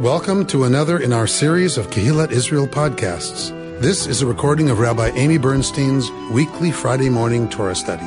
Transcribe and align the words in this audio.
Welcome 0.00 0.46
to 0.46 0.64
another 0.64 0.98
in 0.98 1.12
our 1.12 1.26
series 1.26 1.76
of 1.76 1.88
Kehillat 1.90 2.30
Israel 2.30 2.66
podcasts. 2.66 3.50
This 3.82 4.06
is 4.06 4.22
a 4.22 4.26
recording 4.26 4.70
of 4.70 4.78
Rabbi 4.78 5.08
Amy 5.08 5.36
Bernstein's 5.36 6.10
weekly 6.32 6.70
Friday 6.70 7.10
morning 7.10 7.50
Torah 7.50 7.74
study. 7.74 8.06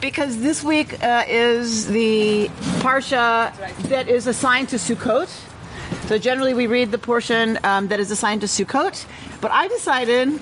Because 0.00 0.38
this 0.38 0.64
week 0.64 1.00
uh, 1.00 1.22
is 1.28 1.86
the 1.86 2.48
Parsha 2.82 3.54
that 3.88 4.08
is 4.08 4.26
assigned 4.26 4.68
to 4.70 4.78
Sukkot. 4.78 5.28
So 6.08 6.18
generally 6.18 6.54
we 6.54 6.66
read 6.66 6.90
the 6.90 6.98
portion 6.98 7.56
um, 7.62 7.86
that 7.86 8.00
is 8.00 8.10
assigned 8.10 8.40
to 8.40 8.48
Sukkot. 8.48 9.06
But 9.40 9.52
I 9.52 9.68
decided, 9.68 10.40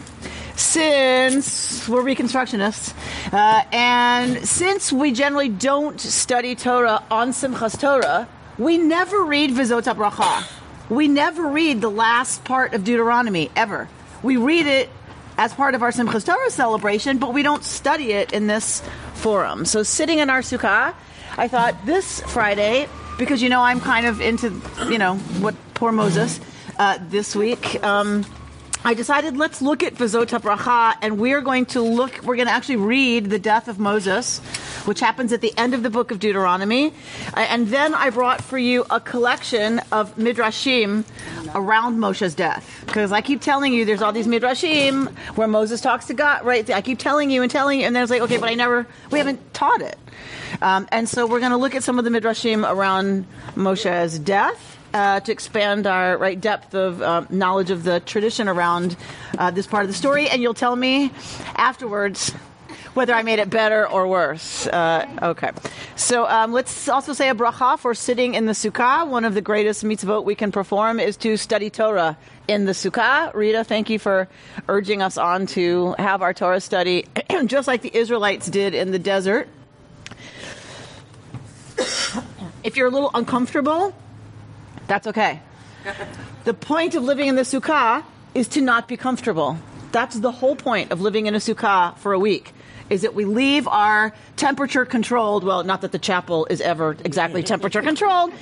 since 0.57 1.89
we're 1.89 2.03
Reconstructionists, 2.03 2.95
uh, 3.33 3.65
and 3.73 4.47
since 4.47 4.93
we 4.93 5.13
generally 5.13 5.49
don't 5.49 6.01
study 6.01 6.55
Torah 6.55 7.03
on 7.11 7.31
Simchas 7.31 7.79
Torah, 7.81 8.29
we 8.59 8.79
never 8.79 9.25
read 9.25 9.51
Vizot 9.51 9.83
Bracha. 9.95 10.49
We 10.89 11.09
never 11.09 11.49
read 11.49 11.81
the 11.81 11.91
last 11.91 12.45
part 12.45 12.75
of 12.75 12.85
Deuteronomy, 12.85 13.51
ever. 13.57 13.89
We 14.23 14.37
read 14.37 14.67
it 14.67 14.91
as 15.37 15.53
part 15.53 15.75
of 15.75 15.83
our 15.83 15.91
Simchas 15.91 16.25
Torah 16.25 16.51
celebration, 16.51 17.19
but 17.19 17.35
we 17.35 17.43
don't 17.43 17.65
study 17.65 18.13
it 18.13 18.33
in 18.33 18.47
this 18.47 18.83
forum. 19.15 19.65
So 19.65 19.83
sitting 19.83 20.19
in 20.19 20.31
our 20.31 20.41
sukkah, 20.41 20.95
I 21.37 21.49
thought 21.49 21.85
this 21.85 22.21
Friday, 22.21 22.89
because 23.19 23.43
you 23.43 23.49
know 23.49 23.61
I'm 23.61 23.81
kind 23.81 24.07
of 24.07 24.21
into, 24.21 24.61
you 24.89 24.99
know, 24.99 25.17
what 25.41 25.55
poor 25.75 25.91
Moses 25.91 26.39
uh, 26.79 26.99
this 27.09 27.35
week. 27.35 27.83
Um, 27.83 28.25
I 28.87 28.93
decided 28.93 29.39
let's 29.39 29.63
look 29.63 29.83
at 29.83 29.95
Vizot 29.95 30.27
Bracha, 30.43 30.95
and 31.01 31.19
we're 31.19 31.41
going 31.41 31.65
to 31.67 31.81
look. 31.81 32.23
We're 32.23 32.37
going 32.37 32.49
to 32.49 32.53
actually 32.53 32.77
read 32.77 33.31
the 33.31 33.39
death 33.39 33.67
of 33.67 33.79
Moses, 33.79 34.41
which 34.85 35.01
happens 35.01 35.33
at 35.33 35.41
the 35.41 35.57
end 35.57 35.73
of 35.73 35.83
the 35.83 35.89
book 35.89 36.11
of 36.11 36.19
Deuteronomy, 36.19 36.93
and 37.35 37.69
then 37.69 37.95
I 37.95 38.11
brought 38.11 38.43
for 38.43 38.59
you 38.59 38.85
a 38.91 39.01
collection 39.01 39.79
of 39.91 40.15
midrashim 40.17 41.05
around 41.55 41.97
Moshe's 41.99 42.35
death. 42.35 42.85
Because 42.85 43.11
I 43.11 43.23
keep 43.23 43.41
telling 43.41 43.73
you, 43.73 43.87
there's 43.87 44.03
all 44.03 44.13
these 44.13 44.27
midrashim 44.27 45.09
where 45.35 45.49
Moses 45.49 45.81
talks 45.81 46.05
to 46.09 46.15
God. 46.15 46.45
Right? 46.45 46.69
I 46.69 46.83
keep 46.83 46.99
telling 46.99 47.31
you 47.31 47.41
and 47.41 47.51
telling 47.51 47.81
you, 47.81 47.87
and 47.87 47.97
then 47.97 48.03
it's 48.03 48.11
like, 48.11 48.21
okay, 48.21 48.37
but 48.37 48.51
I 48.51 48.55
never. 48.55 48.87
We 49.11 49.17
haven't 49.17 49.55
taught 49.55 49.81
it. 49.81 49.99
Um, 50.61 50.87
and 50.93 51.09
so 51.09 51.27
we're 51.27 51.41
going 51.41 51.53
to 51.53 51.57
look 51.57 51.75
at 51.75 51.83
some 51.85 51.99
of 51.99 52.05
the 52.05 52.11
midrashim 52.11 52.71
around 52.71 53.25
Moshe's 53.57 54.19
death 54.19 54.74
uh, 54.95 55.21
to 55.21 55.33
expand 55.33 55.87
our 55.87 56.17
right 56.17 56.41
depth 56.41 56.75
of 56.75 57.03
uh, 57.03 57.27
knowledge 57.29 57.71
of 57.71 57.83
the 57.83 58.01
tradition 58.01 58.49
around 58.49 58.97
uh, 59.37 59.51
this 59.51 59.67
part 59.67 59.85
of 59.85 59.89
the 59.89 59.95
story, 59.95 60.29
and 60.29 60.41
you'll 60.41 60.55
tell 60.55 60.77
me 60.77 61.11
afterwards 61.57 62.33
whether 62.95 63.13
I 63.13 63.25
made 63.25 63.41
it 63.41 63.51
better 63.51 63.89
or 63.89 64.07
worse. 64.07 64.69
Uh, 64.69 65.05
okay. 65.21 65.51
So 65.97 66.29
um, 66.29 66.53
let's 66.53 66.89
also 66.89 67.13
say 67.13 67.29
a 67.29 67.35
bracha 67.35 67.77
for 67.77 67.93
sitting 67.93 68.35
in 68.35 68.47
the 68.47 68.53
sukkah. 68.53 69.07
One 69.09 69.25
of 69.25 69.35
the 69.35 69.41
greatest 69.41 69.83
mitzvot 69.83 70.25
we 70.25 70.37
can 70.37 70.53
perform 70.53 71.01
is 71.01 71.17
to 71.19 71.37
study 71.37 71.71
Torah 71.71 72.17
in 72.47 72.67
the 72.67 72.73
sukkah. 72.73 73.35
Rita, 73.35 73.65
thank 73.65 73.91
you 73.91 73.99
for 73.99 74.29
urging 74.69 75.03
us 75.03 75.19
on 75.19 75.47
to 75.47 75.97
have 75.99 76.23
our 76.23 76.33
Torah 76.33 76.61
study, 76.61 77.07
just 77.47 77.67
like 77.67 77.83
the 77.83 77.95
Israelites 77.97 78.49
did 78.49 78.75
in 78.75 78.93
the 78.93 79.01
desert. 79.01 79.49
if 82.63 82.77
you're 82.77 82.87
a 82.87 82.91
little 82.91 83.11
uncomfortable, 83.13 83.93
that's 84.87 85.07
okay. 85.07 85.41
the 86.45 86.55
point 86.55 86.95
of 86.95 87.03
living 87.03 87.29
in 87.29 87.37
the 87.37 87.43
sukkah 87.43 88.05
is 88.35 88.49
to 88.49 88.61
not 88.61 88.89
be 88.89 88.97
comfortable. 88.97 89.59
That's 89.93 90.19
the 90.19 90.33
whole 90.33 90.57
point 90.57 90.91
of 90.91 91.01
living 91.01 91.27
in 91.27 91.35
a 91.35 91.39
sukkah 91.39 91.97
for 91.99 92.13
a 92.13 92.19
week. 92.19 92.53
Is 92.91 93.03
that 93.03 93.15
we 93.15 93.25
leave 93.25 93.67
our 93.67 94.13
temperature 94.37 94.85
controlled, 94.85 95.43
well, 95.43 95.65
not 95.65 95.81
that 95.81 95.93
the 95.93 95.99
chapel 95.99 96.47
is 96.51 96.61
ever 96.61 96.97
exactly 97.05 97.43
temperature 97.55 97.81
controlled, 97.81 98.33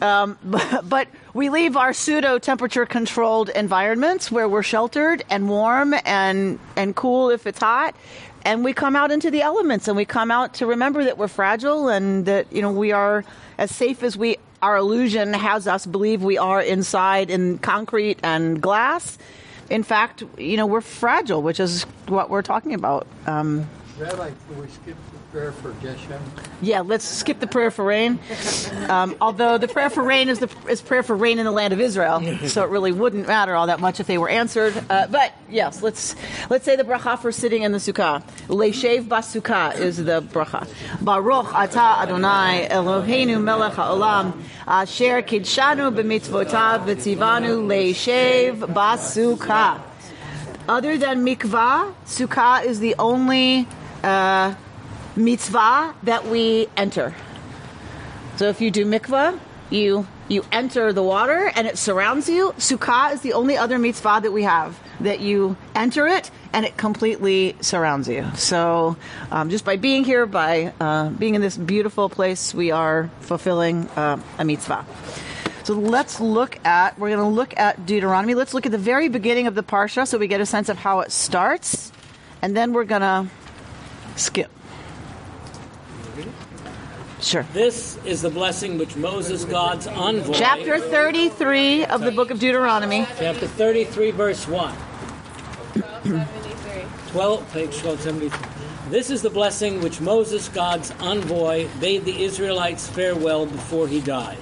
um, 0.00 0.38
but, 0.44 0.82
but 0.88 1.08
we 1.34 1.48
leave 1.48 1.76
our 1.76 1.92
pseudo 1.92 2.38
temperature 2.38 2.86
controlled 2.86 3.48
environments 3.48 4.30
where 4.30 4.48
we're 4.48 4.62
sheltered 4.62 5.24
and 5.28 5.48
warm 5.48 5.94
and, 6.04 6.60
and 6.76 6.94
cool 6.94 7.30
if 7.30 7.46
it's 7.46 7.58
hot, 7.58 7.96
and 8.44 8.64
we 8.64 8.72
come 8.72 8.94
out 8.94 9.10
into 9.10 9.30
the 9.30 9.42
elements 9.42 9.88
and 9.88 9.96
we 9.96 10.04
come 10.04 10.30
out 10.30 10.54
to 10.54 10.66
remember 10.66 11.04
that 11.04 11.18
we're 11.18 11.28
fragile 11.28 11.88
and 11.88 12.26
that, 12.26 12.52
you 12.52 12.62
know, 12.62 12.72
we 12.72 12.92
are 12.92 13.24
as 13.58 13.74
safe 13.74 14.02
as 14.02 14.16
we 14.16 14.36
our 14.62 14.76
illusion 14.76 15.34
has 15.34 15.66
us 15.66 15.84
believe 15.84 16.22
we 16.22 16.38
are 16.38 16.62
inside 16.62 17.30
in 17.30 17.58
concrete 17.58 18.18
and 18.22 18.62
glass. 18.62 19.18
In 19.68 19.82
fact, 19.82 20.22
you 20.38 20.56
know, 20.56 20.66
we're 20.66 20.80
fragile, 20.80 21.42
which 21.42 21.58
is 21.58 21.82
what 22.06 22.30
we're 22.30 22.42
talking 22.42 22.72
about. 22.74 23.06
Um, 23.26 23.68
Rabbi, 23.98 24.30
can 24.48 24.60
we 24.60 24.68
skip 24.68 24.96
the 25.12 25.18
prayer 25.30 25.52
for 25.52 25.72
Geshem? 25.74 26.18
yeah, 26.62 26.80
let's 26.80 27.04
skip 27.04 27.40
the 27.40 27.46
prayer 27.46 27.70
for 27.70 27.84
rain. 27.84 28.18
Um, 28.88 29.14
although 29.20 29.58
the 29.58 29.68
prayer 29.68 29.90
for 29.90 30.02
rain 30.02 30.30
is 30.30 30.38
the 30.38 30.48
is 30.66 30.80
prayer 30.80 31.02
for 31.02 31.14
rain 31.14 31.38
in 31.38 31.44
the 31.44 31.52
land 31.52 31.74
of 31.74 31.80
Israel, 31.80 32.22
so 32.46 32.64
it 32.64 32.70
really 32.70 32.90
wouldn't 32.90 33.26
matter 33.26 33.54
all 33.54 33.66
that 33.66 33.80
much 33.80 34.00
if 34.00 34.06
they 34.06 34.16
were 34.16 34.30
answered. 34.30 34.74
Uh, 34.88 35.08
but 35.08 35.34
yes, 35.50 35.82
let's 35.82 36.16
let's 36.48 36.64
say 36.64 36.74
the 36.74 36.84
bracha 36.84 37.18
for 37.18 37.30
sitting 37.32 37.62
in 37.62 37.72
the 37.72 37.78
sukkah. 37.78 38.22
Leishev 38.48 39.04
basukah 39.04 39.78
is 39.78 39.98
the 39.98 40.22
bracha. 40.22 40.66
Baruch 41.04 41.52
ata 41.54 42.02
Adonai 42.02 42.68
Eloheinu 42.70 43.42
melech 43.42 43.74
haolam 43.74 44.42
asher 44.66 45.20
kidshanu 45.20 45.94
b'mitzvotav 45.94 46.86
v'tzivanu 46.86 47.66
leishev 47.66 48.58
basukah. 48.72 49.82
Other 50.66 50.96
than 50.96 51.26
mikvah, 51.26 51.92
sukkah 52.06 52.64
is 52.64 52.80
the 52.80 52.94
only 52.98 53.66
uh, 54.02 54.54
mitzvah 55.16 55.94
that 56.02 56.26
we 56.26 56.68
enter. 56.76 57.14
So 58.36 58.48
if 58.48 58.60
you 58.60 58.70
do 58.70 58.84
mikvah, 58.84 59.38
you 59.70 60.06
you 60.28 60.44
enter 60.50 60.92
the 60.92 61.02
water 61.02 61.52
and 61.54 61.66
it 61.66 61.76
surrounds 61.76 62.28
you. 62.28 62.52
Sukkah 62.56 63.12
is 63.12 63.20
the 63.20 63.34
only 63.34 63.56
other 63.56 63.78
mitzvah 63.78 64.20
that 64.22 64.32
we 64.32 64.44
have 64.44 64.78
that 65.00 65.20
you 65.20 65.56
enter 65.74 66.06
it 66.06 66.30
and 66.52 66.64
it 66.64 66.76
completely 66.76 67.54
surrounds 67.60 68.08
you. 68.08 68.26
So 68.36 68.96
um, 69.30 69.50
just 69.50 69.64
by 69.64 69.76
being 69.76 70.04
here, 70.04 70.24
by 70.26 70.72
uh, 70.80 71.10
being 71.10 71.34
in 71.34 71.42
this 71.42 71.56
beautiful 71.56 72.08
place, 72.08 72.54
we 72.54 72.70
are 72.70 73.10
fulfilling 73.20 73.88
uh, 73.90 74.22
a 74.38 74.44
mitzvah. 74.44 74.86
So 75.64 75.74
let's 75.74 76.18
look 76.18 76.58
at, 76.64 76.98
we're 76.98 77.10
going 77.10 77.20
to 77.20 77.34
look 77.34 77.56
at 77.58 77.84
Deuteronomy. 77.86 78.34
Let's 78.34 78.54
look 78.54 78.66
at 78.66 78.72
the 78.72 78.78
very 78.78 79.08
beginning 79.08 79.46
of 79.46 79.54
the 79.54 79.62
Parsha 79.62 80.08
so 80.08 80.18
we 80.18 80.28
get 80.28 80.40
a 80.40 80.46
sense 80.46 80.68
of 80.68 80.78
how 80.78 81.00
it 81.00 81.12
starts. 81.12 81.92
And 82.40 82.56
then 82.56 82.72
we're 82.72 82.84
going 82.84 83.02
to 83.02 83.28
skip. 84.16 84.50
Sure. 87.20 87.46
This 87.52 87.98
is 88.04 88.22
the 88.22 88.30
blessing 88.30 88.78
which 88.78 88.96
Moses, 88.96 89.44
God's 89.44 89.86
envoy, 89.86 90.34
Chapter 90.34 90.78
33 90.78 91.84
of 91.84 92.00
the 92.00 92.10
book 92.10 92.30
of 92.30 92.40
Deuteronomy. 92.40 93.06
chapter 93.16 93.46
33, 93.46 94.10
verse 94.10 94.48
1. 94.48 94.74
12, 97.12 97.52
page 97.52 97.74
1273. 97.82 98.90
This 98.90 99.10
is 99.10 99.22
the 99.22 99.30
blessing 99.30 99.80
which 99.80 100.00
Moses, 100.00 100.48
God's 100.48 100.90
envoy, 100.98 101.68
bade 101.80 102.04
the 102.04 102.24
Israelites 102.24 102.88
farewell 102.88 103.46
before 103.46 103.86
he 103.86 104.00
died. 104.00 104.38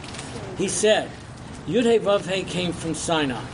He 0.56 0.66
said, 0.66 1.10
Yudhe 1.66 2.00
Vavhe 2.00 2.46
came 2.46 2.72
from 2.72 2.94
Sinai 2.94 3.44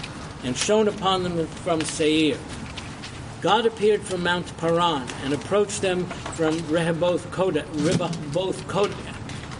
and 0.44 0.56
shone 0.56 0.86
upon 0.86 1.24
them 1.24 1.46
from 1.46 1.80
Seir. 1.80 2.38
God 3.42 3.66
appeared 3.66 4.02
from 4.02 4.22
Mount 4.22 4.56
Paran 4.56 5.06
and 5.22 5.34
approached 5.34 5.82
them 5.82 6.06
from 6.06 6.58
Ribeboth 6.62 7.30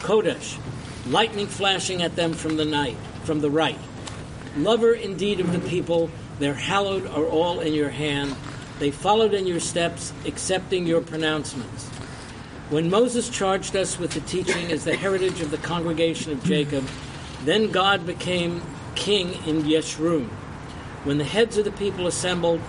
Kodesh, 0.00 0.58
lightning 1.06 1.46
flashing 1.46 2.02
at 2.02 2.16
them 2.16 2.32
from 2.32 2.56
the 2.56 2.64
night, 2.64 2.96
from 3.24 3.40
the 3.40 3.50
right. 3.50 3.78
Lover 4.56 4.94
indeed 4.94 5.40
of 5.40 5.52
the 5.52 5.68
people, 5.68 6.10
their 6.38 6.54
hallowed 6.54 7.06
are 7.06 7.26
all 7.26 7.60
in 7.60 7.74
your 7.74 7.90
hand. 7.90 8.34
They 8.78 8.90
followed 8.90 9.34
in 9.34 9.46
your 9.46 9.60
steps, 9.60 10.14
accepting 10.24 10.86
your 10.86 11.02
pronouncements. 11.02 11.88
When 12.70 12.88
Moses 12.90 13.28
charged 13.28 13.76
us 13.76 13.98
with 13.98 14.12
the 14.12 14.20
teaching 14.20 14.72
as 14.72 14.84
the 14.84 14.96
heritage 14.96 15.40
of 15.42 15.50
the 15.50 15.58
congregation 15.58 16.32
of 16.32 16.42
Jacob, 16.42 16.84
then 17.44 17.70
God 17.70 18.06
became 18.06 18.62
king 18.94 19.34
in 19.46 19.62
Yeshurun. 19.64 20.28
When 21.04 21.18
the 21.18 21.24
heads 21.24 21.58
of 21.58 21.66
the 21.66 21.72
people 21.72 22.06
assembled, 22.06 22.60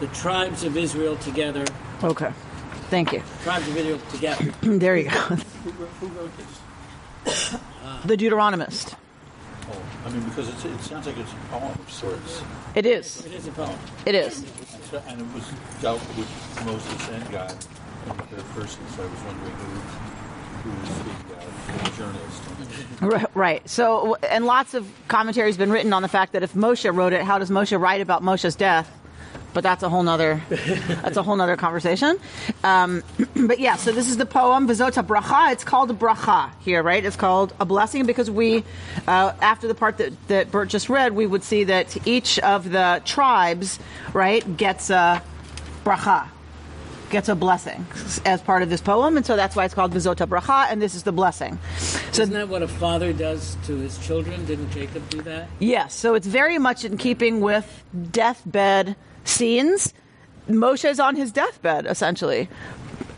the 0.00 0.06
tribes 0.08 0.64
of 0.64 0.76
Israel 0.76 1.16
together, 1.18 1.64
Okay. 2.02 2.32
Thank 2.90 3.12
you. 3.12 3.22
tribes 3.42 3.66
of 3.68 3.76
Israel 3.76 3.98
together. 4.10 4.52
There 4.62 4.96
you 4.96 5.04
go. 5.04 5.10
Who 5.10 5.70
wrote, 5.72 5.88
who 6.00 6.06
wrote 6.08 6.30
this? 7.24 7.56
The 8.06 8.16
Deuteronomist. 8.16 8.94
Oh, 9.70 9.82
I 10.04 10.10
mean, 10.10 10.20
because 10.24 10.48
it's, 10.50 10.64
it 10.66 10.78
sounds 10.80 11.06
like 11.06 11.16
it's 11.16 11.32
a 11.32 11.36
poem 11.50 11.72
of 11.72 11.90
sorts. 11.90 12.42
It 12.74 12.84
is. 12.84 13.24
It 13.24 13.32
is 13.32 13.46
a 13.48 13.50
poem. 13.52 13.78
It 14.04 14.14
is. 14.14 14.44
So- 14.90 15.02
And 15.08 15.20
it 15.22 15.26
was 15.34 15.44
dealt 15.80 16.00
with 16.18 16.28
Moses 16.66 17.08
and 17.08 17.30
God 17.32 17.50
in 17.52 18.16
the 18.16 18.22
third 18.24 18.44
person, 18.54 18.82
so 18.94 19.02
I 19.02 19.06
was 19.06 19.20
wondering 19.22 19.54
who, 19.56 20.70
who 20.70 20.80
was 20.80 20.98
the, 20.98 21.34
uh, 21.36 21.84
the 21.84 21.96
journalist. 21.96 22.42
Right, 23.00 23.26
right. 23.34 23.68
So, 23.68 24.16
and 24.30 24.44
lots 24.46 24.72
of 24.74 24.86
commentaries 25.08 25.56
been 25.56 25.70
written 25.72 25.92
on 25.92 26.02
the 26.02 26.08
fact 26.08 26.32
that 26.32 26.42
if 26.42 26.52
Moshe 26.54 26.94
wrote 26.94 27.12
it, 27.12 27.22
how 27.22 27.38
does 27.38 27.50
Moshe 27.50 27.78
write 27.78 28.00
about 28.00 28.22
Moshe's 28.22 28.54
death? 28.56 28.90
But 29.54 29.62
that's 29.62 29.82
a 29.82 29.88
whole 29.88 30.02
nother 30.02 30.42
that's 30.50 31.16
a 31.16 31.22
whole 31.22 31.36
nother 31.36 31.56
conversation. 31.56 32.18
Um, 32.62 33.02
but 33.46 33.58
yeah, 33.58 33.76
so 33.76 33.92
this 33.92 34.10
is 34.10 34.16
the 34.16 34.26
poem 34.26 34.68
Vizota 34.68 35.06
Bracha. 35.06 35.52
It's 35.52 35.64
called 35.64 35.90
a 35.90 35.94
bracha 35.94 36.50
here, 36.60 36.82
right? 36.82 37.04
It's 37.04 37.16
called 37.16 37.54
a 37.60 37.64
blessing 37.64 38.04
because 38.04 38.30
we, 38.30 38.64
uh, 39.06 39.32
after 39.40 39.68
the 39.68 39.74
part 39.74 39.98
that, 39.98 40.12
that 40.28 40.50
Bert 40.50 40.68
just 40.68 40.88
read, 40.88 41.12
we 41.12 41.26
would 41.26 41.44
see 41.44 41.64
that 41.64 42.06
each 42.06 42.38
of 42.40 42.70
the 42.70 43.00
tribes, 43.04 43.78
right, 44.12 44.56
gets 44.56 44.90
a 44.90 45.22
bracha, 45.84 46.28
gets 47.10 47.28
a 47.28 47.34
blessing 47.34 47.86
as 48.24 48.42
part 48.42 48.62
of 48.62 48.70
this 48.70 48.80
poem, 48.80 49.16
and 49.16 49.24
so 49.24 49.36
that's 49.36 49.54
why 49.54 49.64
it's 49.64 49.74
called 49.74 49.92
Vizota 49.92 50.26
Bracha, 50.26 50.66
and 50.70 50.82
this 50.82 50.94
is 50.94 51.04
the 51.04 51.12
blessing. 51.12 51.58
So 52.12 52.22
Isn't 52.22 52.34
that 52.34 52.48
what 52.48 52.62
a 52.62 52.68
father 52.68 53.12
does 53.12 53.56
to 53.66 53.76
his 53.76 53.98
children? 54.04 54.44
Didn't 54.46 54.70
Jacob 54.70 55.08
do 55.10 55.22
that? 55.22 55.48
Yes, 55.58 55.94
so 55.94 56.14
it's 56.14 56.26
very 56.26 56.58
much 56.58 56.84
in 56.84 56.96
keeping 56.96 57.40
with 57.40 57.84
deathbed 58.10 58.96
scenes. 59.24 59.92
Moshe 60.48 60.88
is 60.88 61.00
on 61.00 61.16
his 61.16 61.32
deathbed 61.32 61.86
essentially, 61.86 62.48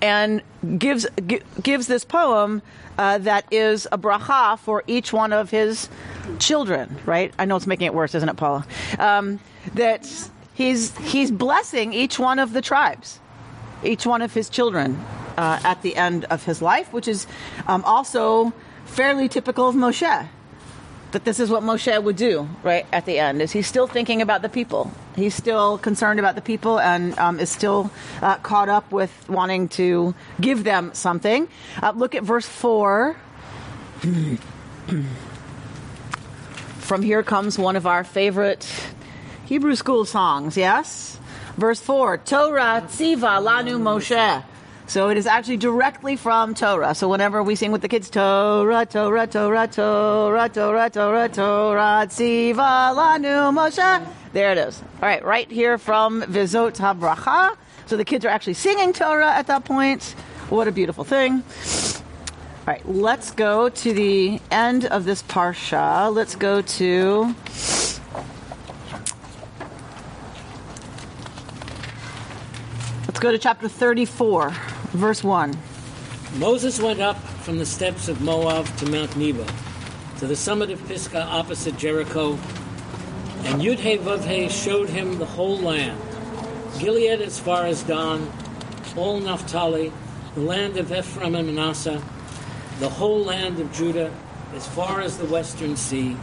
and 0.00 0.42
gives 0.78 1.06
gi- 1.26 1.42
gives 1.62 1.86
this 1.86 2.04
poem 2.04 2.62
uh, 2.98 3.18
that 3.18 3.44
is 3.50 3.86
a 3.92 3.98
bracha 3.98 4.58
for 4.58 4.84
each 4.86 5.12
one 5.12 5.32
of 5.32 5.50
his 5.50 5.88
children. 6.38 6.96
Right? 7.04 7.34
I 7.38 7.44
know 7.44 7.56
it's 7.56 7.66
making 7.66 7.86
it 7.86 7.94
worse, 7.94 8.14
isn't 8.14 8.28
it, 8.28 8.36
Paula? 8.36 8.66
Um, 8.98 9.40
that 9.74 10.08
he's 10.54 10.96
he's 10.98 11.30
blessing 11.30 11.92
each 11.92 12.18
one 12.18 12.38
of 12.38 12.52
the 12.52 12.62
tribes, 12.62 13.20
each 13.82 14.06
one 14.06 14.22
of 14.22 14.32
his 14.32 14.48
children 14.48 15.04
uh, 15.36 15.60
at 15.64 15.82
the 15.82 15.96
end 15.96 16.24
of 16.26 16.44
his 16.44 16.62
life, 16.62 16.92
which 16.92 17.08
is 17.08 17.26
um, 17.66 17.84
also 17.84 18.52
fairly 18.84 19.28
typical 19.28 19.68
of 19.68 19.74
Moshe 19.74 20.28
that 21.16 21.24
this 21.24 21.40
is 21.40 21.48
what 21.48 21.62
Moshe 21.62 22.02
would 22.02 22.16
do 22.16 22.46
right 22.62 22.84
at 22.92 23.06
the 23.06 23.18
end. 23.18 23.40
Is 23.40 23.50
he's 23.50 23.66
still 23.66 23.86
thinking 23.86 24.20
about 24.20 24.42
the 24.42 24.50
people? 24.50 24.92
He's 25.14 25.34
still 25.34 25.78
concerned 25.78 26.20
about 26.20 26.34
the 26.34 26.42
people 26.42 26.78
and 26.78 27.18
um, 27.18 27.40
is 27.40 27.48
still 27.48 27.90
uh, 28.20 28.36
caught 28.36 28.68
up 28.68 28.92
with 28.92 29.10
wanting 29.26 29.68
to 29.80 30.14
give 30.38 30.62
them 30.62 30.92
something. 30.92 31.48
Uh, 31.82 31.94
look 31.96 32.14
at 32.14 32.22
verse 32.22 32.44
four. 32.44 33.16
From 36.80 37.00
here 37.00 37.22
comes 37.22 37.58
one 37.58 37.76
of 37.76 37.86
our 37.86 38.04
favorite 38.04 38.68
Hebrew 39.46 39.74
school 39.74 40.04
songs. 40.04 40.54
Yes, 40.58 41.18
verse 41.56 41.80
four: 41.80 42.18
Torah 42.18 42.84
tziva 42.84 43.40
lanu 43.40 43.80
Moshe. 43.80 44.44
So 44.88 45.08
it 45.08 45.16
is 45.16 45.26
actually 45.26 45.56
directly 45.56 46.16
from 46.16 46.54
Torah. 46.54 46.94
So 46.94 47.08
whenever 47.08 47.42
we 47.42 47.56
sing 47.56 47.72
with 47.72 47.82
the 47.82 47.88
kids, 47.88 48.08
Torah, 48.08 48.86
Torah, 48.86 49.26
Torah, 49.26 49.66
Torah, 49.66 50.48
Torah, 50.48 50.90
Torah, 50.90 51.28
Torah, 51.28 52.06
Tziva 52.06 52.94
Lanu 52.94 53.52
Moshe. 53.52 54.08
There 54.32 54.52
it 54.52 54.58
is. 54.58 54.80
All 55.02 55.08
right, 55.08 55.24
right 55.24 55.50
here 55.50 55.76
from 55.76 56.22
Vizot 56.22 56.76
HaBracha. 56.76 57.56
So 57.86 57.96
the 57.96 58.04
kids 58.04 58.24
are 58.24 58.28
actually 58.28 58.54
singing 58.54 58.92
Torah 58.92 59.32
at 59.32 59.48
that 59.48 59.64
point. 59.64 60.14
What 60.50 60.68
a 60.68 60.72
beautiful 60.72 61.02
thing. 61.02 61.42
All 62.66 62.72
right, 62.72 62.88
let's 62.88 63.32
go 63.32 63.68
to 63.68 63.92
the 63.92 64.40
end 64.50 64.86
of 64.86 65.04
this 65.04 65.22
parsha. 65.22 66.14
Let's 66.14 66.36
go 66.36 66.62
to 66.62 67.34
Let's 73.06 73.20
go 73.20 73.30
to 73.30 73.38
chapter 73.38 73.68
34, 73.68 74.50
verse 74.90 75.22
1. 75.22 75.56
Moses 76.38 76.80
went 76.80 77.00
up 77.00 77.16
from 77.16 77.56
the 77.56 77.64
steppes 77.64 78.08
of 78.08 78.20
Moab 78.20 78.66
to 78.78 78.90
Mount 78.90 79.16
Nebo, 79.16 79.46
to 80.18 80.26
the 80.26 80.34
summit 80.34 80.70
of 80.70 80.86
Pisgah 80.88 81.22
opposite 81.22 81.78
Jericho, 81.78 82.32
and 83.44 83.62
Yudhe 83.62 84.50
showed 84.50 84.88
him 84.88 85.18
the 85.18 85.24
whole 85.24 85.56
land, 85.56 85.98
Gilead 86.80 87.20
as 87.20 87.38
far 87.38 87.64
as 87.64 87.84
Dan, 87.84 88.30
all 88.96 89.20
Naphtali, 89.20 89.92
the 90.34 90.40
land 90.40 90.76
of 90.76 90.92
Ephraim 90.92 91.36
and 91.36 91.54
Manasseh, 91.54 92.02
the 92.80 92.88
whole 92.88 93.24
land 93.24 93.60
of 93.60 93.72
Judah 93.72 94.12
as 94.54 94.66
far 94.66 95.00
as 95.00 95.16
the 95.16 95.26
western 95.26 95.76
sea, 95.76 96.16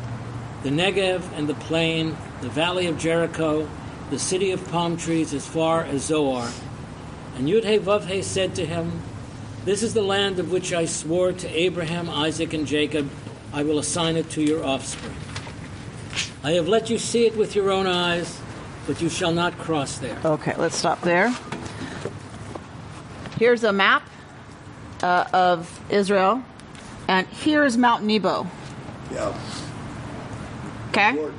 the 0.64 0.70
Negev 0.70 1.24
and 1.38 1.48
the 1.48 1.56
plain, 1.56 2.16
the 2.42 2.50
valley 2.50 2.88
of 2.88 3.00
Jericho, 3.00 3.68
the 4.10 4.20
city 4.20 4.52
of 4.52 4.64
palm 4.70 4.98
trees 4.98 5.34
as 5.34 5.48
far 5.48 5.86
as 5.86 6.04
Zoar. 6.04 6.50
And 7.36 7.48
Yudhe 7.48 7.80
Vavhe 7.80 8.24
said 8.24 8.56
to 8.56 8.66
him, 8.66 9.02
This 9.66 9.84
is 9.84 9.94
the 9.94 10.02
land 10.02 10.40
of 10.40 10.52
which 10.52 10.74
I 10.74 10.86
swore 10.86 11.32
to 11.32 11.48
Abraham, 11.50 12.10
Isaac, 12.10 12.54
and 12.54 12.68
Jacob. 12.68 13.10
I 13.52 13.64
will 13.64 13.80
assign 13.80 14.16
it 14.16 14.30
to 14.32 14.42
your 14.42 14.64
offspring. 14.64 15.16
I 16.44 16.52
have 16.52 16.68
let 16.68 16.90
you 16.90 16.98
see 16.98 17.26
it 17.26 17.38
with 17.38 17.56
your 17.56 17.72
own 17.72 17.88
eyes, 17.88 18.40
but 18.86 19.02
you 19.02 19.10
shall 19.10 19.32
not 19.32 19.58
cross 19.58 19.98
there. 19.98 20.18
Okay, 20.26 20.54
let's 20.58 20.76
stop 20.76 21.02
there. 21.02 21.34
Here's 23.40 23.64
a 23.64 23.74
map 23.74 24.08
uh, 25.02 25.26
of 25.34 25.82
Israel, 25.90 26.44
and 27.08 27.28
here's 27.28 27.78
Mount 27.78 28.04
Nebo. 28.04 28.48
Yeah. 29.12 29.38
Okay? 30.90 31.32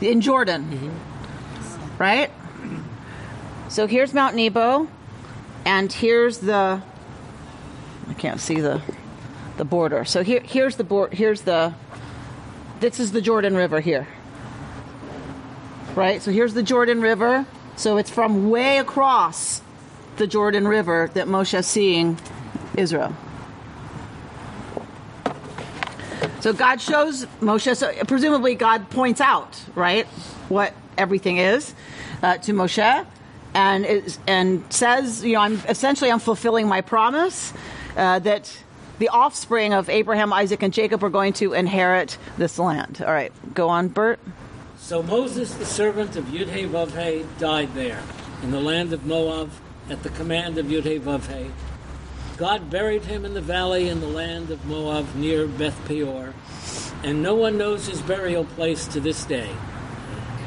In 0.00 0.20
Jordan. 0.20 0.92
Right? 1.98 2.30
So 3.68 3.86
here's 3.86 4.12
Mount 4.12 4.34
Nebo, 4.34 4.88
and 5.64 5.92
here's 5.92 6.38
the. 6.38 6.82
I 8.08 8.14
can't 8.14 8.40
see 8.40 8.60
the 8.60 8.82
the 9.56 9.64
border. 9.64 10.04
So 10.04 10.22
here 10.22 10.40
here's 10.40 10.76
the 10.76 10.84
board. 10.84 11.12
Here's 11.14 11.42
the. 11.42 11.74
This 12.80 12.98
is 12.98 13.12
the 13.12 13.20
Jordan 13.20 13.54
River 13.54 13.80
here. 13.80 14.08
Right? 15.94 16.20
So 16.22 16.30
here's 16.30 16.54
the 16.54 16.62
Jordan 16.62 17.00
River. 17.00 17.46
So 17.76 17.96
it's 17.96 18.10
from 18.10 18.50
way 18.50 18.78
across 18.78 19.62
the 20.16 20.26
Jordan 20.26 20.66
River 20.66 21.10
that 21.14 21.26
Moshe 21.26 21.58
is 21.58 21.66
seeing 21.66 22.18
Israel. 22.76 23.14
So 26.40 26.52
God 26.52 26.80
shows 26.80 27.24
Moshe, 27.40 27.76
so 27.76 27.92
presumably 28.06 28.56
God 28.56 28.90
points 28.90 29.20
out, 29.20 29.62
right, 29.76 30.06
what 30.48 30.74
everything 30.98 31.38
is 31.38 31.72
uh, 32.20 32.38
to 32.38 32.52
Moshe, 32.52 33.06
and 33.54 34.18
and 34.26 34.64
says, 34.72 35.24
you 35.24 35.34
know, 35.34 35.40
I'm 35.40 35.54
essentially 35.68 36.10
I'm 36.10 36.20
fulfilling 36.20 36.68
my 36.68 36.80
promise 36.80 37.52
uh, 37.96 38.18
that 38.20 38.56
the 38.98 39.08
offspring 39.08 39.72
of 39.72 39.88
Abraham, 39.88 40.32
Isaac, 40.32 40.62
and 40.62 40.72
Jacob 40.72 41.02
are 41.02 41.10
going 41.10 41.32
to 41.34 41.52
inherit 41.52 42.18
this 42.38 42.58
land. 42.58 43.02
All 43.04 43.12
right, 43.12 43.32
go 43.54 43.68
on, 43.68 43.88
Bert. 43.88 44.20
So 44.78 45.02
Moses, 45.02 45.54
the 45.54 45.66
servant 45.66 46.16
of 46.16 46.26
Yudhe 46.26 47.38
died 47.38 47.74
there, 47.74 48.02
in 48.42 48.50
the 48.50 48.60
land 48.60 48.92
of 48.92 49.06
Moab, 49.06 49.50
at 49.88 50.02
the 50.02 50.08
command 50.10 50.58
of 50.58 50.66
Yudhe. 50.66 51.50
God 52.36 52.70
buried 52.70 53.04
him 53.04 53.24
in 53.24 53.34
the 53.34 53.40
valley 53.40 53.88
in 53.88 54.00
the 54.00 54.06
land 54.06 54.50
of 54.50 54.64
Moab 54.66 55.14
near 55.14 55.46
Beth 55.46 55.78
Peor, 55.86 56.34
and 57.04 57.22
no 57.22 57.34
one 57.34 57.58
knows 57.58 57.86
his 57.86 58.00
burial 58.02 58.44
place 58.44 58.86
to 58.88 59.00
this 59.00 59.24
day. 59.24 59.50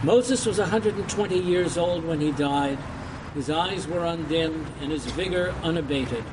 Moses 0.03 0.45
was 0.45 0.59
120 0.59 1.39
years 1.39 1.77
old 1.77 2.05
when 2.05 2.21
he 2.21 2.31
died. 2.31 2.77
His 3.35 3.49
eyes 3.49 3.85
were 3.87 4.05
undimmed 4.05 4.65
and 4.81 4.91
his 4.91 5.05
vigor 5.05 5.53
unabated. 5.61 6.23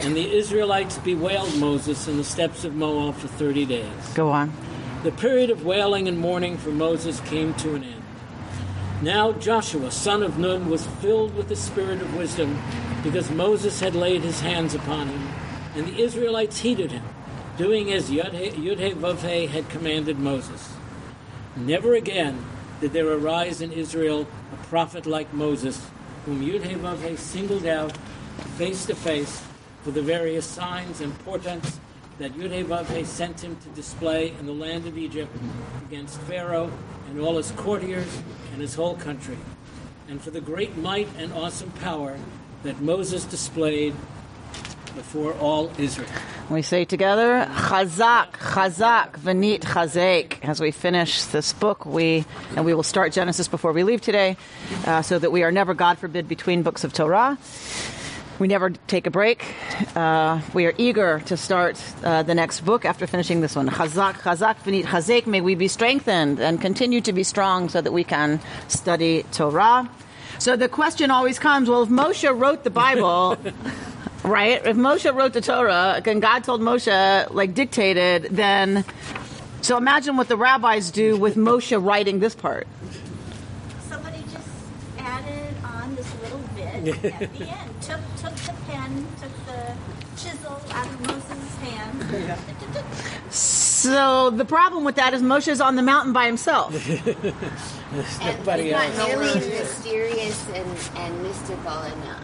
And 0.00 0.16
the 0.16 0.34
Israelites 0.36 0.98
bewailed 0.98 1.54
Moses 1.58 2.08
in 2.08 2.16
the 2.16 2.24
steppes 2.24 2.64
of 2.64 2.74
Moab 2.74 3.16
for 3.16 3.28
30 3.28 3.66
days. 3.66 4.08
Go 4.14 4.30
on. 4.30 4.52
The 5.02 5.12
period 5.12 5.50
of 5.50 5.64
wailing 5.64 6.08
and 6.08 6.18
mourning 6.18 6.56
for 6.56 6.70
Moses 6.70 7.20
came 7.20 7.54
to 7.54 7.74
an 7.74 7.84
end. 7.84 8.02
Now 9.02 9.32
Joshua, 9.32 9.90
son 9.90 10.22
of 10.22 10.38
Nun, 10.38 10.68
was 10.70 10.86
filled 10.86 11.36
with 11.36 11.48
the 11.48 11.54
spirit 11.54 12.00
of 12.00 12.16
wisdom 12.16 12.58
because 13.04 13.30
Moses 13.30 13.78
had 13.78 13.94
laid 13.94 14.22
his 14.22 14.40
hands 14.40 14.74
upon 14.74 15.06
him, 15.06 15.28
and 15.76 15.86
the 15.86 16.02
Israelites 16.02 16.60
heeded 16.60 16.90
him, 16.90 17.04
doing 17.56 17.92
as 17.92 18.10
Yudhe 18.10 19.48
had 19.48 19.68
commanded 19.68 20.18
Moses. 20.18 20.72
Never 21.54 21.94
again 21.94 22.44
did 22.80 22.92
there 22.92 23.08
arise 23.12 23.60
in 23.60 23.70
Israel 23.70 24.26
a 24.52 24.56
prophet 24.66 25.06
like 25.06 25.32
Moses, 25.32 25.86
whom 26.24 26.42
Yudhe 26.42 27.18
singled 27.18 27.66
out 27.66 27.96
face 28.56 28.86
to 28.86 28.94
face 28.94 29.42
for 29.82 29.90
the 29.90 30.02
various 30.02 30.46
signs 30.46 31.00
and 31.00 31.16
portents 31.20 31.80
that 32.18 32.32
Yudhe 32.34 33.06
sent 33.06 33.40
him 33.40 33.56
to 33.56 33.68
display 33.70 34.34
in 34.38 34.46
the 34.46 34.52
land 34.52 34.86
of 34.86 34.98
Egypt 34.98 35.34
against 35.88 36.20
Pharaoh 36.22 36.70
and 37.08 37.20
all 37.20 37.36
his 37.36 37.52
courtiers 37.52 38.22
and 38.52 38.60
his 38.60 38.74
whole 38.74 38.96
country, 38.96 39.38
and 40.08 40.20
for 40.20 40.30
the 40.30 40.40
great 40.40 40.76
might 40.76 41.08
and 41.16 41.32
awesome 41.32 41.70
power 41.72 42.18
that 42.64 42.80
Moses 42.80 43.24
displayed 43.24 43.94
before 44.98 45.32
all 45.34 45.70
Israel. 45.78 46.08
We 46.50 46.62
say 46.62 46.84
together, 46.84 47.46
Chazak, 47.52 48.32
Chazak, 48.32 49.12
Venit 49.12 49.60
Chazek. 49.60 50.42
As 50.42 50.60
we 50.60 50.72
finish 50.72 51.22
this 51.26 51.52
book, 51.52 51.86
we 51.86 52.24
and 52.56 52.64
we 52.64 52.74
will 52.74 52.82
start 52.82 53.12
Genesis 53.12 53.46
before 53.46 53.72
we 53.72 53.84
leave 53.84 54.00
today, 54.00 54.36
uh, 54.86 55.02
so 55.02 55.16
that 55.20 55.30
we 55.30 55.44
are 55.44 55.52
never, 55.52 55.72
God 55.72 55.98
forbid, 55.98 56.26
between 56.26 56.64
books 56.64 56.82
of 56.82 56.92
Torah. 56.92 57.38
We 58.40 58.48
never 58.48 58.70
take 58.70 59.06
a 59.06 59.10
break. 59.10 59.54
Uh, 59.94 60.40
we 60.52 60.66
are 60.66 60.74
eager 60.78 61.20
to 61.26 61.36
start 61.36 61.80
uh, 62.02 62.24
the 62.24 62.34
next 62.34 62.62
book 62.62 62.84
after 62.84 63.06
finishing 63.06 63.40
this 63.40 63.54
one. 63.54 63.68
Chazak, 63.68 64.14
Chazak, 64.14 64.56
Venit 64.64 64.84
Chazek. 64.84 65.28
May 65.28 65.40
we 65.40 65.54
be 65.54 65.68
strengthened 65.68 66.40
and 66.40 66.60
continue 66.60 67.00
to 67.02 67.12
be 67.12 67.22
strong 67.22 67.68
so 67.68 67.80
that 67.80 67.92
we 67.92 68.02
can 68.02 68.40
study 68.66 69.22
Torah. 69.30 69.88
So 70.40 70.56
the 70.56 70.68
question 70.68 71.10
always 71.12 71.38
comes: 71.38 71.68
Well, 71.68 71.82
if 71.82 71.88
Moshe 71.88 72.28
wrote 72.36 72.64
the 72.64 72.70
Bible, 72.70 73.36
right? 74.24 74.64
If 74.64 74.76
Moshe 74.76 75.12
wrote 75.14 75.32
the 75.32 75.40
Torah, 75.40 76.00
and 76.04 76.22
God 76.22 76.44
told 76.44 76.60
Moshe, 76.60 77.32
like 77.32 77.54
dictated, 77.54 78.24
then 78.30 78.84
so 79.60 79.76
imagine 79.76 80.16
what 80.16 80.28
the 80.28 80.36
rabbis 80.36 80.90
do 80.90 81.16
with 81.16 81.36
Moshe 81.36 81.84
writing 81.84 82.20
this 82.20 82.34
part. 82.34 82.66
Somebody 83.88 84.22
just 84.32 84.48
added 84.98 85.54
on 85.64 85.94
this 85.94 86.12
little 86.22 86.40
bit 86.54 87.04
at 87.20 87.34
the 87.34 87.48
end. 87.48 87.82
Took 87.82 88.00
took 88.20 88.34
the 88.34 88.54
pen, 88.68 89.06
took 89.20 89.46
the 89.46 89.74
chisel 90.16 90.60
out 90.70 90.86
of 90.86 91.00
Moses' 91.06 91.56
hand. 91.56 92.38
So 93.30 94.30
the 94.30 94.44
problem 94.44 94.84
with 94.84 94.96
that 94.96 95.14
is 95.14 95.22
Moshe's 95.22 95.60
on 95.60 95.76
the 95.76 95.82
mountain 95.82 96.12
by 96.12 96.26
himself. 96.26 96.74
And 98.20 98.38
Nobody 98.40 98.68
it's 98.68 98.98
not 98.98 99.08
nearly 99.08 99.48
mysterious 99.48 100.46
and, 100.50 100.78
and 100.96 101.22
mystical 101.22 101.82
enough. 101.84 102.17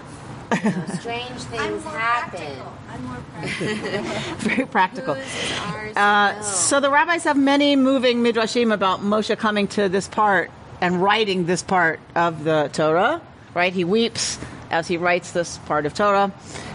You 0.62 0.70
know, 0.70 0.84
strange 1.00 1.30
I'm 1.30 1.38
things 1.38 1.84
more 1.84 1.92
happen. 1.98 2.40
practical. 2.40 2.72
I'm 2.90 3.04
more 3.04 3.16
practical. 3.32 4.48
Very 4.48 4.66
practical. 4.66 5.14
Whose 5.14 5.24
is 5.26 5.60
ours 5.60 5.92
to 5.94 6.00
Uh, 6.00 6.42
so 6.42 6.80
the 6.80 6.90
rabbis 6.90 7.24
have 7.24 7.36
many 7.36 7.76
moving 7.76 8.18
midrashim 8.22 8.72
about 8.72 9.00
Moshe 9.00 9.36
coming 9.38 9.66
to 9.68 9.88
this 9.88 10.08
part 10.08 10.50
and 10.80 11.02
writing 11.02 11.46
this 11.46 11.62
part 11.62 12.00
of 12.14 12.44
the 12.44 12.68
Torah. 12.72 13.20
Right, 13.54 13.72
he 13.72 13.84
weeps 13.84 14.38
as 14.70 14.88
he 14.88 14.96
writes 14.96 15.30
this 15.32 15.58
part 15.58 15.86
of 15.86 15.94
Torah. 15.94 16.32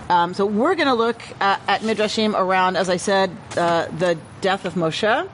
Um, 0.10 0.34
so 0.34 0.46
we're 0.46 0.76
going 0.76 0.88
to 0.88 0.94
look 0.94 1.22
uh, 1.42 1.58
at 1.68 1.82
midrashim 1.82 2.34
around, 2.34 2.78
as 2.78 2.90
I 2.90 2.96
said, 2.98 3.30
uh, 3.58 3.88
the 3.98 4.18
death 4.42 4.64
of 4.66 4.76
Moshe. 4.76 5.04
And 5.04 5.30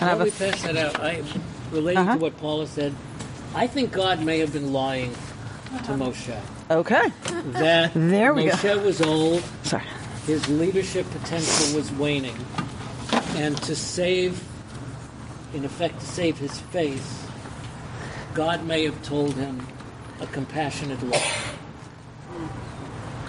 I 0.00 0.08
have 0.08 0.18
While 0.18 0.24
we 0.24 0.30
pass 0.32 0.62
that 0.62 0.76
out, 0.76 0.98
I 1.00 1.22
relating 1.70 1.98
Uh-huh. 1.98 2.14
to 2.14 2.18
what 2.20 2.36
Paula 2.38 2.66
said. 2.66 2.94
I 3.54 3.66
think 3.66 3.92
God 3.92 4.20
may 4.24 4.38
have 4.40 4.52
been 4.52 4.72
lying 4.72 5.14
to 5.84 5.92
Moshe. 5.92 6.36
okay. 6.70 7.08
That 7.52 7.92
There 7.94 8.34
we 8.34 8.44
go. 8.46 8.50
Moshe 8.52 8.84
was 8.84 9.00
old, 9.00 9.42
Sorry. 9.62 9.84
his 10.26 10.48
leadership 10.48 11.08
potential 11.10 11.76
was 11.76 11.90
waning, 11.92 12.36
and 13.36 13.56
to 13.62 13.74
save, 13.76 14.42
in 15.54 15.64
effect, 15.64 16.00
to 16.00 16.06
save 16.06 16.38
his 16.38 16.58
face, 16.60 17.24
God 18.34 18.64
may 18.66 18.84
have 18.84 19.00
told 19.02 19.34
him 19.34 19.66
a 20.20 20.26
compassionate 20.26 21.02
lie. 21.08 21.32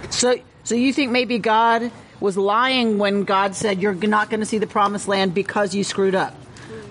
So, 0.09 0.35
so 0.63 0.75
you 0.75 0.93
think 0.93 1.11
maybe 1.11 1.39
God 1.39 1.91
was 2.19 2.37
lying 2.37 2.97
when 2.97 3.23
God 3.23 3.55
said 3.55 3.81
you're 3.81 3.93
not 3.93 4.29
going 4.29 4.41
to 4.41 4.45
see 4.45 4.57
the 4.57 4.67
promised 4.67 5.07
land 5.07 5.33
because 5.33 5.73
you 5.73 5.83
screwed 5.83 6.15
up? 6.15 6.35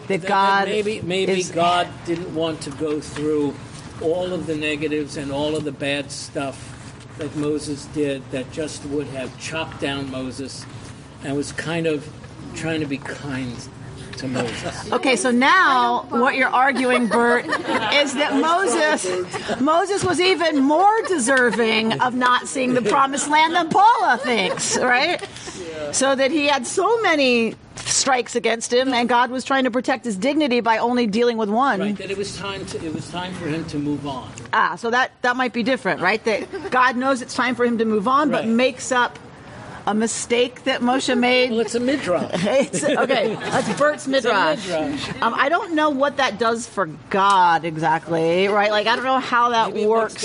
That 0.08 0.22
That- 0.22 0.28
God 0.28 0.68
maybe 0.68 1.00
maybe 1.02 1.32
is- 1.40 1.50
God 1.50 1.86
didn't 2.06 2.34
want 2.34 2.62
to 2.62 2.70
go 2.70 3.00
through 3.00 3.54
all 4.02 4.32
of 4.32 4.46
the 4.46 4.56
negatives 4.56 5.16
and 5.16 5.30
all 5.32 5.56
of 5.56 5.64
the 5.64 5.72
bad 5.72 6.10
stuff 6.10 6.76
that 7.18 7.34
Moses 7.36 7.84
did 7.86 8.28
that 8.30 8.50
just 8.50 8.84
would 8.86 9.06
have 9.08 9.38
chopped 9.38 9.80
down 9.80 10.10
Moses 10.10 10.64
and 11.22 11.36
was 11.36 11.52
kind 11.52 11.86
of 11.86 12.10
trying 12.54 12.80
to 12.80 12.86
be 12.86 12.98
kind 12.98 13.56
to 14.16 14.28
Moses. 14.28 14.92
Okay, 14.92 15.16
so 15.16 15.30
now 15.30 16.06
what 16.08 16.34
you're 16.34 16.48
arguing, 16.48 17.06
Bert, 17.06 17.44
is 17.46 18.14
that 18.14 18.34
Moses 18.34 19.06
Moses 19.60 20.04
was 20.04 20.20
even 20.20 20.58
more 20.58 21.02
deserving 21.02 22.00
of 22.00 22.14
not 22.14 22.48
seeing 22.48 22.74
the 22.74 22.82
promised 22.82 23.28
land 23.28 23.54
than 23.54 23.68
Paula 23.68 24.18
thinks, 24.22 24.76
right? 24.78 25.26
So 25.92 26.14
that 26.14 26.30
he 26.30 26.46
had 26.46 26.66
so 26.66 27.00
many 27.02 27.54
strikes 28.00 28.34
against 28.34 28.72
him, 28.72 28.92
and 28.92 29.08
God 29.08 29.30
was 29.30 29.44
trying 29.44 29.64
to 29.64 29.70
protect 29.70 30.04
his 30.04 30.16
dignity 30.16 30.60
by 30.60 30.78
only 30.78 31.06
dealing 31.06 31.36
with 31.36 31.48
one. 31.48 31.80
Right, 31.80 31.96
that 31.96 32.10
it 32.10 32.16
was 32.18 32.36
time 32.36 32.66
to 32.66 32.84
it 32.84 32.92
was 32.94 33.08
time 33.10 33.32
for 33.34 33.46
him 33.46 33.64
to 33.66 33.78
move 33.78 34.06
on. 34.06 34.30
Ah, 34.52 34.76
so 34.76 34.90
that 34.90 35.12
that 35.22 35.36
might 35.36 35.52
be 35.52 35.62
different, 35.62 36.00
right? 36.00 36.22
That 36.24 36.70
God 36.70 36.96
knows 36.96 37.22
it's 37.22 37.34
time 37.34 37.54
for 37.54 37.64
him 37.64 37.78
to 37.78 37.84
move 37.84 38.08
on, 38.08 38.30
but 38.30 38.46
makes 38.46 38.90
up 38.90 39.18
a 39.86 39.94
mistake 39.94 40.64
that 40.64 40.80
Moshe 40.80 41.16
made. 41.28 41.50
Well, 41.50 41.60
it's 41.60 41.74
a 41.74 41.80
midrash. 41.80 42.30
It's, 42.46 42.84
okay, 42.84 43.34
that's 43.34 43.78
Bert's 43.78 44.06
midrash. 44.08 44.66
midrash. 44.66 45.22
Um, 45.22 45.34
I 45.34 45.48
don't 45.48 45.74
know 45.74 45.90
what 45.90 46.16
that 46.16 46.38
does 46.38 46.66
for 46.66 46.86
God 47.10 47.64
exactly, 47.64 48.48
right? 48.48 48.70
Like 48.70 48.86
I 48.86 48.96
don't 48.96 49.04
know 49.04 49.18
how 49.18 49.50
that 49.50 49.74
Maybe 49.74 49.86
works. 49.86 50.24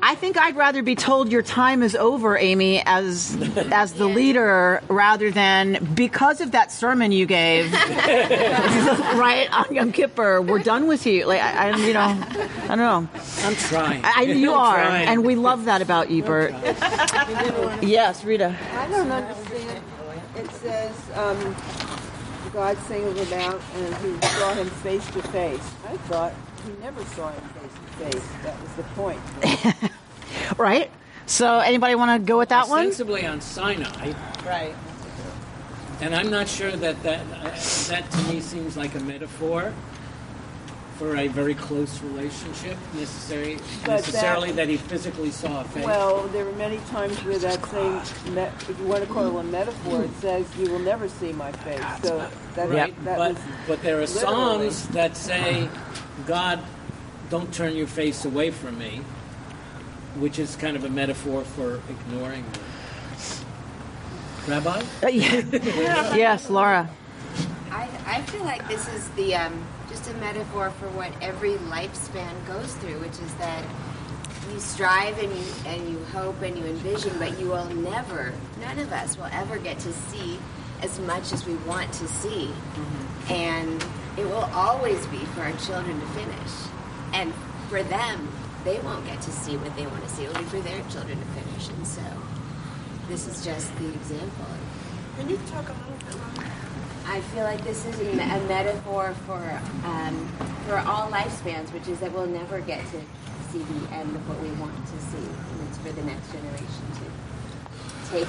Makes 0.00 0.10
God 0.10 0.10
compassionate. 0.10 0.10
I 0.10 0.14
think 0.14 0.36
I'd 0.38 0.56
rather 0.56 0.82
be 0.82 0.94
told 0.94 1.32
your 1.32 1.42
time 1.42 1.82
is 1.82 1.94
over, 1.96 2.36
Amy, 2.36 2.82
as 2.84 3.36
as 3.72 3.92
the 3.94 4.06
leader, 4.06 4.82
rather 4.88 5.30
than 5.30 5.94
because 5.94 6.40
of 6.40 6.52
that 6.52 6.72
sermon 6.72 7.12
you 7.12 7.26
gave, 7.26 7.72
right 7.72 9.48
on 9.52 9.74
Yom 9.74 9.92
Kippur, 9.92 10.40
we're 10.40 10.62
done 10.62 10.86
with 10.86 11.06
you. 11.06 11.26
Like 11.26 11.40
I, 11.40 11.70
I 11.70 11.76
you 11.76 11.92
know, 11.92 12.00
I 12.00 12.68
don't 12.68 12.78
know. 12.78 13.08
I'm 13.42 13.54
trying. 13.56 14.04
I, 14.04 14.22
you 14.22 14.52
I'm 14.52 14.58
are, 14.58 14.76
trying. 14.76 15.08
and 15.08 15.24
we 15.24 15.36
love 15.36 15.64
that 15.66 15.82
about 15.82 16.10
you, 16.10 16.22
Bert. 16.22 16.52
yes, 17.82 18.24
Rita. 18.24 18.56
I 18.72 18.88
don't 18.88 19.10
understand. 19.10 19.84
It 20.36 20.50
says 20.52 20.94
um, 21.16 21.56
God 22.52 22.78
singled 22.88 23.16
him 23.16 23.40
out 23.40 23.60
and 23.74 23.94
he 23.96 24.26
saw 24.28 24.54
him 24.54 24.66
face 24.68 25.06
to 25.10 25.22
face. 25.24 25.70
I 25.88 25.96
thought 26.08 26.32
he 26.64 26.72
never 26.82 27.04
saw 27.06 27.30
him 27.30 27.42
face 27.48 27.62
to 27.62 27.79
face 27.79 27.79
to 28.00 28.10
face. 28.10 28.28
That 28.42 28.60
was 28.60 28.72
the 28.74 28.82
point. 28.94 29.20
Right. 30.56 30.90
So, 31.26 31.58
anybody 31.58 31.94
want 31.94 32.20
to 32.20 32.26
go 32.26 32.38
with 32.38 32.48
that 32.50 32.68
one? 32.68 32.80
ostensibly 32.80 33.24
on 33.26 33.40
Sinai, 33.40 34.12
Right. 34.44 34.74
and 36.00 36.14
I'm 36.14 36.30
not 36.30 36.48
sure 36.48 36.72
that 36.72 37.02
that 37.02 37.20
uh, 37.20 37.50
that 37.88 38.10
to 38.10 38.18
me 38.32 38.40
seems 38.40 38.76
like 38.76 38.94
a 38.94 39.00
metaphor 39.00 39.72
for 40.98 41.16
a 41.16 41.28
very 41.28 41.54
close 41.54 42.00
relationship 42.02 42.76
necessary 42.94 43.58
But 43.86 43.92
necessarily 44.02 44.48
that- 44.48 44.56
that, 44.56 44.68
he 44.68 44.76
physically 44.76 45.30
saw 45.30 45.60
a 45.62 45.64
face. 45.64 45.84
Well, 45.84 46.26
there 46.28 46.44
were 46.44 46.52
many 46.52 46.78
times 46.90 47.16
where 47.24 47.38
that 47.38 47.64
same, 47.66 48.34
me- 48.34 48.42
if 48.68 48.76
you 48.78 48.84
want 48.86 49.02
to 49.06 49.12
call 49.12 49.36
it 49.38 49.40
a 49.40 49.44
metaphor, 49.44 50.02
it 50.04 50.10
says, 50.20 50.46
"You 50.58 50.70
will 50.70 50.78
never 50.80 51.08
see 51.08 51.32
my 51.32 51.52
face." 51.52 51.82
So 52.02 52.18
that, 52.54 52.68
right, 52.68 53.04
that 53.04 53.16
but 53.18 53.34
was 53.34 53.42
but 53.68 53.82
there 53.82 53.96
are 53.96 54.00
literally. 54.06 54.20
psalms 54.70 54.88
that 54.88 55.16
say, 55.16 55.68
"God, 56.26 56.60
don't 57.30 57.52
turn 57.54 57.76
your 57.76 57.86
face 57.86 58.24
away 58.24 58.50
from 58.50 58.78
me," 58.78 59.00
which 60.18 60.38
is 60.38 60.56
kind 60.56 60.76
of 60.76 60.84
a 60.84 60.90
metaphor 60.90 61.42
for 61.44 61.80
ignoring 61.88 62.42
me. 62.42 62.58
Rabbi, 64.48 64.82
Uh, 65.02 65.08
yeah. 65.08 65.42
yes, 66.16 66.50
Laura. 66.50 66.88
I, 67.70 67.88
I 68.06 68.22
feel 68.22 68.42
like 68.44 68.66
this 68.68 68.88
is 68.94 69.08
the 69.10 69.34
um, 69.36 69.64
just 69.88 70.10
a 70.10 70.14
metaphor 70.14 70.70
for 70.72 70.88
what 70.90 71.12
every 71.22 71.52
lifespan 71.70 72.32
goes 72.46 72.74
through, 72.76 72.98
which 73.00 73.12
is 73.20 73.34
that 73.34 73.64
you 74.52 74.58
strive 74.58 75.18
and 75.22 75.32
you 75.36 75.44
and 75.66 75.88
you 75.90 76.04
hope 76.06 76.40
and 76.42 76.58
you 76.58 76.64
envision, 76.64 77.12
but 77.18 77.38
you 77.38 77.48
will 77.48 77.66
never, 77.66 78.32
none 78.60 78.78
of 78.78 78.90
us 78.92 79.16
will 79.16 79.28
ever 79.32 79.58
get 79.58 79.78
to 79.80 79.92
see 79.92 80.38
as 80.82 80.98
much 81.00 81.32
as 81.32 81.46
we 81.46 81.54
want 81.68 81.92
to 81.92 82.08
see, 82.08 82.50
and 83.28 83.84
it 84.16 84.24
will 84.24 84.48
always 84.54 85.04
be 85.08 85.18
for 85.34 85.42
our 85.42 85.52
children 85.58 86.00
to 86.00 86.06
finish, 86.08 86.52
and 87.12 87.32
for 87.68 87.82
them, 87.82 88.28
they 88.64 88.78
won't 88.80 89.04
get 89.06 89.20
to 89.22 89.30
see 89.30 89.56
what 89.56 89.74
they 89.76 89.86
want 89.86 90.02
to 90.02 90.08
see. 90.08 90.24
It'll 90.24 90.42
be 90.42 90.48
for 90.48 90.60
their 90.60 90.82
children 90.90 91.18
to 91.18 91.26
finish, 91.26 91.68
and 91.68 91.86
so 91.86 92.02
this 93.08 93.26
is 93.26 93.44
just 93.44 93.74
the 93.78 93.88
example. 93.88 94.46
Can 95.18 95.28
you 95.28 95.38
talk 95.50 95.68
a 95.68 95.72
little 95.72 95.98
bit 96.06 96.16
longer? 96.16 96.52
I 97.06 97.20
feel 97.32 97.44
like 97.44 97.64
this 97.64 97.84
is 97.86 97.98
a, 98.00 98.10
a 98.12 98.40
metaphor 98.46 99.14
for 99.26 99.60
um, 99.84 100.28
for 100.66 100.76
all 100.78 101.10
lifespans, 101.10 101.72
which 101.72 101.88
is 101.88 101.98
that 102.00 102.12
we'll 102.12 102.26
never 102.26 102.60
get 102.60 102.84
to 102.92 103.00
see 103.50 103.58
the 103.58 103.92
end 103.92 104.14
of 104.14 104.28
what 104.28 104.40
we 104.40 104.50
want 104.60 104.76
to 104.86 104.98
see, 105.10 105.18
and 105.18 105.68
it's 105.68 105.78
for 105.78 105.90
the 105.92 106.02
next 106.04 106.30
generation 106.30 106.84
to 106.94 108.10
take 108.10 108.28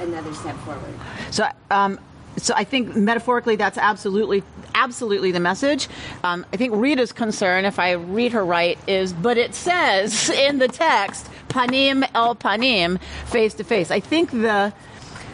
another 0.00 0.32
step 0.34 0.56
forward. 0.58 0.94
So, 1.30 1.48
um, 1.70 1.98
so 2.36 2.54
I 2.54 2.64
think 2.64 2.94
metaphorically, 2.94 3.56
that's 3.56 3.78
absolutely, 3.78 4.42
absolutely 4.74 5.32
the 5.32 5.40
message. 5.40 5.88
Um, 6.22 6.44
I 6.52 6.56
think 6.56 6.74
Rita's 6.74 7.12
concern, 7.12 7.64
if 7.64 7.78
I 7.78 7.92
read 7.92 8.32
her 8.32 8.44
right, 8.44 8.78
is, 8.86 9.12
but 9.12 9.38
it 9.38 9.54
says 9.54 10.30
in 10.46 10.58
the 10.58 10.68
text, 10.68 11.28
panim 11.48 12.08
el 12.14 12.36
panim, 12.36 13.00
face 13.26 13.54
to 13.54 13.64
face. 13.64 13.90
I 13.90 14.00
think 14.00 14.30
the, 14.30 14.72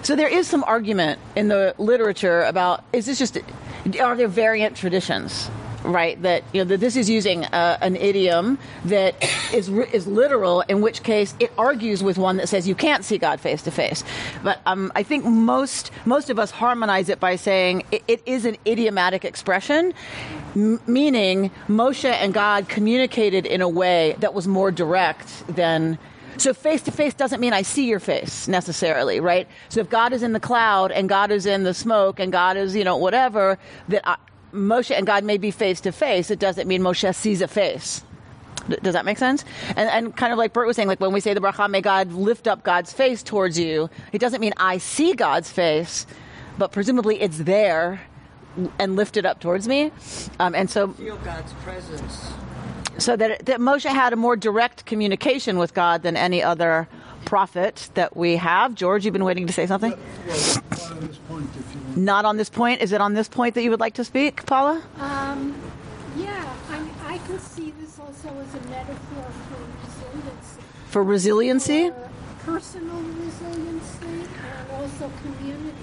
so 0.02 0.16
there 0.16 0.28
is 0.28 0.46
some 0.46 0.64
argument 0.64 1.18
in 1.36 1.48
the 1.48 1.74
literature 1.78 2.42
about 2.42 2.84
is 2.92 3.06
this 3.06 3.18
just, 3.18 3.38
are 4.00 4.16
there 4.16 4.28
variant 4.28 4.76
traditions? 4.76 5.50
Right, 5.84 6.20
that 6.22 6.44
you 6.52 6.60
know 6.60 6.68
that 6.68 6.78
this 6.78 6.94
is 6.94 7.10
using 7.10 7.44
uh, 7.44 7.76
an 7.80 7.96
idiom 7.96 8.58
that 8.84 9.16
is 9.52 9.68
is 9.68 10.06
literal. 10.06 10.60
In 10.62 10.80
which 10.80 11.02
case, 11.02 11.34
it 11.40 11.50
argues 11.58 12.04
with 12.04 12.18
one 12.18 12.36
that 12.36 12.48
says 12.48 12.68
you 12.68 12.76
can't 12.76 13.04
see 13.04 13.18
God 13.18 13.40
face 13.40 13.62
to 13.62 13.72
face. 13.72 14.04
But 14.44 14.60
um, 14.64 14.92
I 14.94 15.02
think 15.02 15.24
most 15.24 15.90
most 16.04 16.30
of 16.30 16.38
us 16.38 16.52
harmonize 16.52 17.08
it 17.08 17.18
by 17.18 17.34
saying 17.34 17.82
it, 17.90 18.04
it 18.06 18.22
is 18.26 18.44
an 18.44 18.58
idiomatic 18.64 19.24
expression, 19.24 19.92
m- 20.54 20.78
meaning 20.86 21.50
Moshe 21.68 22.08
and 22.08 22.32
God 22.32 22.68
communicated 22.68 23.44
in 23.44 23.60
a 23.60 23.68
way 23.68 24.14
that 24.20 24.34
was 24.34 24.46
more 24.46 24.70
direct 24.70 25.44
than 25.48 25.98
so 26.38 26.54
face 26.54 26.82
to 26.82 26.92
face 26.92 27.14
doesn't 27.14 27.40
mean 27.40 27.52
I 27.52 27.62
see 27.62 27.86
your 27.88 28.00
face 28.00 28.48
necessarily, 28.48 29.20
right? 29.20 29.48
So 29.68 29.80
if 29.80 29.90
God 29.90 30.12
is 30.12 30.22
in 30.22 30.32
the 30.32 30.40
cloud 30.40 30.90
and 30.92 31.08
God 31.08 31.30
is 31.30 31.46
in 31.46 31.64
the 31.64 31.74
smoke 31.74 32.20
and 32.20 32.32
God 32.32 32.56
is, 32.56 32.74
you 32.74 32.84
know, 32.84 32.96
whatever, 32.96 33.58
that 33.88 34.18
Moshe 34.52 34.96
and 34.96 35.06
God 35.06 35.24
may 35.24 35.38
be 35.38 35.50
face 35.50 35.80
to 35.82 35.92
face, 35.92 36.30
it 36.30 36.38
doesn't 36.38 36.68
mean 36.68 36.82
Moshe 36.82 37.14
sees 37.14 37.40
a 37.42 37.48
face. 37.48 38.02
Does 38.82 38.92
that 38.92 39.04
make 39.04 39.18
sense? 39.18 39.44
And, 39.70 39.90
and 39.90 40.16
kind 40.16 40.32
of 40.32 40.38
like 40.38 40.52
Bert 40.52 40.66
was 40.66 40.76
saying, 40.76 40.88
like 40.88 41.00
when 41.00 41.12
we 41.12 41.20
say 41.20 41.34
the 41.34 41.40
bracha, 41.40 41.68
may 41.68 41.80
God 41.80 42.12
lift 42.12 42.46
up 42.46 42.62
God's 42.62 42.92
face 42.92 43.22
towards 43.22 43.58
you, 43.58 43.90
it 44.12 44.18
doesn't 44.18 44.40
mean 44.40 44.52
I 44.56 44.78
see 44.78 45.14
God's 45.14 45.50
face, 45.50 46.06
but 46.58 46.70
presumably 46.70 47.20
it's 47.20 47.38
there 47.38 48.00
and 48.78 48.96
lifted 48.96 49.26
up 49.26 49.40
towards 49.40 49.66
me. 49.66 49.90
Um, 50.38 50.54
and 50.54 50.70
so 50.70 50.88
Feel 50.92 51.16
God's 51.18 51.52
presence. 51.64 52.30
so 52.98 53.16
that, 53.16 53.46
that 53.46 53.58
Moshe 53.58 53.90
had 53.90 54.12
a 54.12 54.16
more 54.16 54.36
direct 54.36 54.86
communication 54.86 55.58
with 55.58 55.74
God 55.74 56.02
than 56.02 56.16
any 56.16 56.42
other 56.42 56.86
prophet 57.24 57.90
that 57.94 58.16
we 58.16 58.36
have. 58.36 58.74
George, 58.74 59.04
you've 59.04 59.12
been 59.12 59.24
waiting 59.24 59.46
to 59.46 59.52
say 59.52 59.66
something? 59.66 59.94
Well, 60.26 60.62
on 60.92 61.06
this 61.06 61.18
point, 61.28 61.48
if 61.58 61.74
you 61.74 61.80
want. 61.80 61.96
Not 61.96 62.24
on 62.24 62.36
this 62.36 62.50
point. 62.50 62.80
Is 62.82 62.92
it 62.92 63.00
on 63.00 63.14
this 63.14 63.28
point 63.28 63.54
that 63.54 63.62
you 63.62 63.70
would 63.70 63.80
like 63.80 63.94
to 63.94 64.04
speak, 64.04 64.44
Paula? 64.46 64.82
Um, 64.98 65.54
yeah, 66.16 66.54
I, 66.70 67.14
I 67.14 67.18
can 67.18 67.38
see 67.38 67.72
this 67.80 67.98
also 67.98 68.28
as 68.28 68.54
a 68.54 68.68
metaphor 68.68 69.24
for 69.30 69.62
resiliency, 69.84 70.60
For 70.86 71.04
resiliency? 71.04 71.90
for 71.90 72.10
personal 72.44 72.96
resiliency, 72.96 74.06
and 74.06 74.70
also 74.72 75.10
community. 75.22 75.76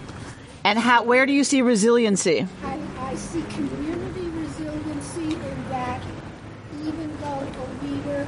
And 0.64 0.78
how, 0.78 1.04
where 1.04 1.26
do 1.26 1.32
you 1.34 1.44
see 1.44 1.62
resiliency? 1.62 2.46
I, 2.64 2.80
I 3.00 3.16
see 3.16 3.42
community 3.44 4.28
resiliency 4.28 5.36
in 5.36 5.70
that 5.70 6.02
even 6.84 7.18
though 7.22 7.48
a 7.48 7.86
leader 7.86 8.28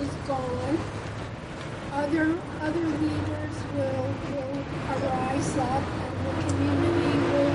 is 0.00 0.08
gone, 0.26 0.78
other 1.92 2.36
other 2.60 2.80
leaders 2.80 3.00
will 3.00 3.17
will 5.00 5.58
up, 5.58 5.82
and 5.82 6.38
the 6.38 6.44
community 6.48 7.18
will 7.32 7.52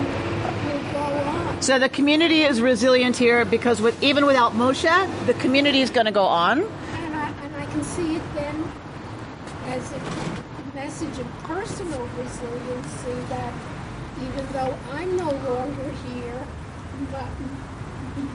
will 0.66 0.84
go 0.92 1.00
on. 1.30 1.62
So 1.62 1.80
the 1.80 1.90
community 1.90 2.44
is 2.44 2.62
resilient 2.62 3.18
here 3.18 3.46
because 3.46 3.82
with 3.82 4.02
even 4.04 4.26
without 4.26 4.54
Moshe, 4.54 5.26
the 5.26 5.34
community 5.36 5.82
is 5.82 5.90
going 5.90 6.06
to 6.06 6.12
go 6.12 6.26
on. 6.26 6.64
And 6.64 7.16
I, 7.16 7.30
and 7.44 7.56
I 7.56 7.66
can 7.66 7.84
see 7.84 8.16
it 8.16 8.24
then 8.36 8.72
as 9.68 9.92
a 9.92 10.00
message 10.76 11.18
of 11.20 11.28
personal 11.44 12.08
resiliency 12.18 13.14
that 13.30 13.54
even 14.22 14.46
though 14.54 14.78
I'm 14.92 15.16
no 15.18 15.32
longer 15.32 15.90
here, 16.08 16.48
but 17.12 17.28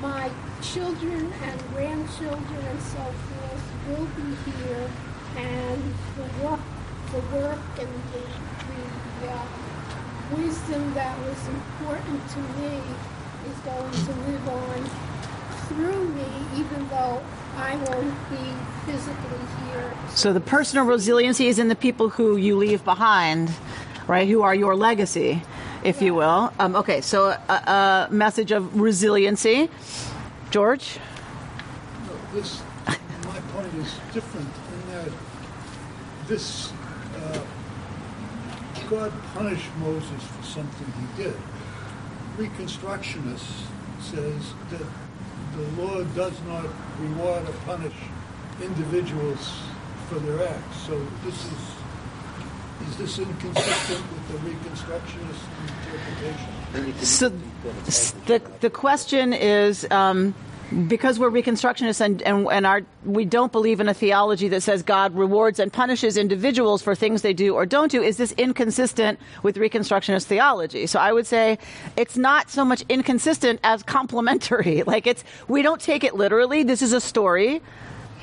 my 0.01 0.31
children 0.63 1.33
and 1.43 1.69
grandchildren 1.75 2.65
and 2.67 2.81
so 2.83 3.05
forth 3.29 3.63
will 3.89 4.07
be 4.17 4.35
here, 4.51 4.91
and 5.37 5.83
the 6.17 6.45
work, 6.45 6.61
the 7.13 7.21
work 7.37 7.59
and 7.79 7.89
the, 8.13 8.23
wisdom 10.37 10.95
that 10.95 11.19
was 11.21 11.49
important 11.49 12.29
to 12.31 12.39
me 12.61 12.81
is 13.49 13.59
going 13.65 13.91
to 13.91 14.13
live 14.31 14.49
on 14.49 14.91
through 15.69 16.09
me, 16.09 16.27
even 16.57 16.89
though 16.89 17.23
I 17.57 17.77
won't 17.77 18.31
be 18.31 18.55
physically 18.87 19.39
here. 19.67 19.93
So 20.15 20.33
the 20.33 20.41
personal 20.41 20.85
resiliency 20.87 21.49
is 21.49 21.59
in 21.59 21.69
the 21.69 21.77
people 21.77 22.09
who 22.09 22.37
you 22.37 22.57
leave 22.57 22.85
behind, 22.85 23.51
right? 24.07 24.29
Who 24.29 24.43
are 24.43 24.55
your 24.55 24.75
legacy, 24.75 25.43
if 25.83 26.03
you 26.03 26.15
will. 26.15 26.53
Um, 26.59 26.77
okay, 26.77 27.01
so 27.01 27.37
a, 27.49 27.53
a 27.53 28.09
message 28.11 28.53
of 28.53 28.81
resiliency. 28.81 29.71
George? 30.51 30.99
This, 32.33 32.63
my 32.87 33.41
point 33.53 33.75
is 33.75 33.95
different 34.13 34.49
in 34.49 34.93
that 34.93 35.13
this, 36.27 36.73
uh, 36.73 36.75
God 38.91 39.13
punished 39.35 39.69
Moses 39.81 40.23
for 40.25 40.43
something 40.43 40.93
he 40.93 41.23
did. 41.23 41.37
Reconstructionists 42.39 43.67
says 44.01 44.55
that 44.71 44.87
the 45.57 45.83
Lord 45.83 46.15
does 46.15 46.33
not 46.47 46.65
reward 47.01 47.47
or 47.49 47.53
punish 47.67 47.95
individuals 48.63 49.61
for 50.09 50.19
their 50.21 50.49
acts. 50.49 50.77
So 50.87 50.99
this 51.25 51.35
is, 51.35 52.89
is 52.89 52.97
this 52.97 53.19
inconsistent 53.19 54.01
with 54.13 54.29
the 54.33 54.39
Reconstructionist 54.49 55.45
interpretation? 56.73 57.05
So 57.05 57.29
the 58.27 58.43
the 58.61 58.71
question 58.71 59.33
is 59.33 59.87
um, 59.91 60.35
because 60.87 61.19
we're 61.19 61.31
Reconstructionists 61.31 62.01
and, 62.01 62.23
and 62.23 62.47
and 62.51 62.67
our 62.67 62.83
we 63.05 63.25
don't 63.25 63.53
believe 63.53 63.81
in 63.81 63.89
a 63.89 63.95
theology 63.95 64.49
that 64.49 64.63
says 64.63 64.83
God 64.83 65.15
rewards 65.15 65.59
and 65.59 65.73
punishes 65.73 66.17
individuals 66.17 66.83
for 66.83 66.95
things 66.95 67.23
they 67.23 67.33
do 67.33 67.55
or 67.55 67.65
don't 67.65 67.91
do. 67.91 68.03
Is 68.03 68.17
this 68.19 68.33
inconsistent 68.33 69.19
with 69.43 69.57
Reconstructionist 69.57 70.25
theology? 70.25 70.87
So 70.87 70.99
I 70.99 71.13
would 71.13 71.27
say 71.27 71.59
it's 71.97 72.17
not 72.17 72.51
so 72.51 72.65
much 72.65 72.85
inconsistent 72.89 73.61
as 73.65 73.83
complementary. 73.83 74.83
Like 74.89 75.07
it's 75.07 75.23
we 75.49 75.61
don't 75.61 75.81
take 75.81 76.03
it 76.03 76.15
literally. 76.15 76.63
This 76.63 76.81
is 76.81 76.95
a 76.95 77.01
story. 77.01 77.61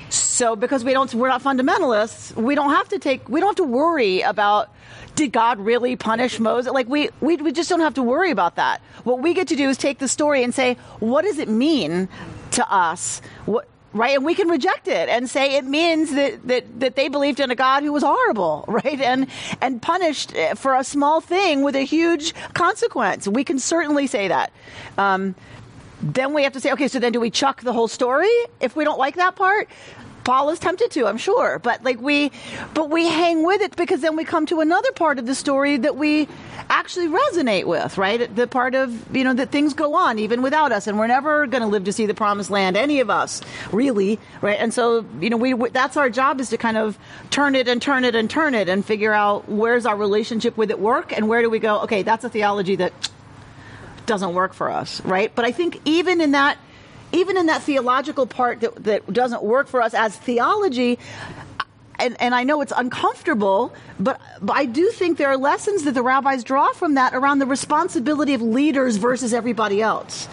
So 0.10 0.56
because 0.56 0.84
we 0.84 0.94
don't 0.94 1.14
we're 1.14 1.30
not 1.30 1.44
fundamentalists, 1.44 2.36
we 2.36 2.56
don't 2.56 2.72
have 2.72 2.90
to 2.90 3.00
take 3.00 3.28
we 3.30 3.40
don't 3.40 3.50
have 3.50 3.56
to 3.58 3.64
worry 3.64 4.22
about 4.22 4.70
did 5.16 5.32
God 5.32 5.60
really 5.60 5.96
punish 5.96 6.40
Moses? 6.40 6.72
Like 6.72 6.88
we, 6.88 7.10
we 7.22 7.38
we 7.38 7.52
just 7.52 7.70
don't 7.70 7.80
have 7.80 7.96
to 7.96 8.04
worry 8.04 8.32
about 8.32 8.58
that. 8.58 8.82
What 9.04 9.22
we 9.22 9.34
get 9.34 9.48
to 9.50 9.56
do 9.56 9.70
is 9.70 9.78
take 9.78 10.00
the 10.00 10.08
story 10.08 10.44
and 10.44 10.54
say, 10.54 10.76
what 11.00 11.24
does 11.24 11.40
it 11.40 11.50
mean 11.50 12.10
to 12.52 12.72
us? 12.72 13.22
What 13.46 13.68
right? 13.96 14.18
And 14.18 14.26
we 14.26 14.36
can 14.36 14.50
reject 14.50 14.88
it 14.88 15.08
and 15.10 15.30
say 15.30 15.56
it 15.56 15.64
means 15.64 16.14
that, 16.14 16.46
that, 16.48 16.80
that 16.82 16.96
they 16.96 17.08
believed 17.08 17.40
in 17.40 17.50
a 17.50 17.56
God 17.56 17.82
who 17.82 17.94
was 17.94 18.04
horrible, 18.04 18.66
right? 18.68 19.00
And 19.00 19.28
and 19.62 19.82
punished 19.82 20.34
for 20.56 20.76
a 20.76 20.84
small 20.84 21.22
thing 21.22 21.64
with 21.64 21.76
a 21.76 21.86
huge 21.86 22.36
consequence. 22.54 23.28
We 23.28 23.44
can 23.44 23.58
certainly 23.58 24.06
say 24.06 24.28
that. 24.28 24.52
Um, 24.98 25.34
then 26.02 26.34
we 26.34 26.44
have 26.44 26.54
to 26.54 26.60
say, 26.60 26.72
okay, 26.74 26.88
so 26.88 27.00
then 27.00 27.12
do 27.12 27.20
we 27.20 27.30
chuck 27.30 27.62
the 27.62 27.74
whole 27.74 27.88
story 27.88 28.32
if 28.60 28.76
we 28.76 28.84
don't 28.84 29.00
like 29.00 29.16
that 29.16 29.36
part? 29.36 29.70
Paul 30.26 30.50
is 30.50 30.58
tempted 30.58 30.90
to, 30.92 31.06
I'm 31.06 31.20
sure, 31.20 31.60
but 31.60 31.84
like 31.84 32.02
we, 32.02 32.32
but 32.74 32.90
we 32.90 33.08
hang 33.08 33.46
with 33.46 33.62
it 33.62 33.76
because 33.76 34.02
then 34.02 34.16
we 34.16 34.26
come 34.26 34.48
to 34.48 34.60
another 34.60 34.92
part 34.92 35.20
of 35.20 35.28
the 35.28 35.36
story 35.36 35.78
that 35.78 35.98
we 35.98 36.28
actually 36.68 37.08
resonate 37.08 37.66
with, 37.66 38.00
right? 38.00 38.36
The 38.36 38.48
part 38.48 38.74
of 38.74 39.16
you 39.16 39.24
know 39.24 39.36
that 39.36 39.52
things 39.52 39.76
go 39.76 39.94
on 39.94 40.18
even 40.18 40.42
without 40.42 40.72
us, 40.72 40.88
and 40.88 40.98
we're 40.98 41.06
never 41.06 41.46
going 41.46 41.62
to 41.62 41.68
live 41.68 41.84
to 41.84 41.94
see 41.94 42.08
the 42.08 42.16
promised 42.16 42.50
land, 42.50 42.76
any 42.76 43.02
of 43.02 43.12
us, 43.12 43.42
really, 43.72 44.20
right? 44.42 44.58
And 44.60 44.74
so 44.74 45.06
you 45.22 45.30
know 45.30 45.38
we 45.38 45.54
that's 45.70 45.96
our 45.96 46.10
job 46.10 46.42
is 46.42 46.50
to 46.50 46.58
kind 46.58 46.78
of 46.78 46.98
turn 47.30 47.54
it 47.54 47.68
and 47.68 47.80
turn 47.80 48.04
it 48.04 48.16
and 48.16 48.28
turn 48.28 48.56
it 48.56 48.68
and 48.68 48.84
figure 48.84 49.14
out 49.14 49.48
where's 49.48 49.86
our 49.86 49.96
relationship 49.96 50.58
with 50.58 50.72
it 50.72 50.80
work 50.80 51.14
and 51.16 51.30
where 51.30 51.44
do 51.44 51.52
we 51.52 51.60
go? 51.60 51.82
Okay, 51.82 52.02
that's 52.02 52.24
a 52.24 52.30
theology 52.30 52.76
that 52.78 52.94
doesn't 54.06 54.34
work 54.34 54.54
for 54.54 54.70
us, 54.70 55.02
right? 55.02 55.34
But 55.34 55.46
I 55.46 55.52
think 55.52 55.80
even 55.86 56.22
in 56.22 56.32
that, 56.32 56.58
even 57.12 57.38
in 57.38 57.48
that 57.48 57.62
theological 57.62 58.26
part 58.26 58.62
that, 58.62 58.84
that 58.84 59.12
doesn't 59.12 59.44
work 59.44 59.68
for 59.68 59.82
us 59.82 59.94
as 59.94 60.16
theology, 60.16 61.00
and, 62.00 62.20
and 62.20 62.36
I 62.36 62.44
know 62.44 62.62
it's 62.62 62.74
uncomfortable, 62.76 63.74
but, 64.00 64.20
but 64.42 64.56
I 64.56 64.66
do 64.66 64.90
think 64.90 65.18
there 65.18 65.30
are 65.30 65.38
lessons 65.38 65.84
that 65.84 65.94
the 65.94 66.04
rabbis 66.04 66.44
draw 66.44 66.74
from 66.74 66.96
that 66.96 67.14
around 67.14 67.40
the 67.40 67.46
responsibility 67.46 68.34
of 68.34 68.42
leaders 68.42 68.98
versus 68.98 69.34
everybody 69.34 69.82
else. 69.82 70.28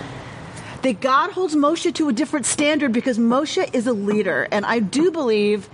That 0.83 1.01
God 1.01 1.31
holds 1.31 1.55
Moshe 1.55 1.95
to 1.95 2.09
a 2.09 2.13
different 2.13 2.47
standard 2.47 2.93
because 2.93 3.17
Moshe 3.17 3.73
is 3.73 3.87
a 3.87 3.93
leader. 3.93 4.49
And 4.51 4.67
I 4.67 4.81
do 4.81 5.13
believe 5.13 5.69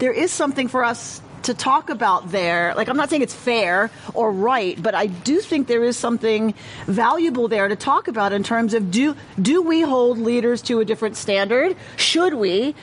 there 0.00 0.12
is 0.12 0.32
something 0.32 0.66
for 0.66 0.82
us 0.84 1.22
to 1.42 1.54
talk 1.54 1.90
about 1.90 2.30
there. 2.30 2.74
Like, 2.74 2.88
I'm 2.88 2.96
not 2.96 3.10
saying 3.10 3.22
it's 3.22 3.34
fair 3.34 3.90
or 4.14 4.32
right, 4.32 4.80
but 4.82 4.94
I 4.94 5.06
do 5.06 5.40
think 5.40 5.66
there 5.66 5.84
is 5.84 5.96
something 5.96 6.54
valuable 6.86 7.48
there 7.48 7.68
to 7.68 7.76
talk 7.76 8.08
about 8.08 8.32
in 8.32 8.42
terms 8.42 8.74
of 8.74 8.90
do, 8.90 9.14
do 9.40 9.62
we 9.62 9.80
hold 9.80 10.18
leaders 10.18 10.62
to 10.62 10.80
a 10.80 10.84
different 10.84 11.16
standard? 11.16 11.76
Should 11.96 12.34
we? 12.34 12.74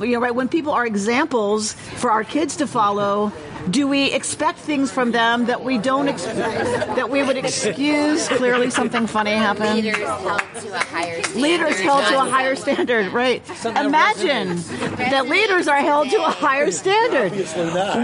You 0.00 0.06
know, 0.06 0.20
right, 0.20 0.34
when 0.34 0.48
people 0.48 0.72
are 0.72 0.84
examples 0.84 1.72
for 1.72 2.10
our 2.10 2.24
kids 2.24 2.56
to 2.56 2.66
follow, 2.66 3.32
do 3.70 3.88
we 3.88 4.12
expect 4.12 4.58
things 4.58 4.90
from 4.92 5.12
them 5.12 5.46
that 5.46 5.62
we 5.64 5.78
don't 5.78 6.08
ex- 6.08 6.24
that 6.24 7.08
we 7.10 7.22
would 7.22 7.36
excuse? 7.36 8.28
Clearly, 8.28 8.70
something 8.70 9.06
funny 9.06 9.32
happened. 9.32 9.76
Leaders 9.84 9.96
held 10.00 10.42
to 10.62 10.74
a 10.74 10.78
higher 10.78 11.22
standard. 11.22 11.40
Leaders 11.42 11.80
held 11.80 12.04
to 12.06 12.14
a 12.20 12.24
higher 12.30 12.56
standard, 12.56 13.12
right? 13.12 13.42
Imagine 13.64 14.56
that 14.98 15.26
leaders 15.28 15.68
are 15.68 15.78
held 15.80 16.10
to 16.10 16.16
a 16.18 16.30
higher 16.30 16.70
standard. 16.70 17.32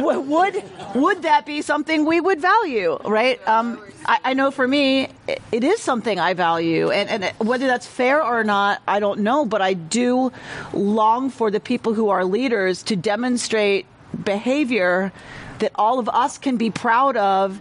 W- 0.01 0.21
Would 0.21 0.63
would 0.95 1.23
that 1.23 1.47
be 1.47 1.63
something 1.63 2.05
we 2.05 2.21
would 2.21 2.41
value, 2.41 2.99
right? 3.05 3.47
Um, 3.47 3.79
I, 4.07 4.19
I 4.25 4.35
know 4.35 4.51
for 4.51 4.67
me, 4.67 5.09
i- 5.29 5.37
it 5.53 5.63
is 5.63 5.81
something 5.81 6.19
I 6.19 6.35
value, 6.35 6.91
and, 6.91 7.25
and 7.25 7.35
whether 7.47 7.67
that's 7.67 7.87
fair 7.87 8.25
or 8.25 8.43
not, 8.45 8.83
I 8.89 8.99
don't 8.99 9.21
know. 9.21 9.45
But 9.45 9.63
I 9.63 9.75
do 9.75 10.33
long 10.73 11.31
for 11.31 11.51
the 11.51 11.61
people 11.61 11.95
who 11.95 12.09
are 12.09 12.25
leaders 12.25 12.83
to 12.85 12.97
demonstrate 12.97 13.87
behavior 14.25 15.13
that 15.61 15.73
all 15.75 15.99
of 15.99 16.09
us 16.09 16.39
can 16.39 16.57
be 16.57 16.71
proud 16.71 17.17
of 17.17 17.61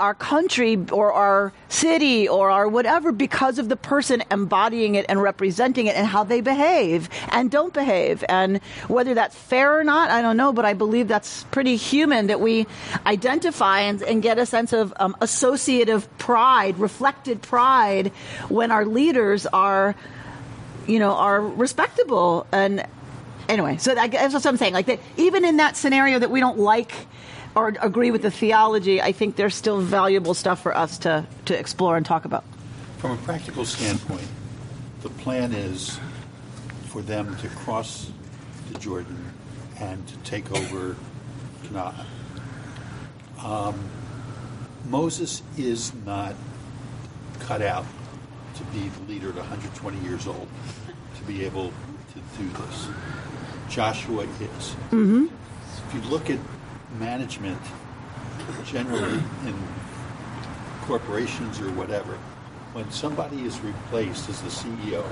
our 0.00 0.14
country 0.14 0.78
or 0.90 1.12
our 1.12 1.52
city 1.68 2.26
or 2.26 2.50
our 2.50 2.66
whatever 2.66 3.12
because 3.12 3.58
of 3.58 3.68
the 3.68 3.76
person 3.76 4.22
embodying 4.30 4.94
it 4.94 5.04
and 5.08 5.22
representing 5.22 5.86
it 5.86 5.94
and 5.94 6.06
how 6.06 6.24
they 6.24 6.40
behave 6.40 7.08
and 7.28 7.50
don't 7.50 7.74
behave. 7.74 8.24
And 8.28 8.58
whether 8.88 9.14
that's 9.14 9.36
fair 9.36 9.78
or 9.78 9.84
not, 9.84 10.10
I 10.10 10.22
don't 10.22 10.36
know, 10.36 10.52
but 10.52 10.64
I 10.64 10.72
believe 10.72 11.06
that's 11.06 11.44
pretty 11.44 11.76
human 11.76 12.28
that 12.28 12.40
we 12.40 12.66
identify 13.06 13.80
and, 13.80 14.02
and 14.02 14.22
get 14.22 14.38
a 14.38 14.46
sense 14.46 14.72
of 14.72 14.92
um, 14.96 15.16
associative 15.20 16.08
pride, 16.18 16.78
reflected 16.78 17.42
pride 17.42 18.08
when 18.48 18.70
our 18.70 18.86
leaders 18.86 19.46
are, 19.46 19.94
you 20.86 20.98
know, 20.98 21.12
are 21.12 21.40
respectable. 21.40 22.46
And 22.52 22.86
anyway, 23.50 23.76
so 23.76 23.94
that, 23.94 24.10
that's 24.10 24.34
what 24.34 24.46
I'm 24.46 24.56
saying. 24.56 24.72
Like 24.72 24.86
that, 24.86 25.00
even 25.16 25.44
in 25.44 25.58
that 25.58 25.76
scenario 25.76 26.18
that 26.18 26.30
we 26.30 26.40
don't 26.40 26.58
like 26.58 26.92
or 27.54 27.74
agree 27.80 28.10
with 28.10 28.22
the 28.22 28.30
theology, 28.30 29.02
I 29.02 29.12
think 29.12 29.36
there's 29.36 29.54
still 29.54 29.80
valuable 29.80 30.34
stuff 30.34 30.62
for 30.62 30.76
us 30.76 30.98
to, 30.98 31.26
to 31.46 31.58
explore 31.58 31.96
and 31.96 32.06
talk 32.06 32.24
about. 32.24 32.44
From 32.98 33.12
a 33.12 33.16
practical 33.18 33.64
standpoint, 33.64 34.26
the 35.02 35.08
plan 35.08 35.52
is 35.52 35.98
for 36.88 37.02
them 37.02 37.36
to 37.38 37.48
cross 37.48 38.10
the 38.72 38.78
Jordan 38.78 39.32
and 39.80 40.06
to 40.06 40.16
take 40.18 40.50
over 40.52 40.96
Canaan. 41.64 42.06
Um, 43.42 43.90
Moses 44.88 45.42
is 45.56 45.94
not 46.04 46.34
cut 47.40 47.62
out 47.62 47.86
to 48.56 48.64
be 48.64 48.88
the 48.88 49.12
leader 49.12 49.30
at 49.30 49.36
120 49.36 49.98
years 50.00 50.26
old 50.26 50.48
to 51.16 51.22
be 51.24 51.44
able 51.44 51.72
to 52.12 52.38
do 52.38 52.48
this. 52.48 52.88
Joshua 53.70 54.24
is. 54.24 54.74
Mm-hmm. 54.90 55.26
If 55.86 55.94
you 55.94 56.10
look 56.10 56.28
at 56.28 56.38
management 56.98 57.60
generally 58.64 59.22
in 59.46 59.54
corporations 60.82 61.60
or 61.60 61.70
whatever, 61.72 62.18
when 62.72 62.90
somebody 62.90 63.44
is 63.44 63.60
replaced 63.60 64.28
as 64.28 64.42
the 64.42 64.48
CEO 64.48 65.04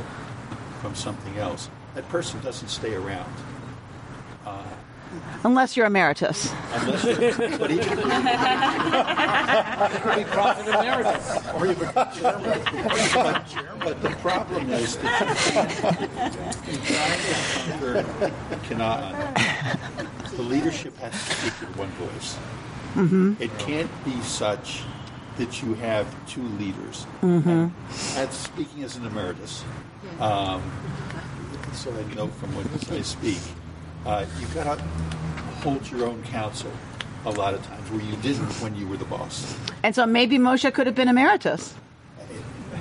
from 0.82 0.94
something 0.94 1.38
else, 1.38 1.70
that 1.94 2.08
person 2.08 2.40
doesn't 2.40 2.68
stay 2.68 2.94
around. 2.94 3.32
Uh, 4.44 4.64
Unless 5.44 5.76
you're 5.76 5.86
emeritus. 5.86 6.52
unless 6.72 7.04
you're, 7.04 7.58
but 7.58 7.70
even 7.70 7.88
Could 10.00 10.16
be 10.16 10.24
prophet 10.24 10.66
emeritus. 10.66 11.38
or 11.54 11.66
you 11.66 11.74
become 11.74 12.12
chairman. 12.12 12.42
But, 13.14 13.80
but 13.80 14.02
the 14.02 14.10
problem 14.16 14.70
is 14.70 14.96
that 14.96 15.20
you 16.66 16.78
can't, 16.78 17.26
you 17.92 17.98
can't 18.20 18.62
Canaan. 18.64 19.34
The 20.36 20.42
leadership 20.42 20.96
has 20.98 21.12
to 21.12 21.18
speak 21.18 21.60
with 21.60 21.76
one 21.76 21.88
voice. 21.90 22.36
Mm-hmm. 22.94 23.34
It 23.40 23.56
can't 23.58 24.04
be 24.04 24.20
such 24.22 24.82
that 25.36 25.62
you 25.62 25.74
have 25.74 26.06
two 26.28 26.42
leaders. 26.42 27.06
Mm-hmm. 27.22 27.68
That's 28.14 28.36
speaking 28.36 28.82
as 28.82 28.96
an 28.96 29.06
emeritus. 29.06 29.64
Um, 30.20 30.62
so 31.72 31.92
I 31.92 32.14
know 32.14 32.26
from 32.28 32.54
what 32.56 32.92
I 32.92 33.02
speak. 33.02 33.38
Uh, 34.06 34.24
you've 34.40 34.54
got 34.54 34.78
to 34.78 34.84
hold 35.62 35.90
your 35.90 36.06
own 36.06 36.22
counsel 36.24 36.70
a 37.24 37.30
lot 37.30 37.54
of 37.54 37.64
times 37.66 37.90
where 37.90 38.00
you 38.00 38.16
didn't 38.16 38.50
when 38.62 38.74
you 38.74 38.87
were 38.87 38.96
the 38.96 39.04
boss. 39.04 39.56
And 39.82 39.94
so 39.94 40.06
maybe 40.06 40.38
Moshe 40.38 40.72
could 40.72 40.87
have 40.87 40.94
been 40.94 41.08
emeritus. 41.08 41.74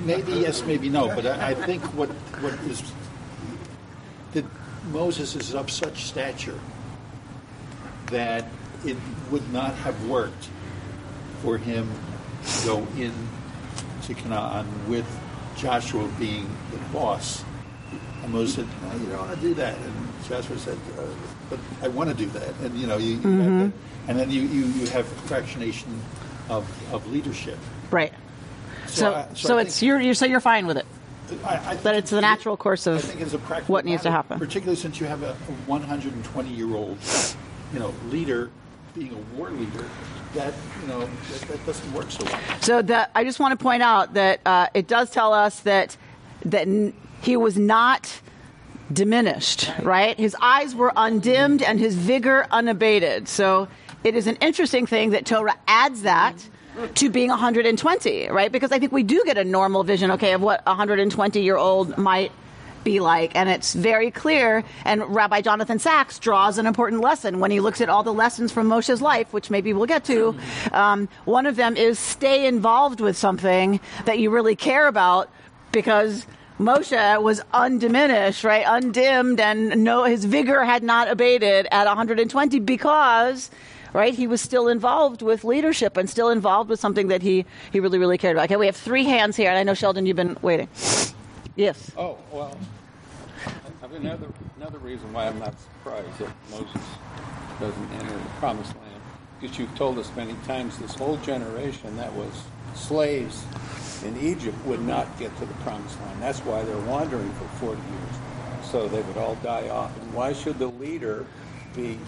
Maybe 0.04 0.32
yes, 0.32 0.64
maybe 0.64 0.88
no. 0.88 1.08
But 1.08 1.26
I, 1.26 1.50
I 1.50 1.54
think 1.54 1.82
what 1.94 2.08
what 2.40 2.54
is 2.70 2.82
that 4.32 4.44
Moses 4.92 5.34
is 5.34 5.54
of 5.54 5.70
such 5.70 6.04
stature 6.04 6.58
that 8.06 8.46
it 8.84 8.96
would 9.30 9.52
not 9.52 9.74
have 9.74 10.08
worked 10.08 10.48
for 11.42 11.58
him 11.58 11.90
to 12.46 12.66
go 12.66 12.86
in 12.96 13.12
to 14.02 14.14
Canaan 14.14 14.66
with 14.88 15.06
Joshua 15.56 16.08
being 16.18 16.48
the 16.70 16.78
boss. 16.92 17.44
And 18.22 18.32
Moses 18.32 18.54
said, 18.54 18.66
no, 18.82 18.98
"You 19.00 19.06
don't 19.06 19.18
want 19.18 19.34
to 19.34 19.40
do 19.40 19.54
that." 19.54 19.76
And 19.76 19.97
Joshua 20.28 20.58
said, 20.58 20.78
uh, 20.98 21.02
"But 21.50 21.58
I 21.82 21.88
want 21.88 22.08
to 22.10 22.14
do 22.16 22.26
that." 22.30 22.54
And 22.62 22.78
you 22.78 22.86
know, 22.86 22.96
you, 22.96 23.12
you 23.14 23.18
Mhm. 23.20 23.72
and 24.08 24.18
then 24.18 24.30
you, 24.30 24.42
you, 24.42 24.64
you 24.66 24.86
have 24.88 25.06
fractionation 25.28 25.86
of, 26.48 26.64
of 26.92 27.06
leadership. 27.12 27.58
Right. 27.90 28.12
So 28.86 28.94
So, 29.00 29.14
I- 29.14 29.26
so, 29.34 29.48
so 29.48 29.58
it's 29.58 29.82
you're, 29.82 30.00
you're 30.00 30.14
so 30.14 30.26
you're 30.26 30.40
fine 30.40 30.66
with 30.66 30.78
it. 30.78 30.86
I, 31.44 31.60
I 31.72 31.74
That 31.76 31.94
it's 31.94 32.10
the 32.10 32.22
natural 32.22 32.56
course 32.56 32.86
of 32.86 32.96
I 32.96 33.00
think 33.00 33.20
it's 33.20 33.34
a 33.34 33.38
practical 33.38 33.74
what 33.74 33.84
needs 33.84 34.02
to 34.04 34.10
happen. 34.10 34.38
Particularly 34.38 34.76
since 34.80 34.98
you 34.98 35.06
have 35.06 35.22
a, 35.22 35.30
a 35.32 35.52
120 35.66 36.48
year 36.50 36.74
old, 36.74 36.96
you 37.72 37.78
know, 37.80 37.92
leader 38.08 38.50
being 38.94 39.12
a 39.12 39.36
war 39.36 39.50
leader. 39.50 39.84
That 40.34 40.52
you 40.82 40.88
know 40.88 41.00
that, 41.00 41.40
that 41.48 41.66
doesn't 41.66 41.92
work 41.94 42.10
so 42.10 42.22
well. 42.24 42.40
So 42.60 42.82
that 42.82 43.10
I 43.14 43.24
just 43.24 43.40
want 43.40 43.58
to 43.58 43.62
point 43.62 43.82
out 43.82 44.12
that 44.14 44.40
uh, 44.46 44.66
it 44.74 44.86
does 44.86 45.10
tell 45.10 45.32
us 45.32 45.60
that 45.60 45.96
that 46.44 46.66
n- 46.68 46.92
he 47.22 47.36
was 47.36 47.56
not 47.58 48.20
diminished, 48.92 49.70
right? 49.82 50.18
His 50.18 50.36
eyes 50.40 50.74
were 50.74 50.92
undimmed 50.96 51.62
and 51.62 51.78
his 51.78 51.94
vigor 51.94 52.46
unabated. 52.50 53.28
So 53.28 53.68
it 54.04 54.14
is 54.14 54.26
an 54.26 54.36
interesting 54.36 54.86
thing 54.86 55.10
that 55.10 55.26
Torah 55.26 55.56
adds 55.66 56.02
that 56.02 56.34
to 56.94 57.10
being 57.10 57.28
120, 57.28 58.28
right? 58.28 58.52
Because 58.52 58.72
I 58.72 58.78
think 58.78 58.92
we 58.92 59.02
do 59.02 59.22
get 59.24 59.36
a 59.36 59.44
normal 59.44 59.82
vision, 59.82 60.12
okay, 60.12 60.32
of 60.32 60.40
what 60.40 60.62
a 60.66 60.70
120 60.70 61.40
year 61.42 61.56
old 61.56 61.98
might 61.98 62.32
be 62.84 63.00
like. 63.00 63.34
And 63.34 63.48
it's 63.48 63.74
very 63.74 64.10
clear. 64.10 64.64
And 64.84 65.14
Rabbi 65.14 65.40
Jonathan 65.40 65.78
Sacks 65.78 66.18
draws 66.18 66.58
an 66.58 66.66
important 66.66 67.00
lesson 67.00 67.40
when 67.40 67.50
he 67.50 67.60
looks 67.60 67.80
at 67.80 67.88
all 67.88 68.02
the 68.02 68.14
lessons 68.14 68.52
from 68.52 68.68
Moshe's 68.68 69.02
life, 69.02 69.32
which 69.32 69.50
maybe 69.50 69.72
we'll 69.72 69.86
get 69.86 70.04
to. 70.04 70.36
Um, 70.72 71.08
one 71.24 71.46
of 71.46 71.56
them 71.56 71.76
is 71.76 71.98
stay 71.98 72.46
involved 72.46 73.00
with 73.00 73.16
something 73.16 73.80
that 74.04 74.18
you 74.18 74.30
really 74.30 74.56
care 74.56 74.86
about 74.86 75.30
because 75.72 76.26
Moshe 76.58 77.22
was 77.22 77.40
undiminished, 77.52 78.42
right? 78.42 78.64
Undimmed, 78.66 79.38
and 79.38 79.84
no, 79.84 80.04
his 80.04 80.24
vigor 80.24 80.64
had 80.64 80.82
not 80.82 81.08
abated 81.08 81.68
at 81.70 81.86
120 81.86 82.58
because, 82.60 83.50
right, 83.92 84.12
he 84.12 84.26
was 84.26 84.40
still 84.40 84.66
involved 84.66 85.22
with 85.22 85.44
leadership 85.44 85.96
and 85.96 86.10
still 86.10 86.30
involved 86.30 86.68
with 86.68 86.80
something 86.80 87.08
that 87.08 87.22
he, 87.22 87.46
he 87.72 87.78
really, 87.78 87.98
really 87.98 88.18
cared 88.18 88.36
about. 88.36 88.46
Okay, 88.46 88.56
we 88.56 88.66
have 88.66 88.76
three 88.76 89.04
hands 89.04 89.36
here, 89.36 89.50
and 89.50 89.58
I 89.58 89.62
know, 89.62 89.74
Sheldon, 89.74 90.04
you've 90.04 90.16
been 90.16 90.36
waiting. 90.42 90.68
Yes. 91.54 91.92
Oh, 91.96 92.18
well, 92.32 92.58
another, 93.94 94.26
another 94.56 94.78
reason 94.78 95.12
why 95.12 95.26
I'm 95.26 95.38
not 95.38 95.54
surprised 95.60 96.18
that 96.18 96.30
Moses 96.50 96.82
doesn't 97.60 97.92
enter 97.92 98.14
the 98.14 98.30
promised 98.40 98.74
land. 98.74 99.02
Because 99.40 99.58
you've 99.58 99.74
told 99.76 99.98
us 99.98 100.10
many 100.16 100.34
times 100.44 100.76
this 100.78 100.94
whole 100.94 101.16
generation 101.18 101.96
that 101.96 102.12
was 102.14 102.32
slaves 102.74 103.44
in 104.02 104.16
Egypt 104.18 104.56
would 104.66 104.82
not 104.82 105.18
get 105.18 105.36
to 105.38 105.46
the 105.46 105.54
promised 105.54 106.00
land. 106.00 106.22
That's 106.22 106.40
why 106.40 106.62
they're 106.62 106.76
wandering 106.78 107.30
for 107.32 107.44
40 107.66 107.80
years. 107.80 108.70
So 108.70 108.88
they 108.88 109.00
would 109.00 109.16
all 109.16 109.34
die 109.36 109.68
off. 109.68 109.96
And 110.00 110.12
why 110.14 110.32
should 110.32 110.58
the 110.58 110.66
leader 110.66 111.26
be 111.74 111.98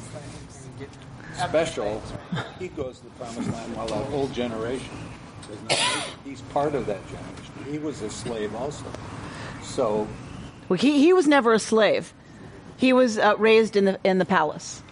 special? 1.49 2.03
He 2.59 2.69
goes 2.69 2.99
to 2.99 3.05
the 3.05 3.11
promised 3.11 3.51
land 3.51 3.77
while 3.77 3.87
that 3.87 4.05
whole 4.07 4.29
generation 4.29 4.97
does 5.49 5.63
not. 5.63 6.07
He's 6.25 6.43
part 6.43 6.75
of 6.75 6.87
that 6.87 7.01
generation. 7.07 7.73
He 7.73 7.79
was 7.79 8.03
a 8.03 8.11
slave 8.11 8.55
also. 8.55 8.85
So 9.63 10.07
Well, 10.69 10.79
he, 10.79 11.01
he 11.01 11.13
was 11.13 11.27
never 11.27 11.53
a 11.53 11.59
slave. 11.59 12.13
He 12.77 12.93
was 12.93 13.19
uh, 13.19 13.35
raised 13.39 13.77
in 13.77 13.85
the, 13.85 14.01
in 14.05 14.19
the 14.19 14.25
palace 14.25 14.83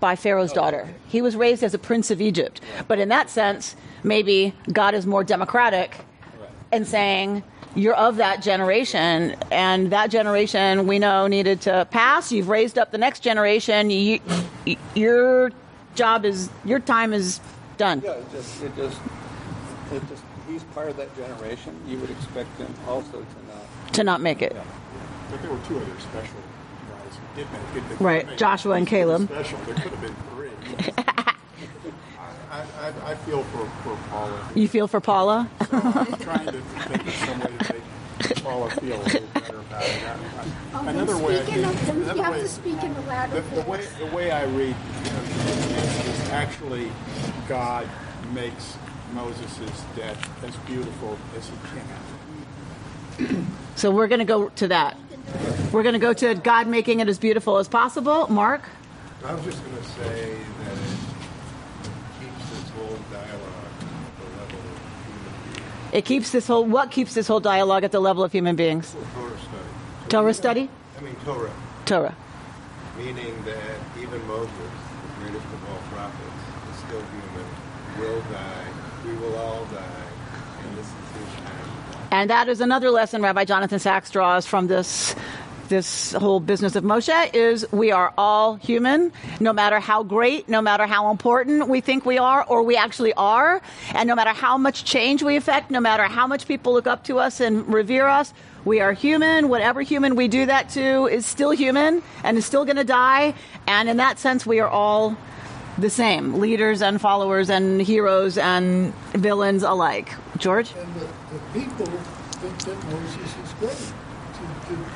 by 0.00 0.16
Pharaoh's 0.16 0.52
daughter. 0.52 0.94
He 1.08 1.22
was 1.22 1.36
raised 1.36 1.62
as 1.62 1.74
a 1.74 1.78
prince 1.78 2.10
of 2.10 2.20
Egypt. 2.20 2.60
But 2.86 2.98
in 2.98 3.08
that 3.08 3.30
sense, 3.30 3.74
maybe 4.02 4.54
God 4.72 4.94
is 4.94 5.06
more 5.06 5.24
democratic 5.24 6.05
and 6.72 6.86
saying, 6.86 7.42
you're 7.74 7.94
of 7.94 8.16
that 8.16 8.42
generation, 8.42 9.36
and 9.50 9.90
that 9.92 10.10
generation 10.10 10.86
we 10.86 10.98
know 10.98 11.26
needed 11.26 11.60
to 11.62 11.86
pass. 11.90 12.32
You've 12.32 12.48
raised 12.48 12.78
up 12.78 12.90
the 12.90 12.98
next 12.98 13.20
generation. 13.20 13.90
You, 13.90 14.20
your 14.94 15.52
job 15.94 16.24
is, 16.24 16.48
your 16.64 16.80
time 16.80 17.12
is 17.12 17.40
done. 17.76 18.02
Yeah, 18.04 18.12
it 18.12 18.30
just, 18.32 18.62
it 18.62 18.74
just, 18.76 18.98
it 19.92 20.02
just, 20.08 20.22
he's 20.48 20.62
part 20.64 20.88
of 20.88 20.96
that 20.96 21.14
generation. 21.16 21.78
You 21.86 21.98
would 21.98 22.10
expect 22.10 22.56
him 22.58 22.72
also 22.88 23.12
to 23.12 23.18
not. 23.18 23.94
To 23.94 24.04
not 24.04 24.20
make 24.20 24.40
it. 24.42 24.56
But 25.30 25.42
there 25.42 25.50
were 25.50 25.60
two 25.66 25.76
other 25.76 26.00
special 26.00 26.38
guys 26.88 27.16
who 27.16 27.42
did 27.42 27.52
make 27.52 27.84
it. 27.84 27.98
They 27.98 28.04
Right, 28.04 28.38
Joshua 28.38 28.76
and 28.76 28.86
Caleb. 28.86 29.24
Special. 29.28 29.58
There 29.66 29.74
could 29.74 29.92
have 29.92 30.00
been 30.00 30.14
three. 30.30 31.24
I, 32.78 32.88
I, 32.88 33.10
I 33.10 33.14
feel 33.14 33.42
for, 33.44 33.66
for 33.82 33.96
Paula. 34.10 34.48
You 34.54 34.68
feel 34.68 34.88
for 34.88 35.00
Paula? 35.00 35.48
I'm 35.60 36.06
trying 36.18 36.46
to 36.46 36.52
think 36.60 37.06
of 37.06 37.14
some 37.14 37.40
way 37.40 37.46
to 37.58 37.72
make 37.74 38.42
Paula 38.42 38.70
feel 38.70 38.96
a 39.00 39.02
little 39.04 39.28
better 39.34 39.58
about 39.60 39.82
it. 39.84 40.02
I- 40.04 40.78
I- 40.78 40.90
Another 40.90 41.16
way, 41.16 41.40
I 41.40 41.42
speak 41.44 41.56
in 41.56 41.64
a- 41.64 41.68
think, 41.72 41.96
you 41.96 42.02
another 42.04 42.22
have 42.22 42.32
way, 42.34 42.40
to 42.42 42.48
speak 42.48 42.82
in 42.82 42.90
a 42.94 43.00
louder 43.02 43.40
the, 43.40 43.62
the 43.62 43.70
way 43.70 43.84
the 43.98 44.06
way 44.14 44.30
I 44.30 44.44
read 44.44 44.76
you 45.04 45.10
know, 45.10 45.20
is, 45.20 46.06
is 46.06 46.30
actually 46.30 46.92
God 47.48 47.88
makes 48.34 48.76
Moses' 49.14 49.82
death 49.96 50.44
as 50.44 50.54
beautiful 50.68 51.16
as 51.36 51.48
he 51.48 51.54
can. 53.26 53.46
So 53.76 53.90
we're 53.90 54.06
going 54.08 54.20
to 54.20 54.24
go 54.24 54.48
to 54.48 54.68
that. 54.68 54.96
We're 55.70 55.82
going 55.82 55.92
to 55.92 55.98
go 55.98 56.14
to 56.14 56.34
God 56.34 56.66
making 56.66 57.00
it 57.00 57.08
as 57.08 57.18
beautiful 57.18 57.58
as 57.58 57.68
possible. 57.68 58.26
Mark? 58.28 58.62
I 59.22 59.34
was 59.34 59.44
just 59.44 59.62
going 59.62 59.76
to 59.76 59.84
say 59.84 60.32
that 60.32 60.72
it 60.72 60.98
keeps 62.18 62.50
this 62.50 62.70
whole 62.70 62.96
dialogue 63.12 63.74
at 63.82 64.16
the 64.18 64.24
level 64.40 64.60
It 65.96 66.04
keeps 66.04 66.30
this 66.30 66.46
whole 66.46 66.62
what 66.66 66.90
keeps 66.90 67.14
this 67.14 67.26
whole 67.26 67.40
dialogue 67.40 67.82
at 67.82 67.90
the 67.90 68.00
level 68.00 68.22
of 68.22 68.30
human 68.30 68.54
beings? 68.54 68.94
Torah 69.14 69.38
study. 69.38 70.08
Torah 70.10 70.34
study? 70.34 70.70
I 70.98 71.00
mean 71.00 71.16
Torah, 71.24 71.50
Torah. 71.86 72.14
meaning 72.98 73.34
that 73.46 73.78
even 73.98 74.26
Moses, 74.28 74.50
the 74.50 75.24
greatest 75.24 75.46
of 75.46 75.70
all 75.70 75.80
prophets, 75.90 76.40
is 76.70 76.76
still 76.84 77.00
human, 77.00 77.46
will 77.98 78.20
die. 78.30 78.66
We 79.06 79.14
will 79.14 79.36
all 79.36 79.64
die, 79.72 80.06
and 80.64 80.76
this 80.76 80.84
is 80.84 80.92
his 81.16 81.34
time. 81.46 82.08
And 82.10 82.28
that 82.28 82.50
is 82.50 82.60
another 82.60 82.90
lesson 82.90 83.22
Rabbi 83.22 83.46
Jonathan 83.46 83.78
Sacks 83.78 84.10
draws 84.10 84.44
from 84.44 84.66
this 84.66 85.14
this 85.68 86.12
whole 86.12 86.40
business 86.40 86.76
of 86.76 86.84
Moshe 86.84 87.34
is 87.34 87.66
we 87.72 87.92
are 87.92 88.12
all 88.16 88.56
human, 88.56 89.12
no 89.40 89.52
matter 89.52 89.80
how 89.80 90.02
great, 90.02 90.48
no 90.48 90.62
matter 90.62 90.86
how 90.86 91.10
important 91.10 91.68
we 91.68 91.80
think 91.80 92.04
we 92.04 92.18
are 92.18 92.44
or 92.44 92.62
we 92.62 92.76
actually 92.76 93.12
are, 93.14 93.60
and 93.94 94.06
no 94.06 94.14
matter 94.14 94.30
how 94.30 94.58
much 94.58 94.84
change 94.84 95.22
we 95.22 95.36
affect, 95.36 95.70
no 95.70 95.80
matter 95.80 96.04
how 96.04 96.26
much 96.26 96.46
people 96.46 96.72
look 96.72 96.86
up 96.86 97.04
to 97.04 97.18
us 97.18 97.40
and 97.40 97.72
revere 97.72 98.06
us, 98.06 98.32
we 98.64 98.80
are 98.80 98.92
human. 98.92 99.48
Whatever 99.48 99.82
human 99.82 100.16
we 100.16 100.26
do 100.28 100.46
that 100.46 100.70
to 100.70 101.06
is 101.06 101.24
still 101.24 101.50
human 101.50 102.02
and 102.24 102.36
is 102.36 102.44
still 102.44 102.64
going 102.64 102.76
to 102.76 102.84
die. 102.84 103.34
And 103.66 103.88
in 103.88 103.98
that 103.98 104.18
sense, 104.18 104.44
we 104.44 104.58
are 104.60 104.68
all 104.68 105.16
the 105.78 105.90
same 105.90 106.40
leaders 106.40 106.82
and 106.82 107.00
followers 107.00 107.50
and 107.50 107.80
heroes 107.80 108.38
and 108.38 108.94
villains 109.12 109.62
alike. 109.62 110.08
George? 110.38 110.72
And 110.74 110.94
the, 110.94 111.00
the 111.00 111.60
people 111.60 111.86
think 111.86 112.58
that 112.64 112.84
Moses 112.90 113.34
is 113.44 113.52
great. 113.60 113.92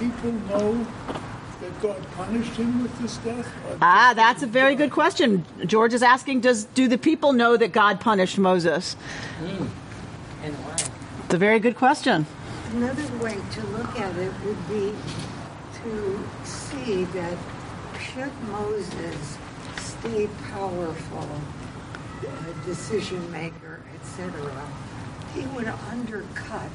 Do, 0.00 0.06
do 0.06 0.12
people 0.12 0.32
know 0.48 0.86
that 1.60 1.82
God 1.82 2.02
punished 2.16 2.52
him 2.52 2.82
with 2.82 2.98
this 3.00 3.18
death? 3.18 3.46
Ah, 3.82 4.12
that's 4.16 4.42
a 4.42 4.46
very 4.46 4.74
good 4.74 4.90
question. 4.90 5.44
George 5.66 5.92
is 5.92 6.02
asking 6.02 6.40
Does 6.40 6.64
do 6.64 6.88
the 6.88 6.98
people 6.98 7.32
know 7.32 7.56
that 7.56 7.72
God 7.72 8.00
punished 8.00 8.38
Moses? 8.38 8.96
And 10.42 10.54
why? 10.54 10.76
It's 11.24 11.34
a 11.34 11.38
very 11.38 11.60
good 11.60 11.76
question. 11.76 12.26
Another 12.72 13.06
way 13.22 13.36
to 13.52 13.66
look 13.68 14.00
at 14.00 14.16
it 14.16 14.32
would 14.44 14.68
be 14.68 14.94
to 15.82 16.24
see 16.44 17.04
that 17.04 17.38
should 18.00 18.32
Moses 18.50 19.38
stay 19.76 20.28
powerful, 20.52 21.28
a 22.22 22.66
decision 22.66 23.30
maker, 23.30 23.80
etc., 23.94 24.50
he 25.34 25.42
would 25.48 25.68
undercut 25.90 26.70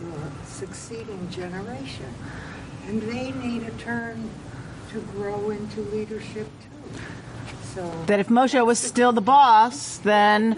the 0.00 0.46
succeeding 0.46 1.28
generation. 1.30 2.12
And 2.86 3.02
they 3.02 3.32
need 3.32 3.62
a 3.62 3.70
turn 3.72 4.30
to 4.92 5.00
grow 5.00 5.50
into 5.50 5.80
leadership 5.82 6.46
too. 6.62 7.00
So 7.74 8.04
That 8.06 8.20
if 8.20 8.28
Moshe 8.28 8.64
was 8.64 8.78
still 8.78 9.12
the 9.12 9.20
boss, 9.20 9.98
then 9.98 10.56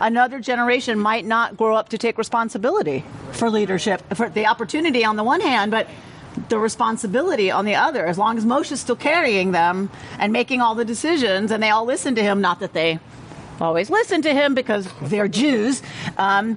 another 0.00 0.38
generation 0.38 1.00
might 1.00 1.24
not 1.24 1.56
grow 1.56 1.74
up 1.74 1.88
to 1.88 1.98
take 1.98 2.16
responsibility 2.16 3.04
for 3.32 3.50
leadership, 3.50 4.02
for 4.14 4.28
the 4.28 4.46
opportunity 4.46 5.04
on 5.04 5.16
the 5.16 5.24
one 5.24 5.40
hand, 5.40 5.72
but 5.72 5.88
the 6.48 6.58
responsibility 6.58 7.50
on 7.50 7.64
the 7.64 7.74
other. 7.74 8.06
As 8.06 8.18
long 8.18 8.38
as 8.38 8.44
Moshe's 8.44 8.80
still 8.80 8.94
carrying 8.94 9.50
them 9.50 9.90
and 10.18 10.32
making 10.32 10.60
all 10.60 10.76
the 10.76 10.84
decisions, 10.84 11.50
and 11.50 11.60
they 11.60 11.70
all 11.70 11.84
listen 11.84 12.14
to 12.14 12.22
him, 12.22 12.40
not 12.40 12.60
that 12.60 12.72
they 12.72 13.00
always 13.60 13.90
listen 13.90 14.22
to 14.22 14.32
him 14.32 14.54
because 14.54 14.88
they're 15.02 15.28
Jews. 15.28 15.82
Um, 16.16 16.56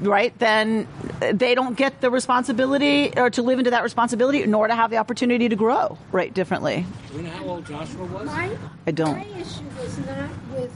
right, 0.00 0.36
then 0.38 0.86
they 1.32 1.54
don't 1.54 1.76
get 1.76 2.00
the 2.00 2.10
responsibility 2.10 3.12
or 3.16 3.30
to 3.30 3.42
live 3.42 3.58
into 3.58 3.70
that 3.70 3.82
responsibility, 3.82 4.46
nor 4.46 4.68
to 4.68 4.74
have 4.74 4.90
the 4.90 4.96
opportunity 4.98 5.48
to 5.48 5.56
grow 5.56 5.98
right 6.12 6.32
differently. 6.32 6.86
Do 7.10 7.16
you 7.16 7.22
know 7.24 7.30
how 7.30 7.44
old 7.44 7.66
Joshua 7.66 8.04
was? 8.06 8.26
My, 8.26 8.56
I 8.86 8.90
don't. 8.90 9.16
my 9.18 9.24
issue 9.40 9.64
was 9.80 9.98
not 9.98 10.30
with 10.54 10.72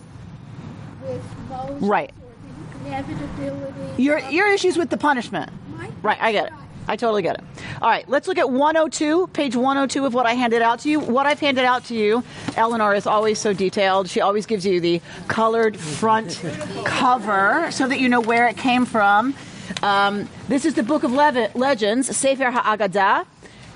with 1.03 1.23
Moses 1.49 1.83
Right. 1.83 2.11
or 2.21 2.83
the 2.83 2.89
inevitability. 2.89 4.03
Your 4.03 4.19
your 4.31 4.49
issues 4.53 4.77
with 4.77 4.91
the 4.91 4.97
punishment. 4.97 5.51
My- 5.77 5.91
Right, 6.03 6.19
I 6.21 6.33
get 6.33 6.47
it. 6.47 6.53
I 6.89 6.97
totally 6.97 7.23
get 7.23 7.37
it. 7.37 7.45
All 7.83 7.89
right, 7.89 8.09
let's 8.09 8.29
look 8.29 8.39
at 8.39 8.51
102, 8.51 9.29
page 9.29 9.57
102 9.57 10.05
of 10.05 10.15
what 10.15 10.27
I 10.27 10.35
handed 10.35 10.63
out 10.63 10.81
to 10.81 10.91
you. 10.91 11.01
What 11.01 11.27
I've 11.27 11.41
handed 11.41 11.65
out 11.65 11.85
to 11.87 11.95
you, 11.95 12.23
Eleanor 12.57 12.95
is 12.95 13.07
always 13.07 13.39
so 13.39 13.53
detailed. 13.53 14.09
She 14.09 14.21
always 14.21 14.47
gives 14.47 14.65
you 14.65 14.81
the 14.81 15.01
colored 15.29 15.77
front 15.77 16.41
cover 16.85 17.69
so 17.71 17.89
that 17.89 17.99
you 17.99 18.09
know 18.09 18.21
where 18.21 18.47
it 18.49 18.57
came 18.57 18.85
from. 18.87 19.35
Um, 19.83 20.29
this 20.49 20.65
is 20.65 20.75
the 20.75 20.83
Book 20.83 21.03
of 21.03 21.13
Lev- 21.13 21.55
Legends, 21.55 22.17
Sefer 22.17 22.51
HaAgadah. 22.51 23.27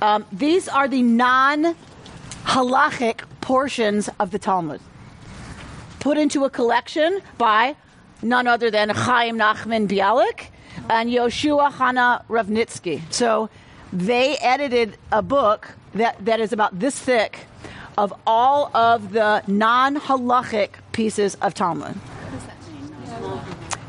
Um, 0.01 0.25
these 0.33 0.68
are 0.68 0.88
the 0.88 1.03
non 1.03 1.75
halachic 2.44 3.23
portions 3.40 4.09
of 4.18 4.31
the 4.31 4.38
Talmud 4.38 4.81
put 6.01 6.16
into 6.16 6.44
a 6.44 6.51
collection 6.51 7.20
by 7.38 7.77
none 8.23 8.46
other 8.46 8.70
than 8.70 8.88
Chaim 8.88 9.38
Nachman 9.38 9.87
Bialik 9.87 10.46
and 10.88 11.11
Yoshua 11.11 11.72
Hana 11.72 12.24
Ravnitsky. 12.28 13.00
So 13.12 13.48
they 13.92 14.37
edited 14.38 14.96
a 15.11 15.22
book 15.22 15.74
that, 15.94 16.24
that 16.24 16.40
is 16.40 16.52
about 16.52 16.78
this 16.78 16.98
thick 16.98 17.46
of 17.98 18.14
all 18.26 18.74
of 18.76 19.12
the 19.12 19.42
non 19.46 19.96
halachic 19.96 20.70
pieces 20.92 21.35
of 21.37 21.54
Talmud. 21.54 21.98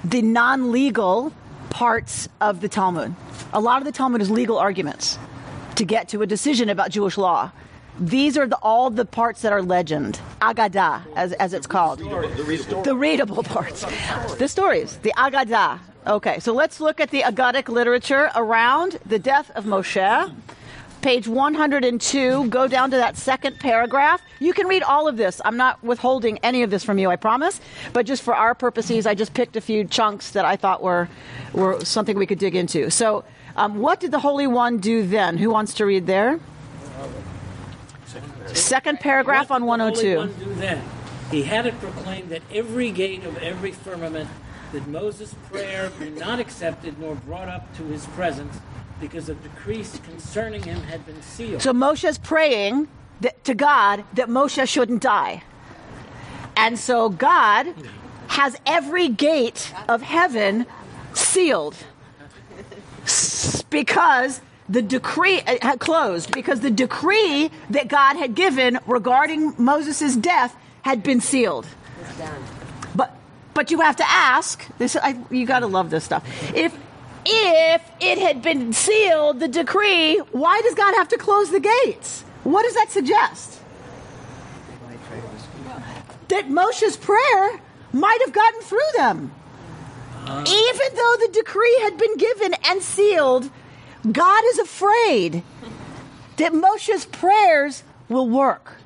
The 0.03 0.21
non 0.21 0.71
legal 0.71 1.31
parts 1.69 2.27
of 2.41 2.61
the 2.61 2.69
Talmud. 2.69 3.15
A 3.53 3.59
lot 3.59 3.79
of 3.79 3.85
the 3.85 3.91
Talmud 3.91 4.21
is 4.21 4.29
legal 4.29 4.57
arguments 4.57 5.17
to 5.75 5.85
get 5.85 6.09
to 6.09 6.21
a 6.21 6.27
decision 6.27 6.69
about 6.69 6.89
Jewish 6.89 7.17
law. 7.17 7.51
These 8.01 8.35
are 8.35 8.47
the, 8.47 8.57
all 8.63 8.89
the 8.89 9.05
parts 9.05 9.43
that 9.43 9.53
are 9.53 9.61
legend, 9.61 10.19
Agadah, 10.41 11.03
as, 11.15 11.33
as 11.33 11.53
it's 11.53 11.67
called. 11.67 11.99
The 11.99 12.95
readable 12.95 13.43
parts. 13.43 13.85
The 14.39 14.47
stories, 14.47 14.97
the 15.03 15.13
Agadah. 15.15 15.79
Okay, 16.07 16.39
so 16.39 16.51
let's 16.51 16.81
look 16.81 16.99
at 16.99 17.11
the 17.11 17.21
Agadic 17.21 17.69
literature 17.69 18.31
around 18.35 18.97
the 19.05 19.19
death 19.19 19.51
of 19.51 19.65
Moshe. 19.65 20.33
Page 21.03 21.27
102, 21.27 22.47
go 22.49 22.67
down 22.67 22.89
to 22.89 22.97
that 22.97 23.17
second 23.17 23.59
paragraph. 23.59 24.19
You 24.39 24.53
can 24.53 24.65
read 24.67 24.81
all 24.81 25.07
of 25.07 25.15
this. 25.15 25.39
I'm 25.45 25.57
not 25.57 25.83
withholding 25.83 26.39
any 26.39 26.63
of 26.63 26.71
this 26.71 26.83
from 26.83 26.97
you, 26.97 27.11
I 27.11 27.17
promise. 27.17 27.61
But 27.93 28.07
just 28.07 28.23
for 28.23 28.35
our 28.35 28.55
purposes, 28.55 29.05
I 29.05 29.13
just 29.13 29.35
picked 29.35 29.55
a 29.55 29.61
few 29.61 29.85
chunks 29.85 30.31
that 30.31 30.43
I 30.43 30.55
thought 30.55 30.81
were, 30.81 31.07
were 31.53 31.85
something 31.85 32.17
we 32.17 32.25
could 32.25 32.39
dig 32.39 32.55
into. 32.55 32.89
So, 32.89 33.25
um, 33.55 33.77
what 33.77 33.99
did 33.99 34.09
the 34.09 34.19
Holy 34.19 34.47
One 34.47 34.79
do 34.79 35.05
then? 35.05 35.37
Who 35.37 35.51
wants 35.51 35.75
to 35.75 35.85
read 35.85 36.07
there? 36.07 36.39
Second 38.53 38.99
paragraph 38.99 39.49
What 39.49 39.61
on 39.61 39.79
did 39.79 39.95
the 39.97 40.01
Holy 40.01 40.15
102. 40.15 40.17
One 40.17 40.53
do 40.53 40.59
then? 40.59 40.83
He 41.29 41.43
had 41.43 41.65
it 41.65 41.79
proclaimed 41.79 42.29
that 42.29 42.41
every 42.53 42.91
gate 42.91 43.23
of 43.23 43.37
every 43.37 43.71
firmament 43.71 44.29
that 44.73 44.87
Moses' 44.87 45.35
prayer 45.49 45.91
be 45.99 46.09
not 46.09 46.39
accepted 46.39 46.99
nor 46.99 47.15
brought 47.15 47.47
up 47.47 47.75
to 47.77 47.83
his 47.83 48.05
presence, 48.07 48.57
because 48.99 49.29
a 49.29 49.35
decree 49.35 49.85
concerning 50.03 50.63
him 50.63 50.81
had 50.83 51.05
been 51.05 51.21
sealed. 51.21 51.61
So 51.61 51.73
Moshe's 51.73 52.17
praying 52.17 52.87
that, 53.21 53.43
to 53.45 53.55
God 53.55 54.03
that 54.13 54.27
Moshe 54.27 54.67
shouldn't 54.67 55.01
die. 55.01 55.43
And 56.55 56.77
so 56.77 57.09
God 57.09 57.73
has 58.27 58.55
every 58.65 59.09
gate 59.09 59.73
of 59.89 60.01
heaven 60.01 60.65
sealed 61.13 61.75
because 63.69 64.41
the 64.71 64.81
decree 64.81 65.41
uh, 65.41 65.57
had 65.61 65.79
closed 65.79 66.31
because 66.31 66.61
the 66.61 66.71
decree 66.71 67.51
that 67.69 67.87
God 67.87 68.15
had 68.15 68.35
given 68.35 68.79
regarding 68.87 69.53
Moses' 69.57 70.15
death 70.15 70.55
had 70.81 71.03
been 71.03 71.19
sealed. 71.19 71.67
But 72.95 73.15
but 73.53 73.69
you 73.69 73.81
have 73.81 73.97
to 73.97 74.09
ask 74.09 74.65
this. 74.77 74.95
I, 74.95 75.19
you 75.29 75.45
got 75.45 75.59
to 75.59 75.67
love 75.67 75.89
this 75.89 76.05
stuff. 76.05 76.23
If 76.55 76.73
if 77.25 77.81
it 77.99 78.17
had 78.17 78.41
been 78.41 78.73
sealed, 78.73 79.39
the 79.39 79.47
decree, 79.47 80.17
why 80.31 80.61
does 80.61 80.73
God 80.73 80.95
have 80.95 81.09
to 81.09 81.17
close 81.17 81.51
the 81.51 81.59
gates? 81.59 82.23
What 82.43 82.63
does 82.63 82.73
that 82.75 82.89
suggest? 82.89 83.59
That 86.29 86.49
Moshe's 86.49 86.95
prayer 86.95 87.59
might 87.91 88.19
have 88.25 88.33
gotten 88.33 88.61
through 88.61 88.91
them. 88.95 89.31
Even 90.23 90.95
though 90.95 91.15
the 91.19 91.29
decree 91.33 91.79
had 91.81 91.97
been 91.97 92.15
given 92.15 92.55
and 92.69 92.81
sealed, 92.81 93.49
God 94.09 94.43
is 94.49 94.59
afraid 94.59 95.43
that 96.37 96.53
Moshe's 96.53 97.05
prayers 97.05 97.83
will 98.09 98.27
work. 98.27 98.77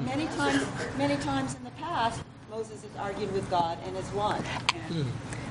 Many 0.00 0.26
times, 0.28 0.64
many 0.96 1.16
times 1.16 1.54
in 1.54 1.64
the 1.64 1.70
past, 1.72 2.22
Moses 2.50 2.82
has 2.82 2.96
argued 2.98 3.32
with 3.32 3.48
God 3.50 3.76
and 3.84 3.96
has 3.96 4.10
won. 4.12 4.42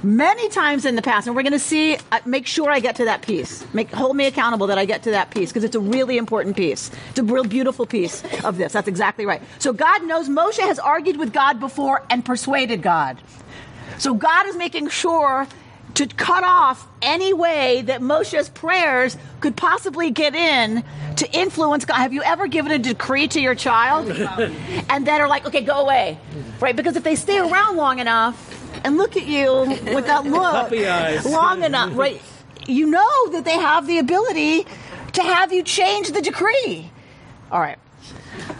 Many 0.01 0.49
times 0.49 0.85
in 0.85 0.95
the 0.95 1.01
past, 1.01 1.27
and 1.27 1.35
we're 1.35 1.43
going 1.43 1.53
to 1.53 1.59
see. 1.59 1.97
Uh, 2.11 2.19
make 2.25 2.47
sure 2.47 2.71
I 2.71 2.79
get 2.79 2.95
to 2.97 3.05
that 3.05 3.21
piece. 3.21 3.65
Make 3.73 3.91
hold 3.91 4.15
me 4.15 4.25
accountable 4.25 4.67
that 4.67 4.77
I 4.77 4.85
get 4.85 5.03
to 5.03 5.11
that 5.11 5.31
piece 5.31 5.49
because 5.49 5.63
it's 5.63 5.75
a 5.75 5.79
really 5.79 6.17
important 6.17 6.55
piece. 6.55 6.91
It's 7.09 7.19
a 7.19 7.23
real 7.23 7.43
beautiful 7.43 7.85
piece 7.85 8.23
of 8.43 8.57
this. 8.57 8.73
That's 8.73 8.87
exactly 8.87 9.25
right. 9.25 9.41
So 9.59 9.73
God 9.73 10.03
knows 10.03 10.29
Moshe 10.29 10.59
has 10.59 10.79
argued 10.79 11.17
with 11.17 11.33
God 11.33 11.59
before 11.59 12.03
and 12.09 12.23
persuaded 12.25 12.81
God. 12.81 13.17
So 13.97 14.13
God 14.13 14.47
is 14.47 14.55
making 14.55 14.89
sure 14.89 15.47
to 15.95 16.07
cut 16.07 16.43
off 16.43 16.87
any 17.01 17.33
way 17.33 17.81
that 17.83 18.01
Moshe's 18.01 18.49
prayers 18.49 19.17
could 19.39 19.55
possibly 19.55 20.11
get 20.11 20.35
in 20.35 20.83
to 21.17 21.31
influence 21.31 21.85
God. 21.85 21.97
Have 21.97 22.13
you 22.13 22.21
ever 22.23 22.47
given 22.47 22.71
a 22.71 22.79
decree 22.79 23.27
to 23.29 23.39
your 23.41 23.55
child 23.55 24.09
and 24.89 25.07
then 25.07 25.21
are 25.21 25.27
like, 25.27 25.45
okay, 25.45 25.61
go 25.61 25.81
away? 25.81 26.17
Right? 26.59 26.75
Because 26.75 26.95
if 26.95 27.03
they 27.03 27.15
stay 27.15 27.39
around 27.39 27.77
long 27.77 27.99
enough 27.99 28.35
and 28.85 28.97
look 28.97 29.15
at 29.17 29.25
you 29.25 29.61
with 29.93 30.05
that 30.07 30.25
look 30.25 31.25
long 31.25 31.63
enough, 31.63 31.95
right? 31.97 32.21
You 32.67 32.87
know 32.87 33.29
that 33.31 33.45
they 33.45 33.57
have 33.57 33.87
the 33.87 33.99
ability 33.99 34.65
to 35.13 35.23
have 35.23 35.53
you 35.53 35.63
change 35.63 36.11
the 36.11 36.21
decree. 36.21 36.91
All 37.51 37.61
right. 37.61 37.77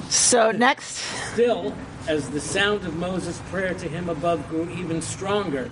So 0.10 0.52
next, 0.52 0.86
Still, 1.34 1.76
as 2.08 2.30
the 2.30 2.40
sound 2.40 2.86
of 2.86 2.96
Moses' 2.96 3.42
prayer 3.50 3.74
to 3.74 3.90
him 3.90 4.08
above 4.10 4.48
grew 4.48 4.70
even 4.70 5.02
stronger, 5.02 5.70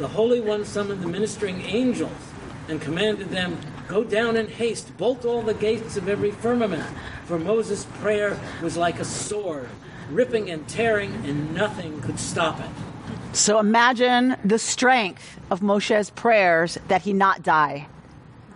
the 0.00 0.08
Holy 0.08 0.40
One 0.40 0.64
summoned 0.64 1.02
the 1.02 1.08
ministering 1.08 1.60
angels 1.60 2.10
and 2.68 2.80
commanded 2.80 3.28
them, 3.28 3.58
Go 3.86 4.02
down 4.02 4.36
in 4.36 4.48
haste, 4.48 4.96
bolt 4.96 5.24
all 5.24 5.42
the 5.42 5.52
gates 5.52 5.96
of 5.96 6.08
every 6.08 6.30
firmament. 6.30 6.84
For 7.26 7.38
Moses' 7.38 7.84
prayer 8.00 8.38
was 8.62 8.76
like 8.76 8.98
a 8.98 9.04
sword, 9.04 9.68
ripping 10.10 10.50
and 10.50 10.66
tearing, 10.68 11.12
and 11.26 11.54
nothing 11.54 12.00
could 12.00 12.18
stop 12.18 12.60
it. 12.60 12.68
so 13.32 13.58
imagine 13.58 14.36
the 14.44 14.58
strength 14.58 15.38
of 15.50 15.60
Moshe's 15.60 16.08
prayers 16.10 16.78
that 16.88 17.02
he 17.02 17.12
not 17.12 17.42
die. 17.42 17.86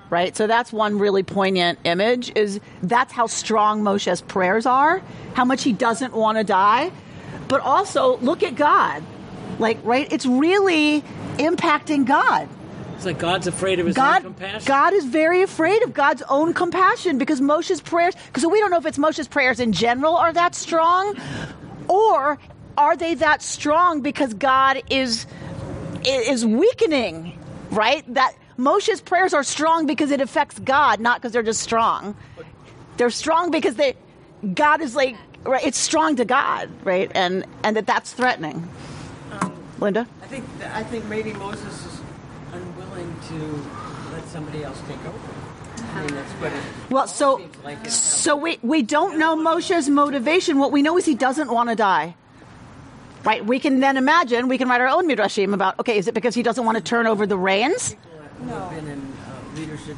Right? 0.09 0.37
So 0.37 0.47
that's 0.47 0.73
one 0.73 0.99
really 0.99 1.25
poignant 1.25 1.79
image 1.85 2.33
is 2.37 2.61
that's 2.83 3.13
how 3.13 3.27
strong 3.27 3.83
Moshe's 3.83 4.23
prayers 4.23 4.65
are, 4.65 5.03
how 5.35 5.45
much 5.45 5.65
he 5.65 5.73
doesn't 5.73 6.15
want 6.15 6.39
to 6.39 6.45
die. 6.45 6.93
But 7.49 7.61
also 7.61 8.17
look 8.19 8.43
at 8.43 8.55
God. 8.55 9.03
Like, 9.59 9.79
right? 9.85 10.11
It's 10.13 10.27
really 10.27 11.03
impacting 11.39 12.07
God. 12.07 12.49
It's 12.97 13.05
like 13.05 13.19
God's 13.19 13.47
afraid 13.47 13.81
of 13.81 13.87
his 13.87 13.97
God, 13.97 14.25
own 14.25 14.35
compassion. 14.35 14.67
God 14.67 14.93
is 14.95 15.05
very 15.05 15.43
afraid 15.43 15.83
of 15.83 15.93
God's 15.93 16.23
own 16.29 16.55
compassion 16.55 17.19
because 17.19 17.41
Moshe's 17.41 17.81
prayers, 17.81 18.15
because 18.27 18.47
we 18.47 18.61
don't 18.61 18.71
know 18.71 18.79
if 18.79 18.87
it's 18.87 18.99
Moshe's 18.99 19.29
prayers 19.29 19.61
in 19.61 19.73
general 19.73 20.17
are 20.17 20.33
that 20.33 20.55
strong, 20.55 21.17
or 21.89 22.39
are 22.79 22.97
they 22.97 23.15
that 23.15 23.43
strong 23.43 24.01
because 24.01 24.35
God 24.35 24.83
is 24.91 25.27
is 26.07 26.47
weakening, 26.47 27.39
right? 27.71 28.05
That 28.15 28.35
Moshe's 28.57 29.01
prayers 29.01 29.35
are 29.35 29.43
strong 29.43 29.87
because 29.87 30.11
it 30.11 30.21
affects 30.21 30.59
God, 30.59 31.01
not 31.01 31.21
because 31.21 31.33
they're 31.33 31.43
just 31.43 31.63
strong. 31.63 32.17
They're 32.97 33.11
strong 33.11 33.51
because 33.51 33.75
they 33.75 33.97
God 34.55 34.81
is 34.81 34.95
like 34.95 35.17
right. 35.45 35.65
It's 35.65 35.79
strong 35.79 36.17
to 36.17 36.25
God, 36.25 36.71
right? 36.85 37.11
And 37.15 37.45
and 37.63 37.77
that 37.77 37.87
that's 37.87 38.13
threatening. 38.13 38.69
Linda. 39.85 40.07
I 40.23 40.27
think 40.27 40.45
I 40.73 40.83
think 40.83 41.05
maybe 41.07 41.33
Moses 41.35 41.87
is 41.87 42.01
unwilling 42.53 43.15
to 43.29 43.37
let 44.13 44.27
somebody 44.27 44.65
else 44.65 44.81
take 44.89 45.01
over. 45.07 45.19
I 45.95 46.01
mean, 46.01 46.15
that's 46.15 46.33
what 46.33 46.53
it 46.53 46.63
Well, 46.91 47.07
so 47.07 47.41
like. 47.63 47.79
It's 47.85 47.95
so 47.95 48.37
we 48.37 48.59
we 48.63 48.83
don't 48.83 49.19
know 49.19 49.37
Moshe's 49.37 49.89
motivation. 49.89 50.59
What 50.59 50.73
we 50.73 50.83
know 50.83 50.97
is 50.99 51.05
he 51.05 51.15
doesn't 51.15 51.51
want 51.51 51.69
to 51.71 51.77
die. 51.77 52.17
Right? 53.25 53.45
We 53.45 53.59
can 53.59 53.81
then 53.81 53.97
imagine. 53.97 54.49
We 54.49 54.59
can 54.59 54.69
write 54.69 54.81
our 54.81 54.89
own 54.89 55.09
midrashim 55.09 55.55
about. 55.55 55.79
Okay, 55.79 55.97
is 55.97 56.09
it 56.09 56.15
because 56.15 56.35
he 56.35 56.43
doesn't 56.43 56.65
want 56.65 56.77
to 56.77 56.83
turn 56.83 57.07
over 57.07 57.27
the 57.27 57.39
reins? 57.39 57.97
who 58.45 58.49
have 58.49 58.71
been 58.71 58.89
in 58.89 59.01
uh, 59.01 59.57
leadership 59.57 59.97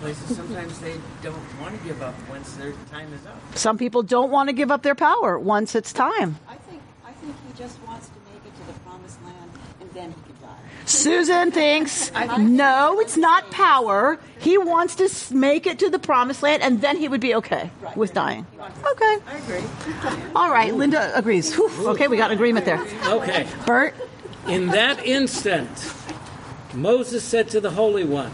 places. 0.00 0.36
Sometimes 0.36 0.78
they 0.80 0.94
don't 1.22 1.60
want 1.60 1.78
to 1.78 1.84
give 1.86 2.02
up 2.02 2.14
once 2.28 2.52
their 2.54 2.72
time 2.90 3.12
is 3.12 3.24
up. 3.26 3.38
Some 3.54 3.78
people 3.78 4.02
don't 4.02 4.30
want 4.30 4.48
to 4.48 4.52
give 4.52 4.70
up 4.70 4.82
their 4.82 4.94
power 4.94 5.38
once 5.38 5.74
it's 5.74 5.92
time. 5.92 6.36
I 6.48 6.56
think 6.56 6.82
I 7.06 7.12
think 7.12 7.34
he 7.46 7.52
just 7.62 7.80
wants 7.86 8.08
to 8.08 8.14
make 8.32 8.44
it 8.44 8.54
to 8.58 8.66
the 8.66 8.78
promised 8.80 9.22
land, 9.22 9.38
and 9.38 9.46
then 9.46 9.50
he 9.60 9.80
could 9.80 9.80
die. 9.80 9.81
Susan 10.84 11.52
thinks 11.52 12.10
no, 12.38 12.98
it's 13.00 13.16
not 13.16 13.50
power. 13.50 14.18
He 14.40 14.58
wants 14.58 14.96
to 14.96 15.34
make 15.34 15.66
it 15.66 15.78
to 15.78 15.90
the 15.90 15.98
promised 15.98 16.42
land, 16.42 16.62
and 16.62 16.80
then 16.80 16.96
he 16.96 17.08
would 17.08 17.20
be 17.20 17.34
okay 17.36 17.70
with 17.94 18.12
dying. 18.12 18.46
Okay. 18.58 19.18
I 19.26 19.36
agree. 19.38 19.62
All 20.34 20.50
right. 20.50 20.74
Linda 20.74 21.16
agrees. 21.16 21.54
Whew, 21.54 21.90
okay, 21.90 22.08
we 22.08 22.16
got 22.16 22.30
an 22.30 22.36
agreement 22.36 22.66
there. 22.66 22.84
Okay. 23.06 23.46
Bert. 23.66 23.94
In 24.48 24.68
that 24.68 25.04
instant, 25.06 25.94
Moses 26.74 27.22
said 27.22 27.48
to 27.50 27.60
the 27.60 27.70
Holy 27.70 28.04
One, 28.04 28.32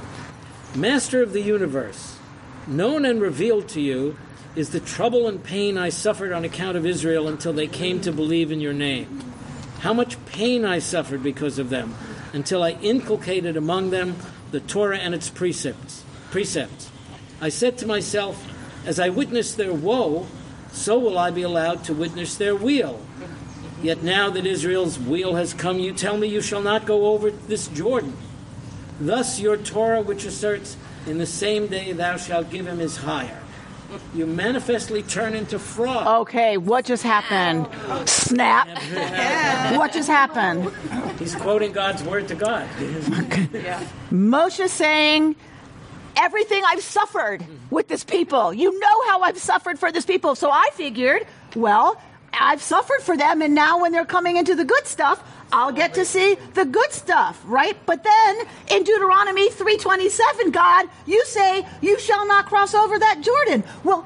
Master 0.75 1.23
of 1.23 1.33
the 1.33 1.43
universe, 1.43 2.19
known 2.67 3.05
and 3.05 3.21
revealed 3.21 3.69
to 3.69 3.81
you 3.81 4.17
is 4.57 4.71
the 4.71 4.81
trouble 4.81 5.29
and 5.29 5.43
pain 5.45 5.77
I 5.77 5.91
suffered 5.91 6.33
on 6.33 6.45
account 6.45 6.77
of 6.77 6.87
Israel 6.87 7.29
until 7.29 7.53
they 7.53 7.67
came 7.67 8.01
to 8.01 8.13
believe 8.13 8.51
in 8.51 8.61
your 8.61 8.73
name. 8.73 9.28
How 9.81 9.93
much 9.93 10.25
pain 10.27 10.65
I 10.65 10.81
suffered 10.81 11.23
because 11.23 11.59
of 11.59 11.71
them 11.71 11.95
until 12.33 12.63
I 12.63 12.73
inculcated 12.73 13.57
among 13.57 13.91
them 13.91 14.17
the 14.51 14.61
Torah 14.61 14.99
and 14.99 15.15
its 15.15 15.29
precepts. 15.31 16.05
Precepts. 16.31 16.91
I 17.41 17.49
said 17.49 17.79
to 17.79 17.87
myself, 17.87 18.47
as 18.85 18.99
I 18.99 19.09
witness 19.09 19.55
their 19.55 19.73
woe, 19.73 20.27
so 20.73 20.99
will 20.99 21.19
I 21.19 21.31
be 21.31 21.43
allowed 21.43 21.85
to 21.85 21.95
witness 21.95 22.37
their 22.37 22.55
weal. 22.55 23.01
Yet 23.83 24.03
now 24.03 24.31
that 24.31 24.47
Israel's 24.47 24.99
weal 24.99 25.37
has 25.37 25.55
come, 25.55 25.79
you 25.79 25.93
tell 25.93 26.17
me 26.17 26.27
you 26.27 26.41
shall 26.41 26.63
not 26.63 26.87
go 26.87 27.07
over 27.07 27.31
this 27.31 27.69
Jordan. 27.69 28.17
Thus 29.01 29.39
your 29.39 29.57
Torah, 29.57 30.03
which 30.03 30.25
asserts, 30.25 30.77
in 31.07 31.19
the 31.19 31.27
same 31.27 31.69
day 31.69 31.93
thou 31.93 32.17
shalt 32.17 32.51
give 32.51 32.67
him, 32.67 32.79
his 32.79 32.97
hire. 32.97 33.41
You 34.15 34.27
manifestly 34.27 35.03
turn 35.03 35.35
into 35.35 35.59
fraud. 35.59 36.23
Okay, 36.23 36.57
what 36.57 36.85
just 36.85 37.03
happened? 37.03 37.67
Snap. 38.09 38.69
What 39.77 39.93
just 39.93 40.09
happened? 40.09 40.71
He's 41.19 41.35
quoting 41.35 41.73
God's 41.73 42.03
word 42.03 42.29
to 42.29 42.35
God. 42.35 42.69
Moshe 44.11 44.69
saying, 44.69 45.37
Everything 46.17 46.63
I've 46.67 46.83
suffered 46.83 47.45
with 47.71 47.87
this 47.87 48.03
people. 48.03 48.53
You 48.53 48.79
know 48.79 49.03
how 49.07 49.21
I've 49.21 49.39
suffered 49.39 49.79
for 49.79 49.93
this 49.93 50.05
people. 50.05 50.35
So 50.35 50.51
I 50.51 50.69
figured, 50.73 51.25
well, 51.55 52.01
I've 52.33 52.61
suffered 52.61 53.03
for 53.03 53.17
them, 53.17 53.41
and 53.41 53.55
now 53.55 53.81
when 53.81 53.93
they're 53.93 54.05
coming 54.05 54.37
into 54.37 54.55
the 54.57 54.65
good 54.65 54.87
stuff, 54.87 55.23
I'll 55.53 55.73
get 55.73 55.95
to 55.95 56.05
see 56.05 56.37
the 56.55 56.65
good 56.65 56.93
stuff, 56.93 57.41
right? 57.47 57.77
But 57.87 58.05
then 58.05 58.37
in 58.69 58.85
Deuteronomy 58.85 59.51
3:27, 59.51 60.51
God, 60.51 60.89
you 61.07 61.25
say, 61.25 61.67
"You 61.81 61.99
shall 61.99 62.27
not 62.27 62.47
cross 62.47 62.75
over 62.75 62.99
that 62.99 63.21
Jordan." 63.23 63.65
Well, 63.83 64.05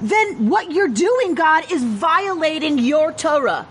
then 0.00 0.48
what 0.48 0.70
you're 0.70 0.88
doing, 0.88 1.34
God, 1.34 1.70
is 1.70 1.82
violating 1.82 2.78
your 2.78 3.12
Torah. 3.12 3.66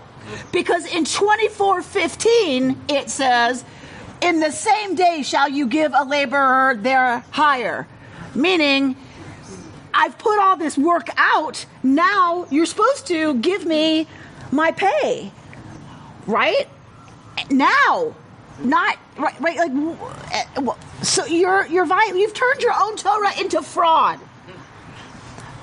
Because 0.52 0.86
in 0.86 1.04
24:15 1.04 2.76
it 2.88 3.10
says, 3.10 3.64
"In 4.20 4.40
the 4.40 4.52
same 4.52 4.94
day 4.94 5.22
shall 5.22 5.48
you 5.48 5.66
give 5.66 5.92
a 5.94 6.04
laborer 6.04 6.74
their 6.74 7.24
hire." 7.30 7.86
Meaning 8.34 8.96
I've 9.92 10.18
put 10.18 10.38
all 10.38 10.56
this 10.56 10.76
work 10.76 11.08
out. 11.16 11.66
Now 11.82 12.46
you're 12.50 12.66
supposed 12.66 13.06
to 13.06 13.34
give 13.34 13.64
me 13.64 14.08
my 14.50 14.72
pay. 14.72 15.30
Right? 16.26 16.68
Now. 17.50 18.14
Not 18.60 18.96
right, 19.18 19.40
right 19.40 19.56
like 19.56 19.72
eh, 20.32 20.44
so 21.02 21.24
you're 21.26 21.66
you're 21.66 21.86
vi- 21.86 22.12
you've 22.14 22.34
turned 22.34 22.60
your 22.60 22.72
own 22.80 22.96
Torah 22.96 23.32
into 23.40 23.60
fraud. 23.62 24.20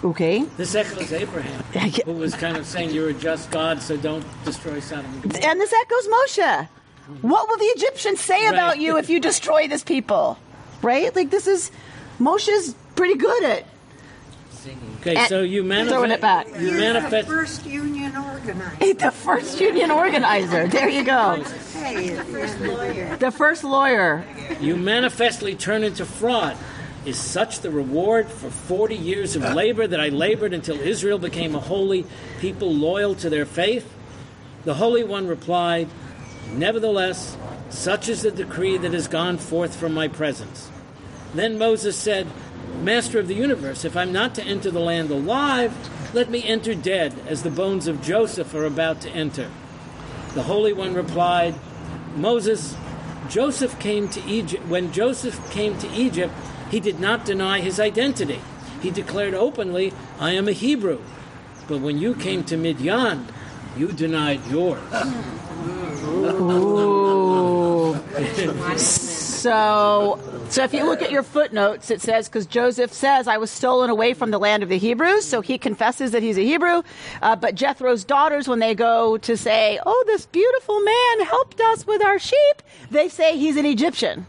Okay. 0.03 0.43
This 0.57 0.75
echoes 0.75 1.13
Abraham, 1.13 1.61
who 2.05 2.13
was 2.13 2.33
kind 2.35 2.57
of 2.57 2.65
saying, 2.65 2.89
You're 2.89 3.09
a 3.09 3.13
just 3.13 3.49
God, 3.49 3.81
so 3.81 3.95
don't 3.95 4.25
destroy 4.43 4.79
Sodom 4.81 5.05
and 5.05 5.21
Gomorrah. 5.23 5.45
And 5.51 5.61
this 5.61 5.71
echoes 5.71 6.07
Moshe. 6.07 6.67
What 7.21 7.47
will 7.47 7.57
the 7.57 7.65
Egyptians 7.65 8.19
say 8.19 8.45
Right. 8.45 8.53
about 8.53 8.79
you 8.79 8.97
if 8.97 9.09
you 9.09 9.19
destroy 9.29 9.67
this 9.69 9.83
people? 9.85 10.37
Right? 10.81 11.15
Like 11.15 11.29
this 11.29 11.47
is 11.47 11.71
Moshe's 12.19 12.75
pretty 12.95 13.15
good 13.15 13.43
at 13.45 13.65
Okay, 15.01 15.15
And 15.15 15.27
so 15.29 15.41
you 15.41 15.63
manifest. 15.63 15.93
throwing 15.95 16.11
it 16.11 16.21
back. 16.21 16.47
You 16.59 16.67
You're 16.69 16.79
manifest. 16.79 17.27
the 17.27 17.33
first 17.33 17.65
union 17.65 18.15
organizer. 18.15 18.93
the 18.93 19.11
first 19.11 19.59
union 19.59 19.89
organizer. 19.91 20.67
There 20.67 20.89
you 20.89 21.03
go. 21.03 21.43
Hey, 21.73 22.09
the 22.11 22.23
first 22.23 22.59
lawyer. 22.61 23.17
The 23.17 23.31
first 23.31 23.63
lawyer. 23.63 24.23
You 24.59 24.77
manifestly 24.77 25.55
turn 25.55 25.83
into 25.83 26.05
fraud. 26.05 26.55
Is 27.03 27.17
such 27.17 27.61
the 27.61 27.71
reward 27.71 28.27
for 28.29 28.51
40 28.51 28.95
years 28.95 29.35
of 29.35 29.41
labor 29.55 29.87
that 29.87 29.99
I 29.99 30.09
labored 30.09 30.53
until 30.53 30.79
Israel 30.79 31.17
became 31.17 31.55
a 31.55 31.59
holy 31.59 32.05
people 32.39 32.71
loyal 32.71 33.15
to 33.15 33.29
their 33.31 33.45
faith? 33.47 33.91
The 34.65 34.75
Holy 34.75 35.03
One 35.03 35.25
replied, 35.25 35.89
Nevertheless, 36.53 37.35
such 37.71 38.07
is 38.07 38.21
the 38.21 38.29
decree 38.29 38.77
that 38.77 38.93
has 38.93 39.07
gone 39.07 39.37
forth 39.39 39.75
from 39.75 39.95
my 39.95 40.07
presence. 40.09 40.69
Then 41.33 41.57
Moses 41.57 41.95
said, 41.97 42.27
Master 42.81 43.19
of 43.19 43.27
the 43.27 43.35
universe, 43.35 43.85
if 43.85 43.95
I'm 43.95 44.11
not 44.11 44.33
to 44.35 44.43
enter 44.43 44.71
the 44.71 44.79
land 44.79 45.11
alive, 45.11 45.73
let 46.13 46.29
me 46.29 46.43
enter 46.43 46.73
dead, 46.73 47.13
as 47.27 47.43
the 47.43 47.51
bones 47.51 47.87
of 47.87 48.01
Joseph 48.01 48.53
are 48.53 48.65
about 48.65 49.01
to 49.01 49.09
enter. 49.11 49.49
The 50.33 50.43
Holy 50.43 50.73
One 50.73 50.93
replied, 50.93 51.55
Moses, 52.15 52.75
Joseph 53.29 53.79
came 53.79 54.09
to 54.09 54.23
Egypt. 54.25 54.67
When 54.67 54.91
Joseph 54.91 55.51
came 55.51 55.77
to 55.79 55.89
Egypt, 55.91 56.33
he 56.69 56.79
did 56.79 56.99
not 56.99 57.25
deny 57.25 57.61
his 57.61 57.79
identity. 57.79 58.41
He 58.81 58.91
declared 58.91 59.33
openly, 59.33 59.93
I 60.19 60.31
am 60.31 60.47
a 60.47 60.53
Hebrew. 60.53 61.01
But 61.67 61.81
when 61.81 61.97
you 61.99 62.15
came 62.15 62.43
to 62.45 62.57
Midian, 62.57 63.27
you 63.77 63.91
denied 63.91 64.45
yours. 64.47 64.81
So, 69.41 70.19
so 70.49 70.63
if 70.63 70.71
you 70.71 70.83
look 70.83 71.01
at 71.01 71.09
your 71.09 71.23
footnotes, 71.23 71.89
it 71.89 71.99
says 71.99 72.29
because 72.29 72.45
Joseph 72.45 72.93
says, 72.93 73.27
"I 73.27 73.37
was 73.37 73.49
stolen 73.49 73.89
away 73.89 74.13
from 74.13 74.29
the 74.29 74.37
land 74.37 74.61
of 74.61 74.69
the 74.69 74.77
Hebrews," 74.77 75.25
so 75.25 75.41
he 75.41 75.57
confesses 75.57 76.11
that 76.11 76.21
he's 76.21 76.37
a 76.37 76.43
Hebrew. 76.43 76.83
Uh, 77.23 77.35
but 77.35 77.55
Jethro's 77.55 78.03
daughters, 78.03 78.47
when 78.47 78.59
they 78.59 78.75
go 78.75 79.17
to 79.17 79.35
say, 79.35 79.79
"Oh, 79.83 80.03
this 80.05 80.27
beautiful 80.27 80.79
man 80.79 81.25
helped 81.25 81.59
us 81.59 81.87
with 81.87 82.03
our 82.03 82.19
sheep," 82.19 82.61
they 82.91 83.09
say 83.09 83.35
he's 83.35 83.57
an 83.57 83.65
Egyptian. 83.65 84.27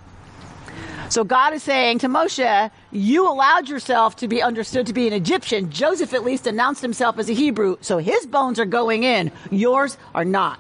So 1.10 1.24
God 1.24 1.52
is 1.52 1.62
saying 1.62 1.98
to 1.98 2.08
Moshe, 2.08 2.70
"You 2.90 3.28
allowed 3.28 3.68
yourself 3.68 4.16
to 4.16 4.28
be 4.28 4.40
understood 4.40 4.86
to 4.86 4.94
be 4.94 5.06
an 5.06 5.12
Egyptian. 5.12 5.68
Joseph 5.70 6.14
at 6.14 6.24
least 6.24 6.46
announced 6.46 6.80
himself 6.80 7.18
as 7.18 7.28
a 7.28 7.34
Hebrew, 7.34 7.76
so 7.82 7.98
his 7.98 8.24
bones 8.24 8.58
are 8.58 8.64
going 8.64 9.02
in. 9.02 9.30
Yours 9.50 9.98
are 10.14 10.24
not." 10.24 10.58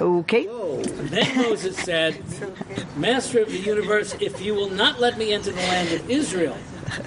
Okay. 0.00 0.46
Then 0.46 1.36
Moses 1.36 1.76
said, 1.76 2.22
Master 2.96 3.40
of 3.40 3.48
the 3.48 3.58
universe, 3.58 4.14
if 4.20 4.40
you 4.40 4.54
will 4.54 4.70
not 4.70 5.00
let 5.00 5.18
me 5.18 5.32
enter 5.32 5.52
the 5.52 5.58
land 5.58 5.92
of 5.92 6.10
Israel, 6.10 6.56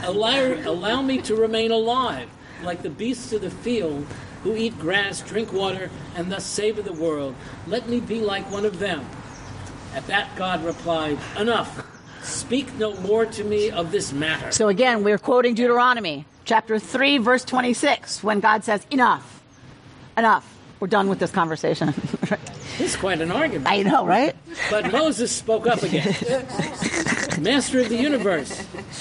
allow, 0.03 0.53
allow 0.65 1.01
me 1.01 1.21
to 1.23 1.35
remain 1.35 1.71
alive, 1.71 2.29
like 2.63 2.81
the 2.83 2.89
beasts 2.89 3.33
of 3.33 3.41
the 3.41 3.49
field, 3.49 4.05
who 4.43 4.55
eat 4.55 4.77
grass, 4.79 5.21
drink 5.21 5.51
water, 5.51 5.89
and 6.15 6.31
thus 6.31 6.45
savor 6.45 6.81
the 6.81 6.93
world. 6.93 7.35
Let 7.67 7.89
me 7.89 7.99
be 7.99 8.21
like 8.21 8.49
one 8.49 8.65
of 8.65 8.79
them. 8.79 9.05
At 9.93 10.07
that 10.07 10.35
God 10.35 10.63
replied, 10.63 11.17
Enough. 11.37 11.85
Speak 12.23 12.73
no 12.75 12.93
more 13.01 13.25
to 13.25 13.43
me 13.43 13.71
of 13.71 13.91
this 13.91 14.11
matter. 14.11 14.51
So 14.51 14.67
again, 14.67 15.03
we're 15.03 15.17
quoting 15.17 15.53
Deuteronomy 15.53 16.25
chapter 16.45 16.77
3, 16.77 17.19
verse 17.19 17.45
26, 17.45 18.23
when 18.23 18.39
God 18.39 18.63
says, 18.63 18.85
Enough. 18.91 19.43
Enough. 20.17 20.57
We're 20.79 20.87
done 20.87 21.09
with 21.09 21.19
this 21.19 21.31
conversation. 21.31 21.93
This 22.77 22.93
is 22.93 22.95
quite 22.95 23.21
an 23.21 23.31
argument. 23.31 23.67
I 23.69 23.81
know, 23.81 24.05
right? 24.05 24.35
But 24.69 24.91
Moses 24.91 25.31
spoke 25.31 25.65
up 25.65 25.81
again. 25.81 26.13
Master 27.41 27.79
of 27.79 27.89
the 27.89 27.97
universe, 27.97 28.51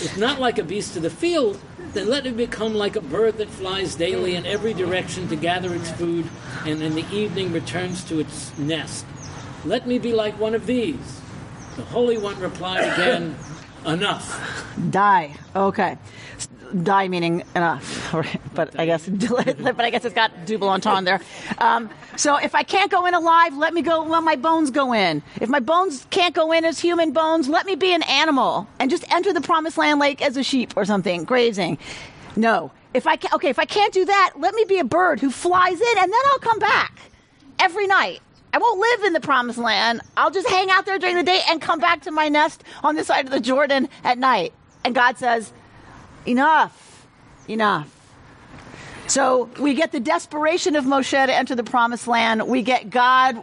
if 0.00 0.16
not 0.18 0.40
like 0.40 0.58
a 0.58 0.62
beast 0.62 0.96
of 0.96 1.02
the 1.02 1.10
field, 1.10 1.60
then 1.92 2.08
let 2.08 2.26
it 2.26 2.36
become 2.36 2.74
like 2.74 2.96
a 2.96 3.00
bird 3.00 3.38
that 3.38 3.48
flies 3.48 3.94
daily 3.94 4.34
in 4.34 4.46
every 4.46 4.74
direction 4.74 5.28
to 5.28 5.36
gather 5.36 5.74
its 5.74 5.90
food 5.90 6.28
and 6.64 6.82
in 6.82 6.94
the 6.94 7.06
evening 7.10 7.52
returns 7.52 8.04
to 8.04 8.18
its 8.18 8.56
nest. 8.58 9.04
Let 9.64 9.86
me 9.86 9.98
be 9.98 10.12
like 10.12 10.38
one 10.38 10.54
of 10.54 10.66
these. 10.66 11.20
The 11.76 11.84
Holy 11.84 12.16
One 12.16 12.38
replied 12.40 12.92
again, 12.92 13.36
Enough. 13.86 14.66
Die. 14.90 15.36
Okay. 15.54 15.96
Die 16.82 17.08
meaning 17.08 17.42
enough, 17.54 18.14
but 18.54 18.78
I 18.78 18.86
guess, 18.86 19.08
but 19.08 19.80
I 19.80 19.90
guess 19.90 20.04
it's 20.04 20.14
got 20.14 20.46
double 20.46 20.68
entendre 20.68 21.06
there. 21.06 21.20
Um, 21.58 21.88
so 22.16 22.36
if 22.36 22.54
I 22.54 22.62
can't 22.62 22.90
go 22.90 23.06
in 23.06 23.14
alive, 23.14 23.56
let 23.56 23.72
me 23.72 23.82
go. 23.82 24.02
Let 24.02 24.22
my 24.22 24.36
bones 24.36 24.70
go 24.70 24.92
in. 24.92 25.22
If 25.40 25.48
my 25.48 25.60
bones 25.60 26.06
can't 26.10 26.34
go 26.34 26.52
in 26.52 26.64
as 26.64 26.78
human 26.78 27.12
bones, 27.12 27.48
let 27.48 27.66
me 27.66 27.76
be 27.76 27.94
an 27.94 28.02
animal 28.02 28.66
and 28.78 28.90
just 28.90 29.10
enter 29.10 29.32
the 29.32 29.40
promised 29.40 29.78
land 29.78 30.00
like 30.00 30.20
as 30.20 30.36
a 30.36 30.42
sheep 30.42 30.74
or 30.76 30.84
something, 30.84 31.24
grazing. 31.24 31.78
No. 32.36 32.72
If 32.92 33.06
I 33.06 33.16
can, 33.16 33.32
okay, 33.34 33.48
if 33.48 33.58
I 33.58 33.64
can't 33.64 33.92
do 33.92 34.04
that, 34.04 34.34
let 34.36 34.54
me 34.54 34.64
be 34.64 34.78
a 34.78 34.84
bird 34.84 35.20
who 35.20 35.30
flies 35.30 35.80
in, 35.80 35.98
and 35.98 36.12
then 36.12 36.20
I'll 36.32 36.38
come 36.38 36.58
back 36.58 36.98
every 37.58 37.86
night. 37.86 38.20
I 38.52 38.58
won't 38.58 38.80
live 38.80 39.04
in 39.04 39.12
the 39.12 39.20
promised 39.20 39.58
land. 39.58 40.00
I'll 40.16 40.30
just 40.30 40.48
hang 40.48 40.70
out 40.70 40.86
there 40.86 40.98
during 40.98 41.16
the 41.16 41.22
day 41.22 41.40
and 41.48 41.60
come 41.60 41.78
back 41.78 42.02
to 42.02 42.10
my 42.10 42.28
nest 42.28 42.64
on 42.82 42.96
the 42.96 43.04
side 43.04 43.26
of 43.26 43.30
the 43.30 43.40
Jordan 43.40 43.88
at 44.04 44.18
night. 44.18 44.52
And 44.84 44.94
God 44.94 45.18
says, 45.18 45.52
Enough. 46.26 47.06
Enough. 47.48 47.92
So 49.06 49.48
we 49.60 49.74
get 49.74 49.92
the 49.92 50.00
desperation 50.00 50.74
of 50.74 50.84
Moshe 50.84 51.10
to 51.10 51.32
enter 51.32 51.54
the 51.54 51.62
promised 51.62 52.08
land. 52.08 52.46
We 52.48 52.62
get 52.62 52.90
God, 52.90 53.40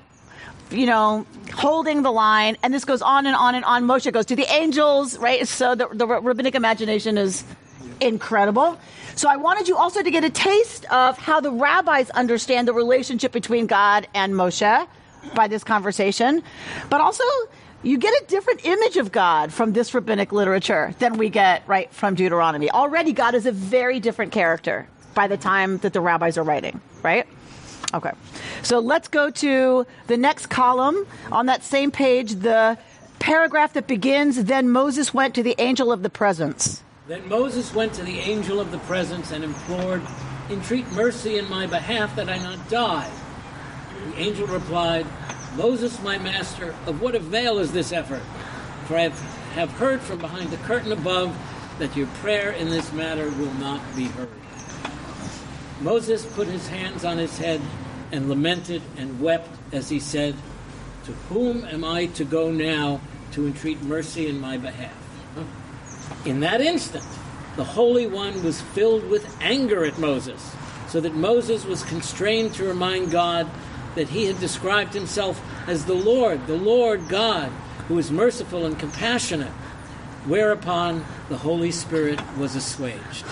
you 0.70 0.86
know, 0.86 1.26
holding 1.54 2.04
the 2.04 2.12
line. 2.12 2.58
And 2.62 2.74
this 2.74 2.84
goes 2.84 3.02
on 3.02 3.26
and 3.26 3.36
on 3.36 3.56
and 3.56 3.64
on. 3.64 3.86
Moshe 3.86 4.12
goes 4.12 4.26
to 4.26 4.36
the 4.36 4.52
angels, 4.52 5.18
right? 5.18 5.48
So 5.48 5.76
the, 5.76 5.88
the 5.88 6.06
rabbinic 6.06 6.56
imagination 6.56 7.18
is 7.18 7.46
incredible. 8.02 8.78
So 9.16 9.30
I 9.30 9.38
wanted 9.38 9.68
you 9.68 9.78
also 9.78 10.02
to 10.02 10.12
get 10.12 10.24
a 10.24 10.30
taste 10.30 10.86
of 10.92 11.18
how 11.18 11.40
the 11.40 11.52
rabbis 11.52 12.10
understand 12.10 12.68
the 12.68 12.74
relationship 12.74 13.32
between 13.32 13.68
God 13.68 14.08
and 14.14 14.34
Moshe 14.34 14.88
by 15.36 15.48
this 15.48 15.64
conversation. 15.64 16.44
But 16.90 17.00
also, 17.00 17.24
you 17.84 17.98
get 17.98 18.14
a 18.22 18.26
different 18.28 18.66
image 18.66 18.98
of 18.98 19.12
God 19.12 19.52
from 19.52 19.74
this 19.74 19.94
rabbinic 19.94 20.32
literature 20.32 20.96
than 21.00 21.18
we 21.18 21.30
get 21.30 21.68
right 21.68 21.94
from 21.94 22.16
Deuteronomy. 22.16 22.72
Already, 22.72 23.12
God 23.12 23.36
is 23.36 23.46
a 23.46 23.52
very 23.52 24.00
different 24.00 24.32
character 24.32 24.88
by 25.14 25.28
the 25.28 25.38
time 25.38 25.78
that 25.80 25.94
the 25.94 26.02
rabbis 26.02 26.38
are 26.38 26.44
writing, 26.44 26.80
right? 27.04 27.28
Okay. 27.94 28.12
So 28.64 28.80
let's 28.80 29.10
go 29.10 29.30
to 29.30 29.86
the 30.08 30.18
next 30.18 30.48
column 30.48 31.06
on 31.32 31.48
that 31.48 31.64
same 31.64 31.92
page, 31.92 32.32
the 32.36 32.78
paragraph 33.20 33.74
that 33.74 33.88
begins 33.88 34.44
Then 34.44 34.70
Moses 34.70 35.14
went 35.14 35.36
to 35.36 35.44
the 35.44 35.56
angel 35.60 35.92
of 35.92 36.02
the 36.02 36.10
presence. 36.10 36.84
Then 37.08 37.28
Moses 37.28 37.74
went 37.74 37.94
to 37.94 38.04
the 38.04 38.20
angel 38.20 38.60
of 38.60 38.72
the 38.72 38.80
presence 38.80 39.32
and 39.32 39.44
implored, 39.44 40.02
Entreat 40.50 40.90
mercy 40.94 41.38
in 41.38 41.50
my 41.50 41.68
behalf 41.68 42.16
that 42.16 42.30
I 42.30 42.38
not 42.38 42.70
die. 42.70 43.10
The 44.12 44.20
angel 44.20 44.48
replied, 44.48 45.06
Moses, 45.56 46.02
my 46.02 46.18
master, 46.18 46.74
of 46.88 47.02
what 47.02 47.14
avail 47.14 47.60
is 47.60 47.72
this 47.72 47.92
effort? 47.92 48.24
For 48.88 48.98
I 48.98 49.10
have, 49.54 49.72
heard 49.72 50.02
from 50.02 50.18
behind 50.18 50.50
the 50.50 50.58
curtain 50.58 50.92
above 50.92 51.38
that 51.78 51.96
your 51.96 52.08
prayer 52.08 52.52
in 52.52 52.70
this 52.70 52.92
matter 52.92 53.30
will 53.30 53.54
not 53.56 53.82
be 53.96 54.06
heard. 54.06 54.30
Moses 55.82 56.26
put 56.26 56.48
his 56.48 56.68
hands 56.68 57.06
on 57.06 57.18
his 57.18 57.38
head 57.38 57.62
and 58.12 58.30
lamented 58.30 58.82
and 58.98 59.22
wept 59.22 59.50
as 59.72 59.90
he 59.90 60.00
said, 60.00 60.36
To 61.06 61.12
whom 61.12 61.66
am 61.66 61.84
I 61.84 62.08
to 62.08 62.26
go 62.26 62.52
now 62.52 63.02
to 63.34 63.46
entreat 63.46 63.82
mercy 63.84 64.28
in 64.28 64.40
my 64.40 64.58
behalf? 64.58 64.96
In 66.26 66.40
that 66.40 66.62
instant, 66.62 67.06
the 67.58 67.64
Holy 67.64 68.08
One 68.08 68.44
was 68.44 68.62
filled 68.62 69.08
with 69.10 69.36
anger 69.42 69.86
at 69.86 70.00
Moses, 70.00 70.56
so 70.88 71.00
that 71.00 71.14
Moses 71.14 71.66
was 71.66 71.84
constrained 71.84 72.54
to 72.56 72.64
remind 72.64 73.12
God 73.12 73.50
that 73.96 74.10
he 74.10 74.26
had 74.26 74.40
described 74.40 74.94
himself 74.94 75.42
as 75.68 75.86
the 75.86 75.94
Lord, 75.94 76.46
the 76.48 76.58
Lord 76.58 77.08
God, 77.08 77.50
who 77.88 77.98
is 77.98 78.12
merciful 78.12 78.66
and 78.66 78.78
compassionate. 78.78 79.52
Whereupon 80.26 81.04
the 81.28 81.36
Holy 81.36 81.72
Spirit 81.72 82.22
was 82.38 82.56
assuaged. 82.56 83.26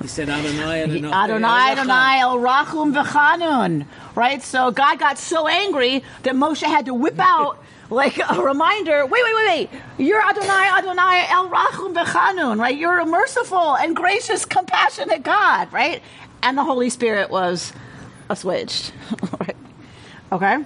He 0.00 0.08
said, 0.08 0.30
Adonai, 0.30 0.82
Adonai, 0.82 1.12
Adonai, 1.12 1.72
Adonai, 1.72 2.20
El 2.20 2.38
Rachum 2.38 2.94
V'chanun. 2.94 3.84
Right? 4.14 4.42
So 4.42 4.70
God 4.70 4.98
got 4.98 5.18
so 5.18 5.46
angry 5.46 6.02
that 6.22 6.34
Moshe 6.34 6.62
had 6.62 6.86
to 6.86 6.94
whip 6.94 7.18
out 7.18 7.62
like 7.90 8.18
a 8.18 8.40
reminder. 8.40 9.04
Wait, 9.04 9.22
wait, 9.22 9.34
wait, 9.34 9.46
wait. 9.46 9.80
You're 9.98 10.26
Adonai, 10.26 10.70
Adonai, 10.78 11.26
El 11.28 11.50
Rachum 11.50 11.94
V'chanun. 11.94 12.58
Right? 12.58 12.78
You're 12.78 13.00
a 13.00 13.06
merciful 13.06 13.76
and 13.76 13.94
gracious, 13.94 14.46
compassionate 14.46 15.22
God. 15.22 15.70
Right? 15.70 16.02
And 16.42 16.56
the 16.56 16.64
Holy 16.64 16.88
Spirit 16.88 17.28
was 17.28 17.74
assuaged. 18.30 18.92
right? 19.40 19.56
Okay? 20.32 20.64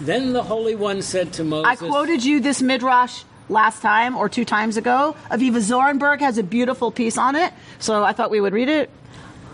Then 0.00 0.32
the 0.34 0.42
Holy 0.42 0.74
One 0.74 1.00
said 1.00 1.32
to 1.34 1.44
Moses, 1.44 1.66
I 1.66 1.76
quoted 1.76 2.24
you 2.24 2.40
this 2.40 2.60
midrash 2.60 3.24
last 3.48 3.80
time 3.80 4.16
or 4.16 4.28
two 4.28 4.44
times 4.44 4.76
ago. 4.76 5.16
Avivah 5.30 5.60
Zornberg 5.98 6.20
has 6.20 6.38
a 6.38 6.42
beautiful 6.42 6.90
piece 6.90 7.16
on 7.16 7.34
it, 7.34 7.52
so 7.78 8.04
I 8.04 8.12
thought 8.12 8.30
we 8.30 8.40
would 8.40 8.52
read 8.52 8.68
it. 8.68 8.90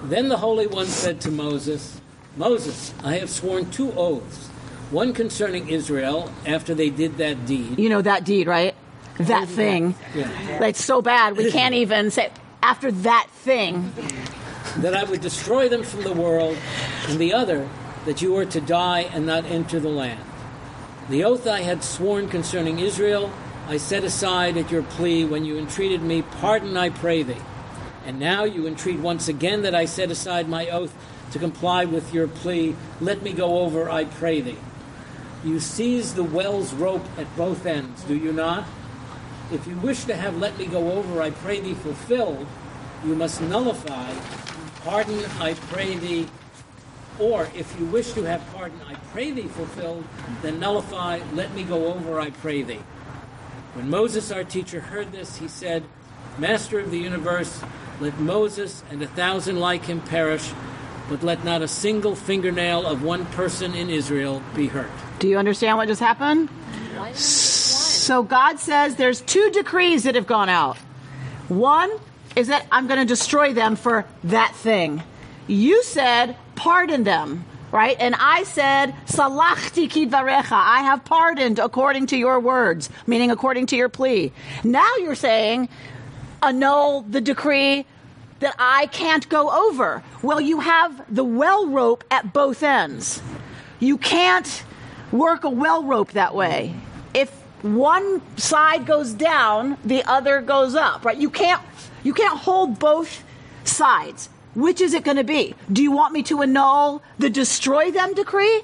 Then 0.03 0.29
the 0.29 0.37
Holy 0.37 0.67
One 0.67 0.87
said 0.87 1.21
to 1.23 1.31
Moses, 1.31 2.01
Moses, 2.37 2.93
I 3.03 3.17
have 3.19 3.31
sworn 3.31 3.71
two 3.71 3.93
oaths. 3.93 4.47
One 4.91 5.13
concerning 5.13 5.69
Israel 5.69 6.33
after 6.47 6.75
they 6.75 6.91
did 6.91 7.19
that 7.19 7.47
deed. 7.47 7.79
You 7.79 7.89
know 7.89 8.03
that 8.03 8.25
deed, 8.25 8.47
right? 8.47 8.75
That 9.19 9.49
thing. 9.49 9.95
Yeah. 10.15 10.59
That's 10.59 10.83
so 10.83 11.03
bad 11.03 11.37
we 11.37 11.51
can't 11.51 11.75
even 11.85 12.11
say 12.11 12.31
after 12.63 12.91
that 12.91 13.29
thing. 13.31 13.93
That 14.79 14.95
I 14.95 15.05
would 15.05 15.21
destroy 15.21 15.69
them 15.69 15.83
from 15.83 16.03
the 16.03 16.13
world, 16.13 16.57
and 17.09 17.19
the 17.19 17.33
other, 17.33 17.69
that 18.09 18.23
you 18.23 18.33
were 18.33 18.47
to 18.47 18.61
die 18.63 19.01
and 19.01 19.27
not 19.27 19.45
enter 19.45 19.79
the 19.79 19.91
land. 19.91 20.25
The 21.11 21.25
oath 21.25 21.47
I 21.47 21.61
had 21.61 21.85
sworn 21.85 22.31
concerning 22.31 22.79
Israel, 22.79 23.31
I 23.67 23.77
set 23.77 24.03
aside 24.03 24.57
at 24.57 24.71
your 24.71 24.83
plea 24.83 25.27
when 25.27 25.45
you 25.45 25.59
entreated 25.59 26.01
me, 26.01 26.23
Pardon, 26.23 26.75
I 26.79 26.89
pray 26.89 27.23
thee. 27.23 27.37
And 28.07 28.19
now 28.19 28.45
you 28.45 28.67
entreat 28.67 28.99
once 28.99 29.29
again 29.29 29.61
that 29.61 29.75
I 29.75 29.85
set 29.85 30.11
aside 30.11 30.49
my 30.49 30.71
oath 30.71 30.95
to 31.33 31.39
comply 31.39 31.85
with 31.85 32.15
your 32.15 32.29
plea. 32.29 32.75
Let 32.99 33.23
me 33.23 33.35
go 33.35 33.59
over, 33.59 33.91
I 33.91 34.07
pray 34.07 34.41
thee. 34.41 34.57
You 35.45 35.61
seize 35.61 36.15
the 36.15 36.25
well's 36.25 36.73
rope 36.73 37.05
at 37.19 37.37
both 37.37 37.67
ends, 37.67 38.05
do 38.05 38.17
you 38.17 38.33
not? 38.33 38.67
If 39.53 39.67
you 39.67 39.77
wish 39.77 40.05
to 40.05 40.17
have 40.17 40.39
let 40.39 40.57
me 40.57 40.65
go 40.65 40.93
over, 40.93 41.21
I 41.21 41.29
pray 41.29 41.61
thee 41.61 41.75
fulfilled, 41.75 42.47
you 43.05 43.15
must 43.15 43.43
nullify, 43.43 44.15
pardon, 44.83 45.23
I 45.41 45.53
pray 45.53 45.97
thee, 45.97 46.27
or 47.21 47.49
if 47.55 47.79
you 47.79 47.87
wish 47.87 48.13
to 48.13 48.23
have 48.23 48.45
pardon, 48.55 48.81
I 48.89 48.95
pray 49.13 49.31
thee 49.31 49.49
fulfilled, 49.49 50.05
then 50.43 50.61
nullify, 50.61 51.21
let 51.35 51.53
me 51.55 51.65
go 51.65 51.93
over, 51.93 52.21
I 52.21 52.31
pray 52.31 52.63
thee. 52.63 52.81
When 53.75 53.91
Moses, 53.91 54.31
our 54.31 54.45
teacher, 54.45 54.81
heard 54.81 55.13
this, 55.13 55.37
he 55.37 55.49
said, 55.49 55.85
Master 56.39 56.79
of 56.79 56.91
the 56.91 56.99
universe, 56.99 57.63
let 58.01 58.19
Moses 58.21 58.85
and 58.91 59.03
a 59.03 59.09
thousand 59.09 59.59
like 59.59 59.85
him 59.87 60.01
perish, 60.01 60.51
but 61.09 61.23
let 61.23 61.45
not 61.45 61.63
a 61.63 61.69
single 61.69 62.15
fingernail 62.15 62.87
of 62.87 63.03
one 63.03 63.27
person 63.27 63.75
in 63.75 63.91
Israel 63.91 64.43
be 64.55 64.69
hurt. 64.69 64.91
Do 65.19 65.29
you 65.29 65.39
understand 65.39 65.77
what 65.77 65.89
just 65.89 66.01
happened? 66.01 66.49
So 67.15 68.23
God 68.23 68.59
says 68.59 68.97
there's 68.97 69.21
two 69.21 69.51
decrees 69.51 70.05
that 70.05 70.15
have 70.15 70.27
gone 70.27 70.49
out. 70.49 70.77
One 71.49 71.91
is 72.37 72.49
that 72.49 72.67
I'm 72.71 72.87
going 72.87 73.01
to 73.01 73.07
destroy 73.07 73.53
them 73.53 73.75
for 73.75 74.05
that 74.25 74.55
thing. 74.55 75.03
You 75.47 75.83
said 75.83 76.37
pardon 76.59 77.05
them, 77.05 77.45
right? 77.71 77.97
And 78.01 78.17
I 78.19 78.43
said 78.43 78.93
salachti 79.07 79.89
kidvarecha. 79.89 80.53
I 80.53 80.83
have 80.83 81.05
pardoned 81.05 81.61
according 81.61 82.07
to 82.09 82.17
your 82.17 82.41
words, 82.41 82.91
meaning 83.07 83.31
according 83.31 83.67
to 83.67 83.77
your 83.77 83.89
plea. 83.89 84.33
Now 84.65 84.97
you're 84.97 85.15
saying 85.15 85.69
annul 86.43 87.03
the 87.03 87.21
decree 87.21 87.87
that 88.41 88.57
I 88.59 88.87
can't 88.87 89.29
go 89.29 89.69
over. 89.69 90.03
Well, 90.21 90.41
you 90.41 90.61
have 90.61 91.15
the 91.15 91.25
well 91.25 91.69
rope 91.69 92.03
at 92.11 92.33
both 92.33 92.63
ends. 92.63 93.23
You 93.79 93.97
can't 93.97 94.65
work 95.13 95.45
a 95.45 95.51
well 95.51 95.85
rope 95.85 96.13
that 96.13 96.35
way. 96.35 96.75
If 97.15 97.31
one 97.63 98.21
side 98.37 98.85
goes 98.85 99.13
down, 99.13 99.77
the 99.85 100.03
other 100.05 100.41
goes 100.41 100.75
up, 100.75 101.05
right? 101.05 101.17
You 101.17 101.31
can't 101.31 101.63
you 102.03 102.15
can't 102.15 102.39
hold 102.39 102.81
both 102.81 103.25
sides. 103.65 104.29
Which 104.55 104.81
is 104.81 104.95
it 104.95 105.05
going 105.05 105.17
to 105.17 105.25
be? 105.25 105.55
Do 105.73 105.83
you 105.83 105.93
want 105.93 106.13
me 106.13 106.23
to 106.25 106.43
annul 106.43 107.03
the 107.19 107.31
destroy 107.31 107.91
them 107.91 108.15
decree? 108.15 108.63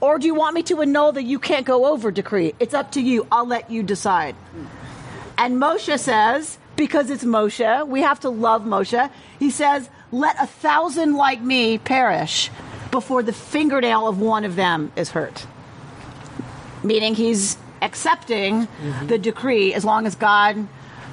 Or 0.00 0.18
do 0.18 0.26
you 0.26 0.34
want 0.34 0.54
me 0.54 0.62
to 0.64 0.80
annul 0.80 1.12
the 1.12 1.22
you 1.22 1.38
can't 1.38 1.66
go 1.66 1.86
over 1.86 2.10
decree? 2.10 2.54
It's 2.58 2.74
up 2.74 2.92
to 2.92 3.00
you. 3.00 3.26
I'll 3.30 3.46
let 3.46 3.70
you 3.70 3.82
decide. 3.82 4.34
And 5.38 5.60
Moshe 5.60 5.98
says, 5.98 6.58
because 6.76 7.10
it's 7.10 7.24
Moshe, 7.24 7.86
we 7.86 8.02
have 8.02 8.20
to 8.20 8.28
love 8.28 8.62
Moshe. 8.62 9.10
He 9.38 9.50
says, 9.50 9.88
let 10.10 10.36
a 10.42 10.46
thousand 10.46 11.14
like 11.14 11.40
me 11.40 11.78
perish 11.78 12.50
before 12.90 13.22
the 13.22 13.32
fingernail 13.32 14.06
of 14.06 14.20
one 14.20 14.44
of 14.44 14.56
them 14.56 14.92
is 14.96 15.10
hurt. 15.10 15.46
Meaning 16.84 17.14
he's 17.14 17.56
accepting 17.80 18.66
mm-hmm. 18.66 19.06
the 19.06 19.18
decree 19.18 19.74
as 19.74 19.84
long 19.84 20.06
as 20.06 20.14
God 20.14 20.66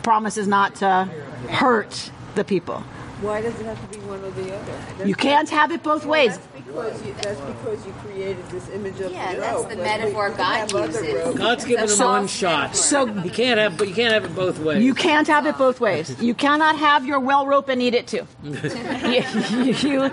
promises 0.04 0.48
not 0.48 0.76
to 0.76 1.10
hurt 1.50 2.12
the 2.36 2.44
people. 2.44 2.84
Why 3.22 3.42
does 3.42 3.60
it 3.60 3.66
have 3.66 3.92
to 3.92 4.00
be 4.00 4.06
one 4.06 4.24
or 4.24 4.32
the 4.32 4.56
other? 4.56 4.72
That's 4.98 5.10
you 5.10 5.14
can't 5.14 5.50
have 5.50 5.72
it 5.74 5.84
both 5.84 6.06
ways. 6.06 6.38
That's 6.38 6.48
because 6.48 7.06
you, 7.06 7.14
that's 7.16 7.42
because 7.42 7.86
you 7.86 7.92
created 7.94 8.46
this 8.48 8.70
image 8.70 8.98
of 9.02 9.12
yeah, 9.12 9.34
the 9.34 9.42
that's 9.42 9.64
the 9.66 9.76
metaphor 9.76 10.30
God 10.30 10.72
uses. 10.72 11.36
God's 11.36 11.66
given 11.66 11.90
him 11.90 12.00
one 12.00 12.28
shot, 12.28 12.78
so 12.78 13.08
you 13.08 13.30
can't 13.30 13.60
have, 13.60 13.78
but 13.78 13.90
you 13.90 13.94
can't 13.94 14.14
have 14.14 14.24
it 14.24 14.34
both 14.34 14.60
ways. 14.60 14.82
You 14.82 14.94
can't 14.94 15.28
have 15.28 15.46
it 15.46 15.58
both 15.58 15.82
ways. 15.82 16.16
You 16.22 16.34
cannot 16.34 16.78
have 16.78 17.06
your 17.06 17.20
well 17.20 17.46
rope 17.46 17.68
and 17.68 17.82
eat 17.82 17.94
it 17.94 18.08
too. 18.08 18.26
you, 18.44 18.54
you, 19.90 20.10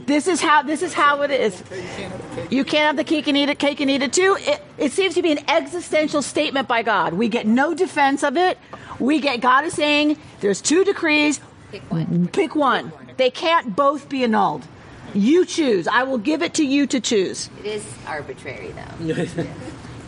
this 0.00 0.26
is 0.26 0.40
how 0.40 0.62
this 0.62 0.80
is 0.80 0.94
how 0.94 1.20
it 1.20 1.30
is. 1.30 1.62
You 2.48 2.64
can't 2.64 2.86
have 2.86 2.96
the 2.96 3.04
cake 3.04 3.26
and 3.26 3.36
eat 3.36 3.50
it, 3.50 3.58
cake 3.58 3.80
and 3.80 3.90
eat 3.90 4.00
it 4.00 4.14
too. 4.14 4.38
It, 4.40 4.62
it 4.78 4.92
seems 4.92 5.14
to 5.14 5.22
be 5.22 5.32
an 5.32 5.40
existential 5.46 6.22
statement 6.22 6.68
by 6.68 6.82
God. 6.82 7.12
We 7.12 7.28
get 7.28 7.46
no 7.46 7.74
defense 7.74 8.22
of 8.22 8.38
it. 8.38 8.56
We 8.98 9.20
get 9.20 9.42
God 9.42 9.64
is 9.64 9.74
saying 9.74 10.16
there's 10.40 10.62
two 10.62 10.84
decrees. 10.84 11.38
Pick 11.70 11.90
one. 11.90 12.06
Mm-hmm. 12.06 12.26
Pick 12.26 12.54
one. 12.54 12.92
They 13.16 13.30
can't 13.30 13.74
both 13.76 14.08
be 14.08 14.24
annulled. 14.24 14.66
You 15.14 15.44
choose. 15.44 15.88
I 15.88 16.04
will 16.04 16.18
give 16.18 16.42
it 16.42 16.54
to 16.54 16.64
you 16.64 16.86
to 16.86 17.00
choose. 17.00 17.50
It 17.60 17.66
is 17.66 17.84
arbitrary, 18.06 18.72
though. 18.72 19.14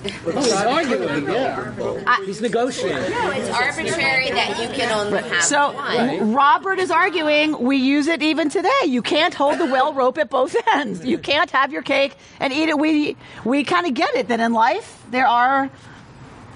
He's 0.03 0.53
arguing. 0.53 1.29
Yeah, 1.29 2.25
he's 2.25 2.41
negotiating. 2.41 3.11
No, 3.11 3.31
it's 3.31 3.49
arbitrary 3.51 4.31
that 4.31 4.61
you 4.61 4.69
can 4.75 4.91
only 4.91 5.23
have 5.23 5.31
one. 5.31 5.43
so, 5.43 5.73
one. 5.73 6.35
Robert 6.35 6.81
is 6.81 6.91
arguing. 6.91 7.57
We 7.63 7.77
use 7.77 8.09
it 8.09 8.21
even 8.21 8.49
today. 8.49 8.71
You 8.87 9.01
can't 9.01 9.33
hold 9.33 9.59
the 9.59 9.67
well 9.67 9.93
rope 9.93 10.19
at 10.19 10.29
both 10.29 10.57
ends. 10.75 11.05
You 11.05 11.19
can't 11.19 11.51
have 11.53 11.73
your 11.73 11.83
cake 11.83 12.17
and 12.41 12.53
eat 12.53 12.69
it. 12.69 12.79
We 12.79 13.17
we 13.45 13.63
kind 13.63 13.87
of 13.87 13.95
get 13.95 14.15
it 14.17 14.29
that 14.29 14.41
in 14.41 14.53
life 14.53 15.05
there 15.11 15.27
are 15.27 15.71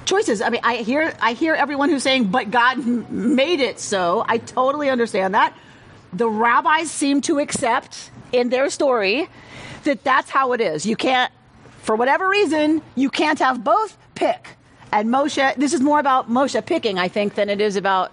choices. 0.06 0.40
I 0.40 0.48
mean, 0.48 0.62
I 0.64 0.76
hear 0.76 1.12
I 1.20 1.34
hear 1.34 1.54
everyone 1.54 1.90
who's 1.90 2.02
saying, 2.02 2.24
"But 2.28 2.50
God 2.50 2.86
made 3.10 3.60
it 3.60 3.78
so." 3.78 4.24
I 4.26 4.38
totally 4.38 4.88
understand 4.88 5.34
that. 5.34 5.52
The 6.12 6.28
rabbis 6.28 6.90
seem 6.90 7.20
to 7.22 7.38
accept 7.40 8.10
in 8.32 8.48
their 8.48 8.70
story 8.70 9.28
that 9.84 10.02
that's 10.02 10.30
how 10.30 10.52
it 10.52 10.60
is. 10.60 10.86
You 10.86 10.96
can't, 10.96 11.30
for 11.82 11.94
whatever 11.94 12.28
reason, 12.28 12.80
you 12.94 13.10
can't 13.10 13.38
have 13.40 13.62
both. 13.62 13.98
Pick. 14.14 14.56
And 14.92 15.10
Moshe, 15.10 15.54
this 15.56 15.74
is 15.74 15.80
more 15.82 15.98
about 15.98 16.30
Moshe 16.30 16.64
picking, 16.64 16.98
I 16.98 17.08
think, 17.08 17.34
than 17.34 17.50
it 17.50 17.60
is 17.60 17.76
about 17.76 18.12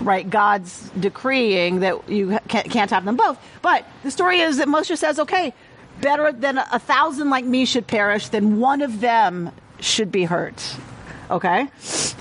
right 0.00 0.28
God's 0.28 0.90
decreeing 0.98 1.80
that 1.80 2.08
you 2.08 2.38
can't 2.48 2.90
have 2.90 3.04
them 3.04 3.16
both. 3.16 3.38
But 3.62 3.86
the 4.02 4.10
story 4.10 4.40
is 4.40 4.58
that 4.58 4.68
Moshe 4.68 4.96
says, 4.98 5.18
"Okay, 5.18 5.54
better 6.00 6.32
than 6.32 6.58
a 6.58 6.78
thousand 6.78 7.30
like 7.30 7.44
me 7.44 7.64
should 7.64 7.86
perish 7.86 8.28
than 8.28 8.60
one 8.60 8.82
of 8.82 9.00
them 9.00 9.52
should 9.78 10.10
be 10.12 10.24
hurt." 10.24 10.76
Okay. 11.30 11.68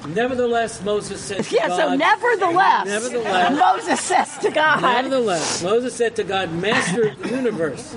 Nevertheless, 0.07 0.83
Moses 0.83 1.19
said 1.19 1.43
to 1.43 1.55
yeah, 1.55 1.67
God. 1.67 1.77
so 1.77 1.95
nevertheless, 1.95 2.85
nevertheless, 2.85 3.59
Moses 3.59 3.99
says 3.99 4.37
to 4.37 4.51
God. 4.51 4.81
Nevertheless, 4.81 5.63
Moses 5.63 5.95
said 5.95 6.15
to 6.17 6.23
God, 6.23 6.53
Master 6.53 7.09
of 7.09 7.23
the 7.23 7.29
universe, 7.29 7.95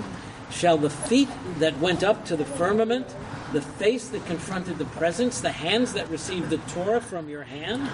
shall 0.50 0.78
the 0.78 0.88
feet 0.88 1.28
that 1.58 1.78
went 1.80 2.02
up 2.02 2.24
to 2.26 2.36
the 2.36 2.46
firmament, 2.46 3.14
the 3.52 3.60
face 3.60 4.08
that 4.08 4.24
confronted 4.24 4.78
the 4.78 4.86
presence, 4.86 5.40
the 5.40 5.52
hands 5.52 5.92
that 5.92 6.08
received 6.08 6.48
the 6.48 6.58
Torah 6.58 7.00
from 7.00 7.28
your 7.28 7.44
hand, 7.44 7.90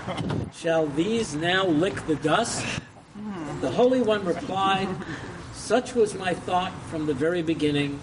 shall 0.54 0.86
these 0.86 1.34
now 1.34 1.66
lick 1.66 2.06
the 2.06 2.16
dust? 2.16 2.64
The 3.60 3.72
Holy 3.72 4.00
One 4.00 4.24
replied, 4.24 4.88
Such 5.52 5.94
was 5.96 6.14
my 6.14 6.34
thought 6.34 6.72
from 6.82 7.06
the 7.06 7.14
very 7.14 7.42
beginning, 7.42 8.00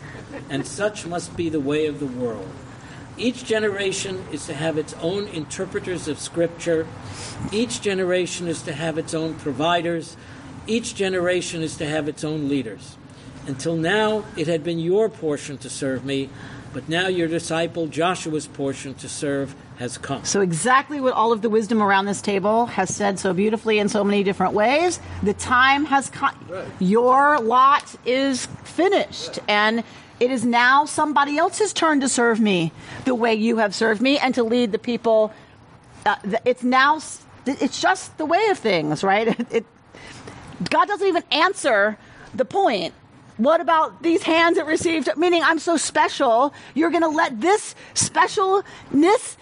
and 0.50 0.68
such 0.68 1.06
must 1.06 1.38
be 1.38 1.48
the 1.48 1.62
way 1.62 1.86
of 1.88 2.02
the 2.02 2.06
world. 2.06 2.50
Each 3.18 3.46
generation 3.46 4.26
is 4.32 4.46
to 4.48 4.54
have 4.54 4.78
its 4.78 4.94
own 4.96 5.28
interpreters 5.30 6.08
of 6.08 6.20
Scripture. 6.20 6.86
Each 7.52 7.82
generation 7.82 8.48
is 8.48 8.62
to 8.64 8.74
have 8.74 8.98
its 8.98 9.14
own 9.14 9.36
providers. 9.36 10.18
Each 10.68 10.94
generation 10.96 11.62
is 11.62 11.78
to 11.78 11.86
have 11.86 12.10
its 12.10 12.24
own 12.24 12.50
leaders. 12.50 12.98
Until 13.48 13.76
now, 13.76 14.26
it 14.36 14.48
had 14.48 14.64
been 14.64 14.80
your 14.80 15.08
portion 15.08 15.58
to 15.60 15.70
serve 15.70 16.04
me, 16.04 16.30
but 16.74 16.90
now 16.90 17.08
your 17.08 17.28
disciple 17.28 17.88
Joshua's 17.88 18.48
portion 18.48 18.96
to 18.96 19.08
serve 19.08 19.56
has 19.78 19.98
come. 19.98 20.26
So, 20.26 20.42
exactly 20.42 21.00
what 21.00 21.14
all 21.14 21.32
of 21.32 21.42
the 21.42 21.50
wisdom 21.50 21.82
around 21.82 22.06
this 22.06 22.22
table 22.22 22.66
has 22.66 22.94
said 22.94 23.20
so 23.20 23.34
beautifully 23.34 23.78
in 23.78 23.88
so 23.88 24.04
many 24.04 24.24
different 24.24 24.54
ways. 24.54 25.00
The 25.22 25.34
time 25.34 25.86
has 25.86 26.10
come. 26.10 26.36
Right. 26.50 26.66
Your 26.80 27.40
lot 27.40 27.96
is 28.06 28.48
finished. 28.64 29.40
And 29.48 29.84
it 30.20 30.32
is 30.32 30.46
now 30.46 30.86
somebody 30.86 31.38
else's 31.38 31.74
turn 31.74 32.00
to 32.02 32.10
serve 32.10 32.40
me 32.40 32.72
the 33.04 33.16
way 33.16 33.34
you 33.34 33.58
have 33.58 33.76
served 33.76 34.02
me 34.02 34.18
and 34.18 34.34
to 34.36 34.44
lead 34.44 34.72
the 34.72 34.80
people. 34.80 35.34
Uh, 36.06 36.16
it's 36.46 36.64
now, 36.64 37.00
it's 37.46 37.82
just 37.82 38.18
the 38.18 38.26
way 38.26 38.48
of 38.48 38.58
things, 38.58 39.04
right? 39.04 39.28
It, 39.40 39.48
it, 39.52 39.66
God 40.70 40.88
doesn't 40.88 41.06
even 41.06 41.24
answer 41.32 41.98
the 42.34 42.46
point. 42.46 42.94
What 43.36 43.60
about 43.60 44.02
these 44.02 44.24
hands 44.24 44.56
that 44.56 44.66
received? 44.66 45.10
Meaning, 45.18 45.44
I'm 45.44 45.60
so 45.60 45.76
special. 45.76 46.54
You're 46.74 46.92
going 46.92 47.04
to 47.04 47.10
let 47.10 47.42
this 47.42 47.76
specialness 47.94 49.36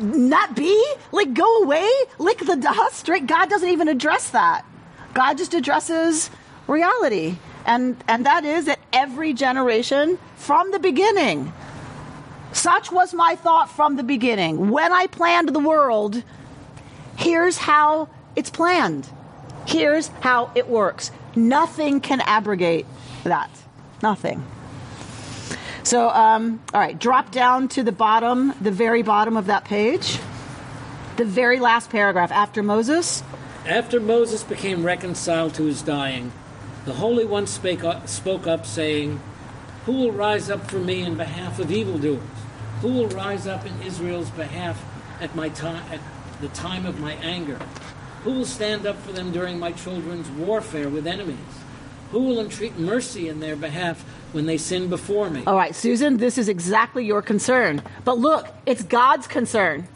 not 0.00 0.56
be? 0.56 0.94
Like, 1.12 1.34
go 1.34 1.62
away? 1.62 1.86
Lick 2.18 2.38
the 2.38 2.56
dust, 2.56 3.08
right? 3.10 3.26
God 3.26 3.50
doesn't 3.50 3.68
even 3.68 3.88
address 3.88 4.30
that. 4.30 4.64
God 5.12 5.36
just 5.36 5.52
addresses 5.52 6.30
reality 6.66 7.36
and, 7.66 7.96
and 8.08 8.26
that 8.26 8.44
is 8.44 8.66
that 8.66 8.78
every 8.92 9.32
generation 9.32 10.18
from 10.36 10.70
the 10.70 10.78
beginning. 10.78 11.52
Such 12.52 12.90
was 12.90 13.14
my 13.14 13.36
thought 13.36 13.70
from 13.70 13.96
the 13.96 14.02
beginning. 14.02 14.70
When 14.70 14.92
I 14.92 15.06
planned 15.06 15.50
the 15.50 15.60
world, 15.60 16.22
here's 17.16 17.58
how 17.58 18.08
it's 18.34 18.50
planned. 18.50 19.08
Here's 19.66 20.08
how 20.20 20.50
it 20.54 20.68
works. 20.68 21.10
Nothing 21.36 22.00
can 22.00 22.20
abrogate 22.22 22.86
that. 23.24 23.50
Nothing. 24.02 24.44
So, 25.82 26.08
um, 26.10 26.60
all 26.74 26.80
right, 26.80 26.98
drop 26.98 27.30
down 27.30 27.68
to 27.68 27.82
the 27.82 27.92
bottom, 27.92 28.52
the 28.60 28.70
very 28.70 29.02
bottom 29.02 29.36
of 29.36 29.46
that 29.46 29.64
page. 29.64 30.18
The 31.16 31.24
very 31.24 31.60
last 31.60 31.90
paragraph 31.90 32.32
after 32.32 32.62
Moses. 32.62 33.22
After 33.66 34.00
Moses 34.00 34.42
became 34.42 34.84
reconciled 34.84 35.54
to 35.54 35.64
his 35.64 35.82
dying, 35.82 36.32
the 36.84 36.94
Holy 36.94 37.24
One 37.24 37.46
spake 37.46 37.84
up, 37.84 38.08
spoke 38.08 38.46
up, 38.46 38.64
saying, 38.64 39.20
Who 39.86 39.92
will 39.92 40.12
rise 40.12 40.50
up 40.50 40.70
for 40.70 40.78
me 40.78 41.02
in 41.02 41.16
behalf 41.16 41.58
of 41.58 41.70
evildoers? 41.70 42.20
Who 42.80 42.92
will 42.92 43.08
rise 43.08 43.46
up 43.46 43.66
in 43.66 43.82
Israel's 43.82 44.30
behalf 44.30 44.82
at 45.20 45.34
my 45.36 45.46
at 45.46 46.00
the 46.40 46.48
time 46.48 46.86
of 46.86 46.98
my 46.98 47.12
anger? 47.14 47.58
Who 48.24 48.32
will 48.32 48.46
stand 48.46 48.86
up 48.86 48.96
for 49.02 49.12
them 49.12 49.32
during 49.32 49.58
my 49.58 49.72
children's 49.72 50.28
warfare 50.30 50.88
with 50.88 51.06
enemies? 51.06 51.36
Who 52.10 52.20
will 52.20 52.40
entreat 52.40 52.78
mercy 52.78 53.28
in 53.28 53.40
their 53.40 53.56
behalf 53.56 54.02
when 54.32 54.46
they 54.46 54.56
sin 54.56 54.88
before 54.88 55.30
me? 55.30 55.42
All 55.46 55.56
right, 55.56 55.74
Susan, 55.74 56.16
this 56.16 56.38
is 56.38 56.48
exactly 56.48 57.04
your 57.04 57.22
concern. 57.22 57.82
But 58.04 58.18
look, 58.18 58.48
it's 58.66 58.82
God's 58.82 59.26
concern. 59.26 59.86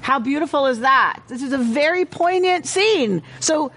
How 0.00 0.18
beautiful 0.20 0.66
is 0.66 0.80
that? 0.80 1.20
This 1.26 1.42
is 1.42 1.52
a 1.52 1.58
very 1.58 2.04
poignant 2.04 2.66
scene. 2.66 3.22
So 3.40 3.72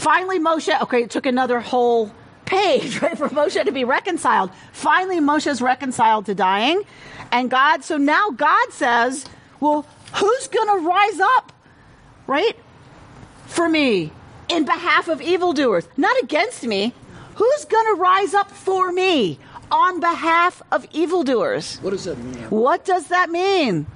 Finally, 0.00 0.38
Moshe, 0.38 0.80
okay, 0.80 1.02
it 1.02 1.10
took 1.10 1.26
another 1.26 1.60
whole 1.60 2.10
page 2.46 2.98
right, 3.02 3.18
for 3.18 3.28
Moshe 3.28 3.62
to 3.62 3.70
be 3.70 3.84
reconciled. 3.84 4.50
Finally, 4.72 5.20
Moshe 5.20 5.46
is 5.46 5.60
reconciled 5.60 6.24
to 6.24 6.34
dying. 6.34 6.82
And 7.30 7.50
God, 7.50 7.84
so 7.84 7.98
now 7.98 8.30
God 8.30 8.72
says, 8.72 9.26
well, 9.60 9.84
who's 10.14 10.48
going 10.48 10.80
to 10.80 10.86
rise 10.86 11.20
up, 11.20 11.52
right, 12.26 12.56
for 13.44 13.68
me 13.68 14.10
in 14.48 14.64
behalf 14.64 15.08
of 15.08 15.20
evildoers? 15.20 15.86
Not 15.98 16.16
against 16.22 16.64
me. 16.64 16.94
Who's 17.34 17.66
going 17.66 17.94
to 17.94 18.00
rise 18.00 18.32
up 18.32 18.50
for 18.50 18.90
me 18.92 19.38
on 19.70 20.00
behalf 20.00 20.62
of 20.72 20.86
evildoers? 20.92 21.76
What 21.82 21.90
does 21.90 22.04
that 22.04 22.16
mean? 22.16 22.44
What 22.44 22.86
does 22.86 23.08
that 23.08 23.28
mean? 23.28 23.86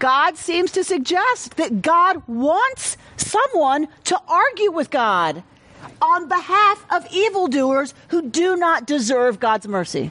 God 0.00 0.36
seems 0.36 0.72
to 0.72 0.82
suggest 0.82 1.56
that 1.56 1.82
God 1.82 2.22
wants 2.26 2.96
someone 3.16 3.86
to 4.04 4.18
argue 4.26 4.72
with 4.72 4.90
God 4.90 5.42
on 6.02 6.26
behalf 6.26 6.84
of 6.90 7.06
evildoers 7.12 7.92
who 8.08 8.22
do 8.28 8.56
not 8.56 8.86
deserve 8.86 9.38
God's 9.38 9.68
mercy. 9.68 10.10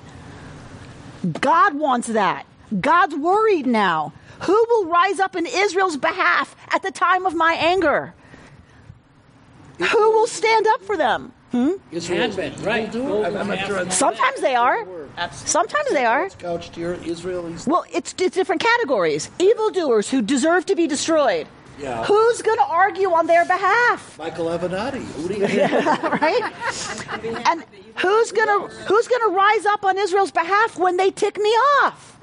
God 1.41 1.73
wants 1.73 2.07
that. 2.07 2.45
God's 2.79 3.15
worried 3.15 3.65
now. 3.65 4.13
Who 4.41 4.65
will 4.69 4.85
rise 4.85 5.19
up 5.19 5.35
in 5.35 5.45
Israel's 5.47 5.97
behalf 5.97 6.55
at 6.71 6.83
the 6.83 6.91
time 6.91 7.25
of 7.25 7.33
my 7.33 7.53
anger? 7.55 8.13
Who 9.79 10.11
will 10.11 10.27
stand 10.27 10.67
up 10.67 10.83
for 10.83 10.95
them? 10.97 11.33
Hmm? 11.51 11.71
Israel's 11.91 12.37
Advent, 12.37 12.63
right. 12.65 12.87
evildoer? 12.89 13.25
I'm, 13.25 13.37
I'm 13.37 13.47
not 13.47 13.59
sure. 13.65 13.77
I'm- 13.79 13.89
Sometimes 13.89 14.39
they 14.41 14.53
are. 14.53 14.85
Sometimes 15.27 15.89
they 15.89 16.05
are. 16.05 16.25
It's 16.25 16.35
couched 16.35 16.75
here, 16.75 16.95
Israelis. 16.95 17.67
Well, 17.67 17.85
it's, 17.93 18.13
it's 18.17 18.35
different 18.35 18.61
categories. 18.61 19.29
Evildoers 19.39 20.09
who 20.09 20.21
deserve 20.21 20.65
to 20.67 20.75
be 20.75 20.87
destroyed. 20.87 21.47
Yeah. 21.79 22.03
Who's 22.05 22.41
going 22.41 22.57
to 22.57 22.65
argue 22.65 23.11
on 23.11 23.27
their 23.27 23.45
behalf? 23.45 24.17
Michael 24.17 24.47
Avenatti. 24.47 25.01
Who 25.01 25.27
do 25.29 25.35
you 25.35 25.45
right? 26.09 27.47
And 27.47 27.63
who's 27.95 28.31
gonna 28.33 28.67
who's 28.67 29.07
gonna 29.07 29.33
rise 29.33 29.65
up 29.65 29.85
on 29.85 29.97
Israel's 29.97 30.31
behalf 30.31 30.77
when 30.77 30.97
they 30.97 31.09
tick 31.09 31.37
me 31.37 31.49
off? 31.83 32.19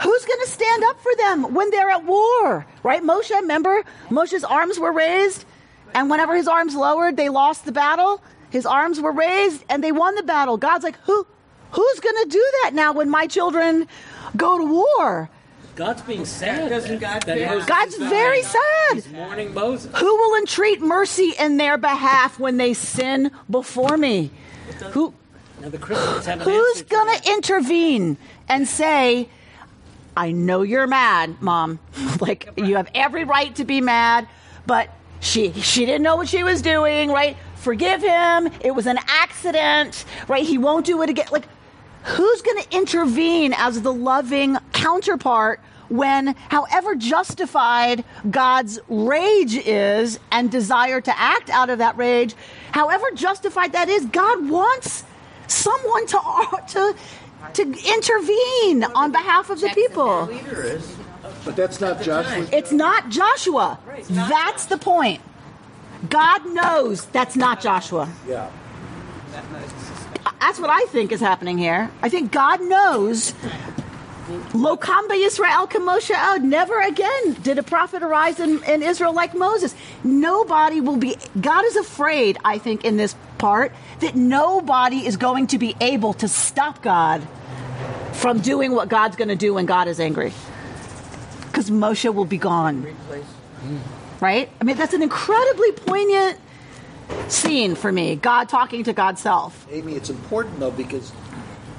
Who's 0.00 0.24
gonna 0.24 0.46
stand 0.46 0.84
up 0.84 1.00
for 1.00 1.12
them 1.16 1.52
when 1.54 1.70
they're 1.70 1.90
at 1.90 2.04
war? 2.04 2.64
Right? 2.84 3.02
Moshe, 3.02 3.30
remember? 3.30 3.82
Moshe's 4.08 4.44
arms 4.44 4.78
were 4.78 4.92
raised, 4.92 5.44
and 5.92 6.08
whenever 6.08 6.36
his 6.36 6.46
arms 6.46 6.76
lowered, 6.76 7.16
they 7.16 7.28
lost 7.28 7.64
the 7.64 7.72
battle. 7.72 8.22
His 8.50 8.64
arms 8.64 9.00
were 9.00 9.12
raised 9.12 9.64
and 9.68 9.82
they 9.82 9.92
won 9.92 10.14
the 10.14 10.22
battle. 10.22 10.56
God's 10.56 10.84
like, 10.84 10.96
who 11.00 11.26
who's 11.72 12.00
gonna 12.00 12.26
do 12.26 12.52
that 12.62 12.72
now 12.74 12.92
when 12.92 13.10
my 13.10 13.26
children 13.26 13.86
go 14.36 14.58
to 14.58 14.64
war? 14.64 15.30
God's 15.78 16.02
being 16.02 16.24
sad. 16.24 16.70
Doesn't 16.70 16.98
God 16.98 17.22
that 17.22 17.66
God's 17.68 17.96
very 17.96 18.42
sad. 18.42 18.94
He's 18.94 19.08
mourning 19.10 19.54
Moses. 19.54 19.96
Who 19.96 20.16
will 20.16 20.36
entreat 20.36 20.80
mercy 20.80 21.34
in 21.38 21.56
their 21.56 21.78
behalf 21.78 22.40
when 22.40 22.56
they 22.56 22.74
sin 22.74 23.30
before 23.48 23.96
me? 23.96 24.32
Who 24.90 25.14
Now 25.60 25.68
the 25.68 25.78
Christians 25.78 26.26
have 26.26 26.40
an 26.40 26.48
who's 26.48 26.78
answer 26.78 26.84
to 26.84 26.90
going 26.90 27.20
to 27.20 27.30
intervene 27.30 28.16
and 28.48 28.66
say, 28.66 29.28
"I 30.16 30.32
know 30.32 30.62
you're 30.62 30.88
mad, 30.88 31.40
mom. 31.40 31.78
like 32.20 32.48
you 32.56 32.74
have 32.74 32.90
every 32.92 33.22
right 33.22 33.54
to 33.54 33.64
be 33.64 33.80
mad, 33.80 34.26
but 34.66 34.90
she 35.20 35.52
she 35.52 35.86
didn't 35.86 36.02
know 36.02 36.16
what 36.16 36.28
she 36.28 36.42
was 36.42 36.60
doing, 36.60 37.12
right? 37.12 37.36
Forgive 37.54 38.02
him. 38.02 38.50
It 38.62 38.74
was 38.74 38.86
an 38.86 38.98
accident, 39.06 40.04
right? 40.26 40.44
He 40.44 40.58
won't 40.58 40.84
do 40.84 41.02
it 41.02 41.08
again." 41.08 41.28
Like 41.30 41.46
who's 42.04 42.42
going 42.42 42.62
to 42.62 42.76
intervene 42.76 43.54
as 43.56 43.82
the 43.82 43.92
loving 43.92 44.56
counterpart 44.72 45.60
when, 45.88 46.34
however 46.50 46.94
justified 46.94 48.04
God's 48.30 48.78
rage 48.88 49.54
is 49.54 50.20
and 50.30 50.50
desire 50.50 51.00
to 51.00 51.18
act 51.18 51.48
out 51.50 51.70
of 51.70 51.78
that 51.78 51.96
rage, 51.96 52.34
however 52.72 53.06
justified 53.14 53.72
that 53.72 53.88
is, 53.88 54.04
God 54.06 54.48
wants 54.48 55.04
someone 55.46 56.06
to 56.06 56.18
to 56.68 56.94
to 57.54 57.62
intervene 57.62 58.84
on 58.84 59.12
behalf 59.12 59.48
of 59.48 59.60
the 59.60 59.68
people. 59.70 60.26
But 61.44 61.56
that's 61.56 61.80
not 61.80 62.02
Joshua. 62.02 62.46
It's 62.52 62.72
not 62.72 63.08
Joshua. 63.08 63.78
That's 64.10 64.66
the 64.66 64.76
point. 64.76 65.22
God 66.10 66.46
knows 66.46 67.06
that's 67.06 67.36
not 67.36 67.60
Joshua. 67.60 68.08
Yeah. 68.26 68.50
That's 70.40 70.58
what 70.60 70.70
I 70.70 70.84
think 70.86 71.12
is 71.12 71.20
happening 71.20 71.58
here. 71.58 71.90
I 72.02 72.08
think 72.08 72.32
God 72.32 72.60
knows. 72.62 73.34
Lo 74.52 74.76
kamba 74.76 75.14
Yisrael 75.14 75.68
Moshe 75.68 76.14
od. 76.14 76.42
Never 76.42 76.80
again 76.80 77.32
did 77.42 77.58
a 77.58 77.62
prophet 77.62 78.02
arise 78.02 78.38
in, 78.38 78.62
in 78.64 78.82
Israel 78.82 79.14
like 79.14 79.34
Moses. 79.34 79.74
Nobody 80.04 80.80
will 80.80 80.96
be. 80.96 81.16
God 81.40 81.64
is 81.64 81.76
afraid, 81.76 82.38
I 82.44 82.58
think, 82.58 82.84
in 82.84 82.96
this 82.96 83.16
part, 83.38 83.72
that 84.00 84.14
nobody 84.14 85.06
is 85.06 85.16
going 85.16 85.46
to 85.48 85.58
be 85.58 85.74
able 85.80 86.12
to 86.14 86.28
stop 86.28 86.82
God 86.82 87.26
from 88.12 88.40
doing 88.40 88.74
what 88.74 88.88
God's 88.88 89.16
going 89.16 89.28
to 89.28 89.36
do 89.36 89.54
when 89.54 89.66
God 89.66 89.88
is 89.88 89.98
angry. 89.98 90.32
Because 91.46 91.70
Moshe 91.70 92.12
will 92.12 92.24
be 92.24 92.38
gone. 92.38 92.86
Right? 94.20 94.50
I 94.60 94.64
mean, 94.64 94.76
that's 94.76 94.94
an 94.94 95.02
incredibly 95.02 95.72
poignant 95.72 96.38
scene 97.28 97.74
for 97.74 97.90
me. 97.92 98.16
God 98.16 98.48
talking 98.48 98.84
to 98.84 98.92
God's 98.92 99.20
self. 99.20 99.66
Amy, 99.70 99.94
it's 99.94 100.10
important 100.10 100.58
though 100.60 100.70
because 100.70 101.12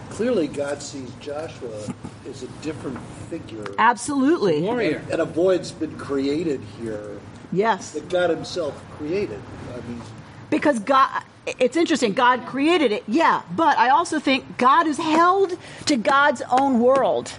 clearly 0.09 0.47
God 0.47 0.82
sees 0.82 1.11
Joshua 1.19 1.82
as 2.30 2.43
a 2.43 2.47
different 2.61 2.99
figure. 3.30 3.65
Absolutely. 3.77 4.61
Warrior. 4.61 5.03
And 5.11 5.21
a 5.21 5.25
void's 5.25 5.71
been 5.71 5.97
created 5.97 6.61
here 6.82 7.19
Yes. 7.51 7.91
that 7.91 8.09
God 8.09 8.30
Himself 8.30 8.80
created. 8.97 9.41
I 9.73 9.88
mean, 9.89 10.01
Because 10.49 10.80
God, 10.80 11.23
it's 11.59 11.77
interesting. 11.77 12.13
God 12.13 12.45
created 12.45 12.91
it, 12.91 13.03
yeah, 13.07 13.41
but 13.55 13.77
I 13.77 13.89
also 13.89 14.19
think 14.19 14.57
God 14.57 14.86
is 14.88 14.97
held 14.97 15.57
to 15.88 15.95
God's 15.95 16.41
own 16.51 16.80
world. 16.80 17.32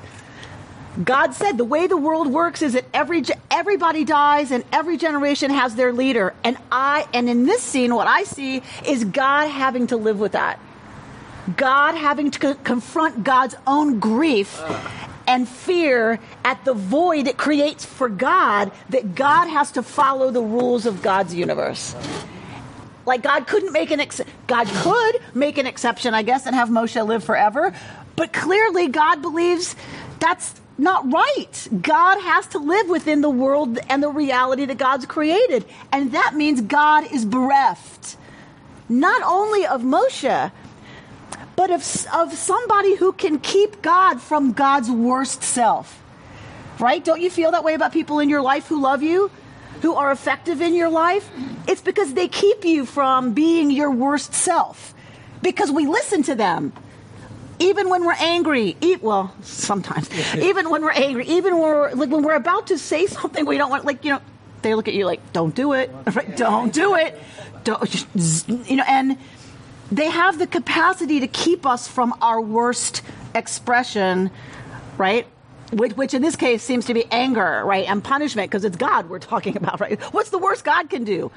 God 1.04 1.34
said 1.34 1.56
the 1.56 1.64
way 1.64 1.86
the 1.86 1.96
world 1.96 2.26
works 2.26 2.62
is 2.62 2.72
that 2.72 2.84
every 2.92 3.22
everybody 3.50 4.04
dies 4.04 4.50
and 4.50 4.64
every 4.72 4.96
generation 4.96 5.50
has 5.50 5.76
their 5.76 5.92
leader. 5.92 6.34
And 6.42 6.56
I 6.70 7.06
and 7.14 7.28
in 7.28 7.44
this 7.44 7.62
scene, 7.62 7.94
what 7.94 8.08
I 8.08 8.24
see 8.24 8.62
is 8.84 9.04
God 9.04 9.48
having 9.48 9.86
to 9.88 9.96
live 9.96 10.18
with 10.18 10.32
that. 10.32 10.58
God 11.56 11.94
having 11.94 12.30
to 12.32 12.38
co- 12.38 12.54
confront 12.54 13.22
God's 13.24 13.54
own 13.66 14.00
grief 14.00 14.60
ah. 14.62 15.10
and 15.26 15.48
fear 15.48 16.18
at 16.44 16.64
the 16.64 16.74
void 16.74 17.28
it 17.28 17.36
creates 17.36 17.84
for 17.84 18.08
God 18.08 18.72
that 18.90 19.14
God 19.14 19.46
has 19.46 19.72
to 19.72 19.82
follow 19.82 20.30
the 20.30 20.42
rules 20.42 20.86
of 20.86 21.02
God's 21.02 21.34
universe. 21.34 21.94
Like 23.06 23.22
God 23.22 23.46
couldn't 23.46 23.72
make 23.72 23.90
an 23.90 24.00
ex- 24.00 24.20
God 24.46 24.66
could 24.66 25.20
make 25.34 25.56
an 25.56 25.66
exception, 25.66 26.14
I 26.14 26.22
guess, 26.22 26.46
and 26.46 26.54
have 26.54 26.68
Moshe 26.68 27.04
live 27.06 27.24
forever, 27.24 27.72
but 28.16 28.32
clearly 28.32 28.88
God 28.88 29.22
believes 29.22 29.74
that's 30.18 30.59
not 30.80 31.12
right. 31.12 31.68
God 31.80 32.20
has 32.20 32.46
to 32.48 32.58
live 32.58 32.88
within 32.88 33.20
the 33.20 33.30
world 33.30 33.78
and 33.88 34.02
the 34.02 34.08
reality 34.08 34.64
that 34.64 34.78
God's 34.78 35.06
created, 35.06 35.64
and 35.92 36.12
that 36.12 36.34
means 36.34 36.60
God 36.60 37.10
is 37.12 37.24
bereft 37.24 38.16
not 38.90 39.22
only 39.22 39.64
of 39.64 39.82
Moshe, 39.82 40.52
but 41.56 41.70
of, 41.70 42.06
of 42.12 42.32
somebody 42.34 42.96
who 42.96 43.12
can 43.12 43.38
keep 43.38 43.80
God 43.80 44.20
from 44.20 44.52
God's 44.52 44.90
worst 44.90 45.42
self. 45.42 46.02
Right? 46.78 47.02
Don't 47.04 47.20
you 47.20 47.30
feel 47.30 47.52
that 47.52 47.62
way 47.62 47.74
about 47.74 47.92
people 47.92 48.18
in 48.18 48.28
your 48.28 48.42
life 48.42 48.66
who 48.66 48.80
love 48.80 49.02
you, 49.02 49.30
who 49.82 49.94
are 49.94 50.10
effective 50.10 50.60
in 50.60 50.74
your 50.74 50.88
life? 50.88 51.30
It's 51.68 51.82
because 51.82 52.14
they 52.14 52.26
keep 52.26 52.64
you 52.64 52.84
from 52.84 53.32
being 53.32 53.70
your 53.70 53.90
worst 53.90 54.34
self. 54.34 54.92
Because 55.40 55.70
we 55.70 55.86
listen 55.86 56.22
to 56.24 56.34
them. 56.34 56.72
Even 57.60 57.88
when 57.90 58.04
we're 58.04 58.16
angry, 58.18 58.76
e- 58.80 58.96
well, 58.96 59.34
sometimes. 59.42 60.08
even 60.34 60.70
when 60.70 60.82
we're 60.82 60.90
angry, 60.90 61.26
even 61.28 61.54
when 61.54 61.62
we're 61.62 61.92
like 61.92 62.10
when 62.10 62.22
we're 62.22 62.34
about 62.34 62.68
to 62.68 62.78
say 62.78 63.06
something 63.06 63.46
we 63.46 63.58
don't 63.58 63.70
want, 63.70 63.84
like 63.84 64.04
you 64.04 64.12
know, 64.12 64.20
they 64.62 64.74
look 64.74 64.88
at 64.88 64.94
you 64.94 65.04
like, 65.06 65.32
"Don't 65.32 65.54
do 65.54 65.74
it, 65.74 65.90
right? 66.14 66.36
Don't 66.36 66.72
do 66.72 66.94
it, 66.96 67.18
don't," 67.62 68.06
you 68.68 68.76
know, 68.76 68.84
and 68.88 69.18
they 69.92 70.08
have 70.08 70.38
the 70.38 70.46
capacity 70.46 71.20
to 71.20 71.26
keep 71.28 71.66
us 71.66 71.86
from 71.86 72.14
our 72.22 72.40
worst 72.40 73.02
expression, 73.34 74.30
right? 74.96 75.26
Which, 75.72 75.92
which 75.96 76.14
in 76.14 76.22
this 76.22 76.36
case 76.36 76.62
seems 76.62 76.86
to 76.86 76.94
be 76.94 77.04
anger, 77.12 77.62
right, 77.64 77.86
and 77.88 78.02
punishment 78.02 78.50
because 78.50 78.64
it's 78.64 78.76
God 78.76 79.08
we're 79.08 79.18
talking 79.20 79.56
about, 79.56 79.80
right? 79.80 80.00
What's 80.12 80.30
the 80.30 80.38
worst 80.38 80.64
God 80.64 80.90
can 80.90 81.04
do? 81.04 81.30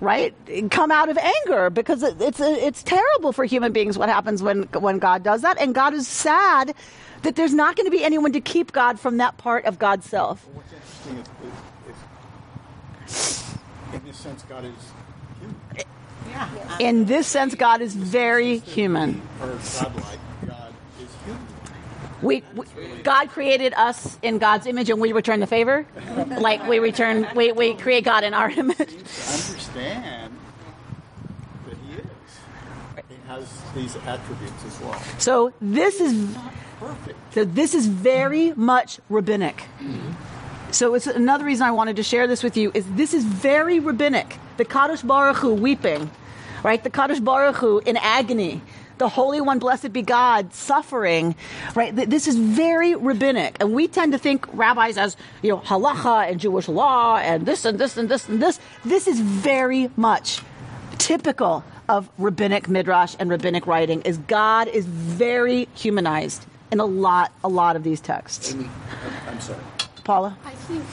Right, 0.00 0.34
come 0.70 0.90
out 0.90 1.10
of 1.10 1.18
anger 1.18 1.68
because 1.68 2.02
it, 2.02 2.16
it's 2.20 2.40
it's 2.40 2.82
terrible 2.82 3.32
for 3.32 3.44
human 3.44 3.70
beings 3.72 3.98
what 3.98 4.08
happens 4.08 4.42
when 4.42 4.62
when 4.72 4.98
God 4.98 5.22
does 5.22 5.42
that, 5.42 5.60
and 5.60 5.74
God 5.74 5.92
is 5.92 6.08
sad 6.08 6.74
that 7.22 7.36
there's 7.36 7.52
not 7.52 7.76
going 7.76 7.84
to 7.84 7.90
be 7.90 8.02
anyone 8.02 8.32
to 8.32 8.40
keep 8.40 8.72
God 8.72 8.98
from 8.98 9.18
that 9.18 9.36
part 9.36 9.66
of 9.66 9.78
God's 9.78 10.06
self. 10.06 10.46
What's 10.54 10.72
interesting 10.72 11.18
is, 11.18 13.14
is, 13.14 13.44
is 13.44 13.54
in 13.92 14.04
this 14.06 14.16
sense, 14.16 14.42
God 14.48 14.64
is 14.64 14.72
human. 15.38 15.56
Yeah. 16.30 16.78
In 16.78 17.04
this 17.04 17.26
sense, 17.26 17.54
God 17.54 17.82
is 17.82 17.94
very 17.94 18.58
human. 18.58 19.20
Or 19.42 19.48
godlike, 19.48 20.18
God 20.46 20.74
is 20.98 21.08
human. 21.26 21.46
We, 22.22 22.42
we 22.54 22.66
God 23.02 23.30
created 23.30 23.72
us 23.74 24.18
in 24.22 24.38
God's 24.38 24.66
image, 24.66 24.90
and 24.90 25.00
we 25.00 25.12
return 25.12 25.40
the 25.40 25.46
favor. 25.46 25.86
Like 26.38 26.66
we 26.68 26.78
return, 26.78 27.26
we, 27.34 27.52
we 27.52 27.74
create 27.74 28.04
God 28.04 28.24
in 28.24 28.34
our 28.34 28.50
image. 28.50 28.76
Understand 29.74 30.32
that 31.68 31.76
He 31.86 31.94
is. 31.94 33.16
has 33.28 33.48
these 33.74 33.96
attributes 34.06 34.64
as 34.66 34.80
well. 34.80 35.00
So 35.18 35.52
this 35.60 36.00
is 36.00 36.36
Perfect. 36.80 37.34
so 37.34 37.44
this 37.44 37.74
is 37.74 37.86
very 37.86 38.52
much 38.54 38.98
rabbinic. 39.08 39.58
Mm-hmm. 39.80 40.72
So 40.72 40.94
it's 40.94 41.06
another 41.06 41.44
reason 41.44 41.66
I 41.66 41.70
wanted 41.70 41.96
to 41.96 42.02
share 42.02 42.26
this 42.26 42.42
with 42.42 42.56
you 42.56 42.70
is 42.74 42.84
this 42.94 43.14
is 43.14 43.24
very 43.24 43.78
rabbinic. 43.80 44.38
The 44.56 44.64
Kadosh 44.64 45.06
Baruch 45.06 45.36
Hu 45.38 45.54
weeping, 45.54 46.10
right? 46.64 46.82
The 46.82 46.90
Kadosh 46.90 47.22
Baruch 47.24 47.56
Hu 47.56 47.78
in 47.80 47.96
agony. 47.96 48.62
The 49.00 49.08
Holy 49.08 49.40
One, 49.40 49.58
blessed 49.58 49.94
be 49.94 50.02
God, 50.02 50.52
suffering, 50.52 51.34
right? 51.74 51.96
This 51.96 52.28
is 52.28 52.36
very 52.36 52.94
rabbinic. 52.94 53.56
And 53.58 53.72
we 53.72 53.88
tend 53.88 54.12
to 54.12 54.18
think 54.18 54.46
rabbis 54.52 54.98
as, 54.98 55.16
you 55.40 55.48
know, 55.48 55.56
halacha 55.56 56.30
and 56.30 56.38
Jewish 56.38 56.68
law 56.68 57.16
and 57.16 57.46
this 57.46 57.64
and 57.64 57.78
this 57.78 57.96
and 57.96 58.10
this 58.10 58.28
and 58.28 58.42
this. 58.42 58.60
This 58.84 59.08
is 59.08 59.18
very 59.18 59.90
much 59.96 60.42
typical 60.98 61.64
of 61.88 62.10
rabbinic 62.18 62.68
midrash 62.68 63.16
and 63.18 63.30
rabbinic 63.30 63.66
writing 63.66 64.02
is 64.02 64.18
God 64.18 64.68
is 64.68 64.84
very 64.84 65.66
humanized 65.74 66.44
in 66.70 66.78
a 66.78 66.84
lot, 66.84 67.32
a 67.42 67.48
lot 67.48 67.76
of 67.76 67.82
these 67.82 68.02
texts. 68.02 68.52
Amy, 68.52 68.64
I'm- 68.64 69.28
I'm 69.28 69.40
sorry. 69.40 69.60
Paula? 70.04 70.36
I 70.44 70.50
think 70.50 70.84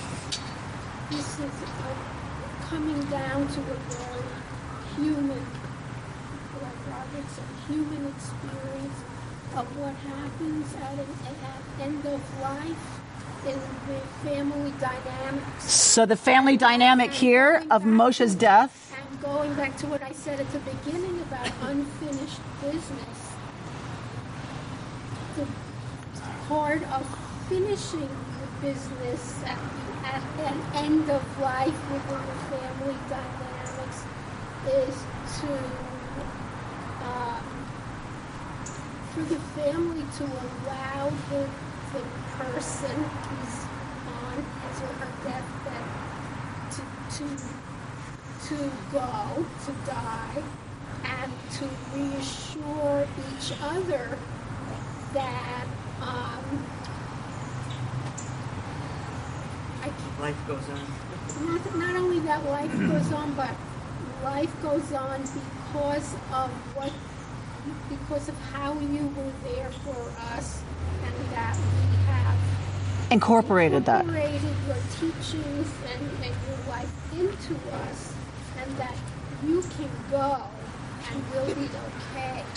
this 1.11 1.39
is 1.39 1.41
uh, 1.43 2.69
coming 2.69 3.01
down 3.09 3.49
to 3.49 3.59
a 3.59 3.75
very 3.91 4.23
human, 4.95 5.29
like 5.29 5.37
Robert's 5.37 5.55
a 5.55 5.56
human 7.67 8.07
experience 8.07 8.99
of 9.55 9.65
what 9.77 9.93
happens 9.93 10.75
at 10.75 10.93
an 10.93 11.07
at 11.35 11.85
end 11.85 12.05
of 12.05 12.41
life 12.41 13.01
in 13.45 13.59
the 13.87 13.99
family 14.29 14.73
dynamics. 14.79 15.63
So 15.63 16.05
the 16.05 16.15
family 16.15 16.57
dynamic 16.57 17.11
here 17.11 17.63
of 17.71 17.85
Moshe's 17.85 18.35
death. 18.35 18.93
And 18.97 19.21
going 19.21 19.53
back 19.55 19.77
to 19.77 19.87
what 19.87 20.01
I 20.01 20.11
said 20.11 20.39
at 20.39 20.49
the 20.51 20.59
beginning 20.59 21.19
about 21.21 21.51
unfinished 21.61 22.39
business, 22.61 23.19
the 25.37 25.47
part 26.47 26.83
of 26.91 27.05
finishing 27.49 28.09
the 28.09 28.67
business 28.67 29.43
at, 29.45 29.57
the, 29.57 30.07
at 30.07 30.23
an 30.51 30.61
end 30.75 31.09
of 31.09 31.41
life 31.41 31.91
within 31.91 32.21
the 32.27 32.57
family 32.57 32.97
dynamics 33.09 34.03
is 34.67 34.95
to 35.39 35.47
um, 37.05 37.56
for 39.17 39.23
the 39.33 39.39
family 39.57 40.05
to 40.17 40.23
allow 40.23 41.09
the, 41.29 41.49
the 41.91 42.03
person 42.37 43.03
who's 43.25 43.65
on 44.05 44.45
his 44.61 44.81
or 44.81 44.93
her 45.01 45.11
deathbed 45.23 45.85
to, 46.71 46.81
to 47.17 47.57
to 48.47 48.71
go, 48.93 49.45
to 49.65 49.71
die, 49.85 50.43
and 51.03 51.31
to 51.51 51.67
reassure 51.93 53.07
each 53.33 53.53
other 53.61 54.17
that 55.13 55.65
um, 55.99 56.65
Life 60.21 60.47
goes 60.47 60.63
on. 60.69 61.45
not, 61.45 61.75
not 61.75 61.95
only 61.95 62.19
that 62.19 62.45
life 62.45 62.71
goes 62.71 63.11
on, 63.11 63.33
but 63.33 63.55
life 64.23 64.61
goes 64.61 64.93
on 64.93 65.21
because 65.21 66.13
of 66.33 66.49
what, 66.75 66.91
because 67.89 68.29
of 68.29 68.35
how 68.53 68.73
you 68.79 69.07
were 69.15 69.31
there 69.49 69.69
for 69.83 70.11
us, 70.35 70.61
and 71.05 71.31
that 71.31 71.55
we 71.57 71.97
have 72.05 72.37
Incorporated 73.11 73.85
that. 73.85 74.01
incorporated 74.05 74.41
your 74.67 74.77
teachings 74.99 75.67
and, 75.93 76.01
and 76.23 76.35
your 76.47 76.67
life 76.67 76.91
into 77.13 77.55
us, 77.85 78.13
and 78.61 78.77
that 78.77 78.95
you 79.45 79.61
can 79.61 79.89
go 80.11 80.43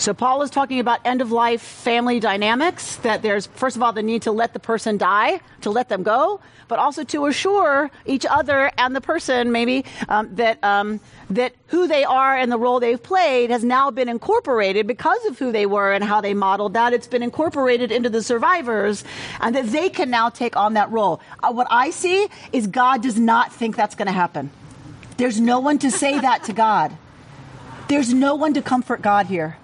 So 0.01 0.15
Paul 0.15 0.41
is 0.41 0.49
talking 0.49 0.79
about 0.79 0.99
end 1.05 1.21
of 1.21 1.31
life 1.31 1.61
family 1.61 2.19
dynamics, 2.19 2.95
that 2.97 3.21
there's, 3.21 3.45
first 3.45 3.75
of 3.75 3.83
all, 3.83 3.93
the 3.93 4.01
need 4.01 4.23
to 4.23 4.31
let 4.31 4.53
the 4.53 4.59
person 4.59 4.97
die, 4.97 5.41
to 5.61 5.69
let 5.69 5.89
them 5.89 6.01
go, 6.01 6.39
but 6.67 6.79
also 6.79 7.03
to 7.03 7.27
assure 7.27 7.91
each 8.07 8.25
other 8.25 8.71
and 8.79 8.95
the 8.95 9.01
person 9.01 9.51
maybe 9.51 9.85
um, 10.09 10.33
that, 10.37 10.57
um, 10.63 10.99
that 11.29 11.53
who 11.67 11.85
they 11.85 12.03
are 12.03 12.35
and 12.35 12.51
the 12.51 12.57
role 12.57 12.79
they've 12.79 13.03
played 13.03 13.51
has 13.51 13.63
now 13.63 13.91
been 13.91 14.09
incorporated 14.09 14.87
because 14.87 15.23
of 15.25 15.37
who 15.37 15.51
they 15.51 15.67
were 15.67 15.91
and 15.91 16.03
how 16.03 16.19
they 16.19 16.33
modeled 16.33 16.73
that. 16.73 16.93
It's 16.93 17.07
been 17.07 17.21
incorporated 17.21 17.91
into 17.91 18.09
the 18.09 18.23
survivors 18.23 19.03
and 19.39 19.55
that 19.55 19.67
they 19.67 19.89
can 19.89 20.09
now 20.09 20.29
take 20.29 20.57
on 20.57 20.73
that 20.73 20.89
role. 20.89 21.21
Uh, 21.43 21.51
what 21.51 21.67
I 21.69 21.91
see 21.91 22.27
is 22.51 22.65
God 22.65 23.03
does 23.03 23.19
not 23.19 23.53
think 23.53 23.75
that's 23.75 23.93
going 23.93 24.07
to 24.07 24.13
happen. 24.13 24.49
There's 25.17 25.39
no 25.39 25.59
one 25.59 25.77
to 25.77 25.91
say 25.91 26.19
that 26.19 26.45
to 26.45 26.53
God. 26.53 26.97
There's 27.91 28.13
no 28.13 28.35
one 28.35 28.53
to 28.53 28.61
comfort 28.61 29.01
God 29.01 29.25
here. 29.25 29.57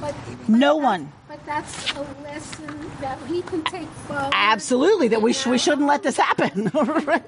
But, 0.00 0.14
No 0.48 0.76
one. 0.76 1.12
but 1.28 1.44
that's 1.44 1.92
a 1.92 2.00
lesson 2.22 2.90
that 3.02 3.20
we 3.28 3.42
can 3.42 3.62
take 3.64 3.88
forward. 4.06 4.30
Absolutely, 4.32 5.08
that 5.08 5.20
we, 5.20 5.34
sh- 5.34 5.44
we 5.44 5.58
shouldn't 5.58 5.86
let 5.86 6.02
this 6.02 6.16
happen. 6.16 6.72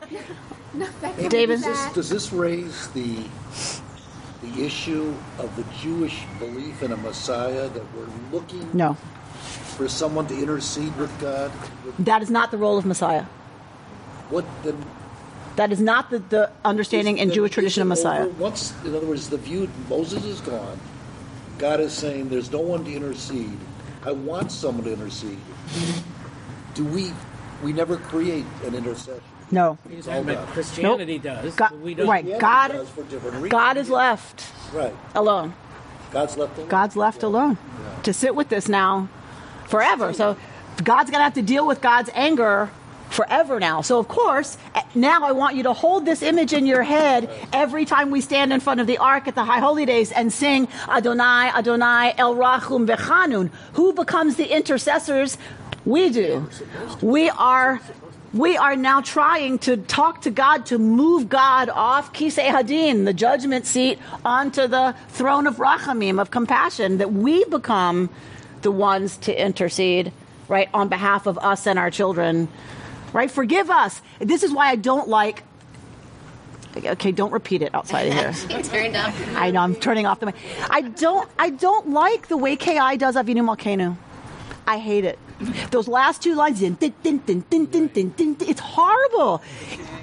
No, 0.73 0.87
that 1.01 1.29
David? 1.31 1.61
Does 1.61 1.65
this, 1.65 1.95
does 1.95 2.09
this 2.11 2.33
raise 2.33 2.87
the 2.91 3.25
the 4.41 4.65
issue 4.65 5.13
of 5.41 5.55
the 5.57 5.65
Jewish 5.83 6.23
belief 6.39 6.85
in 6.85 6.93
a 6.93 6.97
Messiah 6.97 7.69
that 7.69 7.83
we're 7.93 8.07
looking 8.31 8.71
no, 8.73 8.95
for 9.75 9.89
someone 9.89 10.29
to 10.29 10.39
intercede 10.39 10.97
with 10.97 11.11
God? 11.21 11.51
that 11.99 12.23
is 12.23 12.31
not 12.31 12.53
the 12.53 12.57
role 12.57 12.79
of 12.79 12.87
Messiah. 12.87 13.25
What 14.29 14.45
then? 14.63 14.81
That 15.57 15.73
is 15.73 15.81
not 15.81 16.11
the, 16.11 16.21
the 16.21 16.51
understanding 16.65 17.19
in 17.19 17.29
then 17.29 17.35
Jewish 17.35 17.53
tradition 17.53 17.83
of 17.83 17.89
Messiah. 17.89 18.23
over? 18.23 18.31
Once, 18.31 18.73
in 18.85 18.95
other 18.95 19.07
words, 19.07 19.29
the 19.29 19.37
view 19.37 19.69
Moses 19.89 20.25
is 20.25 20.41
gone. 20.41 20.79
God 21.59 21.81
is 21.81 21.93
saying, 21.93 22.29
"There's 22.31 22.51
no 22.51 22.61
one 22.61 22.85
to 22.85 22.93
intercede. 22.95 23.59
I 24.05 24.13
want 24.13 24.51
someone 24.53 24.85
to 24.85 24.93
intercede." 24.93 25.39
Do 26.75 26.85
we? 26.85 27.13
We 27.63 27.73
never 27.75 27.97
create 27.97 28.47
an 28.65 28.75
intercession. 28.75 29.21
No. 29.51 29.77
It's 29.91 30.09
all 30.09 30.23
God. 30.23 30.47
Christianity 30.49 31.19
does. 31.19 31.55
God- 31.57 31.73
we 31.83 31.95
don't. 31.95 32.09
right, 32.09 32.39
God, 32.39 32.69
does 32.69 32.89
for 32.89 33.03
different 33.03 33.35
reasons. 33.35 33.51
God 33.51 33.77
is 33.77 33.91
left 33.91 34.45
Right. 34.73 34.95
alone. 35.15 35.53
God's 36.13 36.37
left 36.37 36.57
alone. 36.57 36.69
God's 36.69 36.97
left 36.97 37.23
alone 37.23 37.59
to 38.05 38.13
sit 38.13 38.35
with 38.35 38.49
this 38.49 38.69
now 38.69 39.09
forever. 39.67 40.13
So 40.13 40.37
God's 40.83 41.11
going 41.11 41.19
to 41.21 41.25
have 41.25 41.35
to 41.35 41.43
deal 41.43 41.67
with 41.67 41.81
God's 41.81 42.11
anger 42.15 42.71
forever 43.11 43.61
now. 43.61 43.83
So, 43.83 43.99
of 43.99 44.09
course, 44.09 44.57
now 44.95 45.25
I 45.25 45.33
want 45.33 45.57
you 45.57 45.65
to 45.65 45.73
hold 45.73 46.07
this 46.07 46.23
image 46.23 46.53
in 46.53 46.65
your 46.65 46.83
head 46.83 47.29
every 47.53 47.85
time 47.85 48.11
we 48.11 48.21
stand 48.21 48.53
in 48.53 48.61
front 48.61 48.81
of 48.81 48.87
the 48.87 48.99
ark 48.99 49.29
at 49.29 49.35
the 49.35 49.45
High 49.45 49.59
Holy 49.59 49.85
Days 49.85 50.13
and 50.13 50.33
sing 50.33 50.69
Adonai, 50.89 51.51
Adonai, 51.51 52.15
El 52.17 52.37
Rachum 52.37 52.87
Vechanun. 52.87 53.51
Who 53.75 53.93
becomes 53.93 54.37
the 54.37 54.47
intercessors? 54.47 55.37
We 55.85 56.11
do. 56.11 56.49
We 57.03 57.29
are. 57.31 57.81
We 58.33 58.57
are 58.57 58.77
now 58.77 59.01
trying 59.01 59.59
to 59.61 59.77
talk 59.77 60.23
to 60.23 60.31
God 60.31 60.67
to 60.67 60.79
move 60.79 61.29
God 61.29 61.69
off 61.69 62.13
Kisei 62.13 62.47
Hadin, 62.47 63.05
the 63.05 63.13
judgment 63.13 63.67
seat, 63.67 63.99
onto 64.25 64.69
the 64.69 64.95
throne 65.09 65.49
of 65.49 65.57
Rachamim, 65.57 66.21
of 66.21 66.31
compassion, 66.31 66.99
that 66.99 67.13
we 67.13 67.45
become 67.47 68.09
the 68.63 68.71
ones 68.71 69.17
to 69.17 69.35
intercede, 69.35 70.13
right, 70.47 70.69
on 70.73 70.89
behalf 70.89 71.27
of 71.27 71.39
us 71.39 71.67
and 71.67 71.77
our 71.77 71.91
children 71.91 72.47
right? 73.13 73.31
Forgive 73.31 73.71
us. 73.71 74.03
This 74.19 74.43
is 74.43 74.53
why 74.53 74.69
I 74.69 74.77
don't 74.77 75.09
like 75.09 75.45
okay, 76.77 77.13
don't 77.13 77.33
repeat 77.33 77.63
it 77.63 77.75
outside 77.75 78.03
of 78.09 78.15
here. 78.15 78.33
turned 78.63 78.97
off. 78.97 79.37
I 79.37 79.51
know 79.51 79.61
I'm 79.61 79.75
turning 79.75 80.07
off 80.07 80.21
the 80.21 80.27
mic. 80.27 80.37
I 80.69 80.83
don't 80.83 81.29
I 81.39 81.51
don't 81.51 81.91
like 81.91 82.29
the 82.29 82.37
way 82.37 82.57
KI 82.57 82.97
does 82.97 83.17
Avinu 83.17 83.43
Malkenu. 83.45 83.97
I 84.67 84.79
hate 84.79 85.05
it. 85.05 85.19
Those 85.71 85.89
last 85.89 86.23
two 86.23 86.35
lines, 86.35 86.61
it's 86.63 88.61
horrible. 88.61 89.43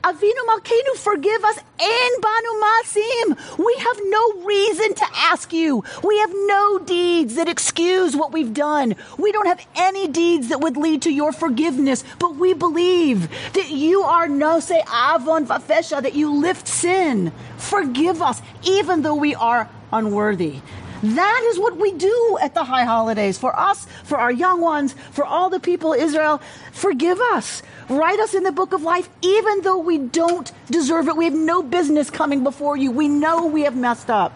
Avinu 0.04 0.45
Malkeinu, 0.48 0.95
forgive 0.98 1.43
us, 1.43 1.58
and 1.58 2.22
Banu 2.22 2.52
Masim. 2.62 3.58
We 3.58 3.76
have 3.80 4.00
no 4.06 4.45
reason 4.45 4.93
to 4.93 5.06
ask 5.16 5.52
you. 5.52 5.84
We 6.04 6.20
have 6.20 6.32
no 6.34 6.80
deeds 6.80 7.36
that 7.36 7.48
excuse 7.48 8.16
what 8.16 8.32
we've 8.32 8.54
done. 8.54 8.95
We 9.18 9.32
don't 9.32 9.48
have 9.48 9.66
any 9.76 10.08
deeds 10.08 10.50
that 10.50 10.62
would 10.62 10.78
lead 10.78 11.02
to 11.04 11.12
your 11.12 11.32
forgiveness, 11.32 12.04
but 12.20 12.36
we 12.36 12.54
believe 12.54 13.30
that 13.54 13.70
you 13.70 14.04
are 14.04 14.28
no 14.28 14.58
avon 14.58 15.48
vafesha, 15.48 16.02
that 16.02 16.14
you 16.14 16.32
lift 16.32 16.68
sin. 16.68 17.32
Forgive 17.58 18.22
us, 18.22 18.41
even 18.64 19.02
though 19.02 19.16
we 19.16 19.36
are 19.36 19.70
unworthy. 19.91 20.62
That 21.04 21.48
is 21.52 21.60
what 21.60 21.78
we 21.78 21.93
do 21.93 22.38
at 22.41 22.54
the 22.54 22.64
high 22.64 22.86
holidays 22.86 23.38
for 23.38 23.58
us, 23.58 23.86
for 24.04 24.18
our 24.18 24.32
young 24.32 24.62
ones, 24.62 24.95
for 25.12 25.26
all 25.26 25.50
the 25.50 25.60
people 25.60 25.93
Israel. 25.93 26.41
Forgive 26.72 27.20
us. 27.20 27.62
Write 27.89 28.20
us 28.20 28.34
in 28.34 28.43
the 28.43 28.52
book 28.52 28.74
of 28.74 28.84
life, 28.84 29.10
even 29.22 29.62
though 29.62 29.78
we 29.78 29.98
don't 29.98 30.52
deserve 30.70 31.08
it. 31.08 31.16
We 31.16 31.26
have 31.26 31.34
no 31.36 31.64
business 31.64 32.10
coming 32.10 32.43
before 32.43 32.78
you. 32.78 32.91
We 32.91 33.08
know 33.08 33.45
we 33.45 33.62
have 33.64 33.76
messed 33.76 34.10
up. 34.10 34.34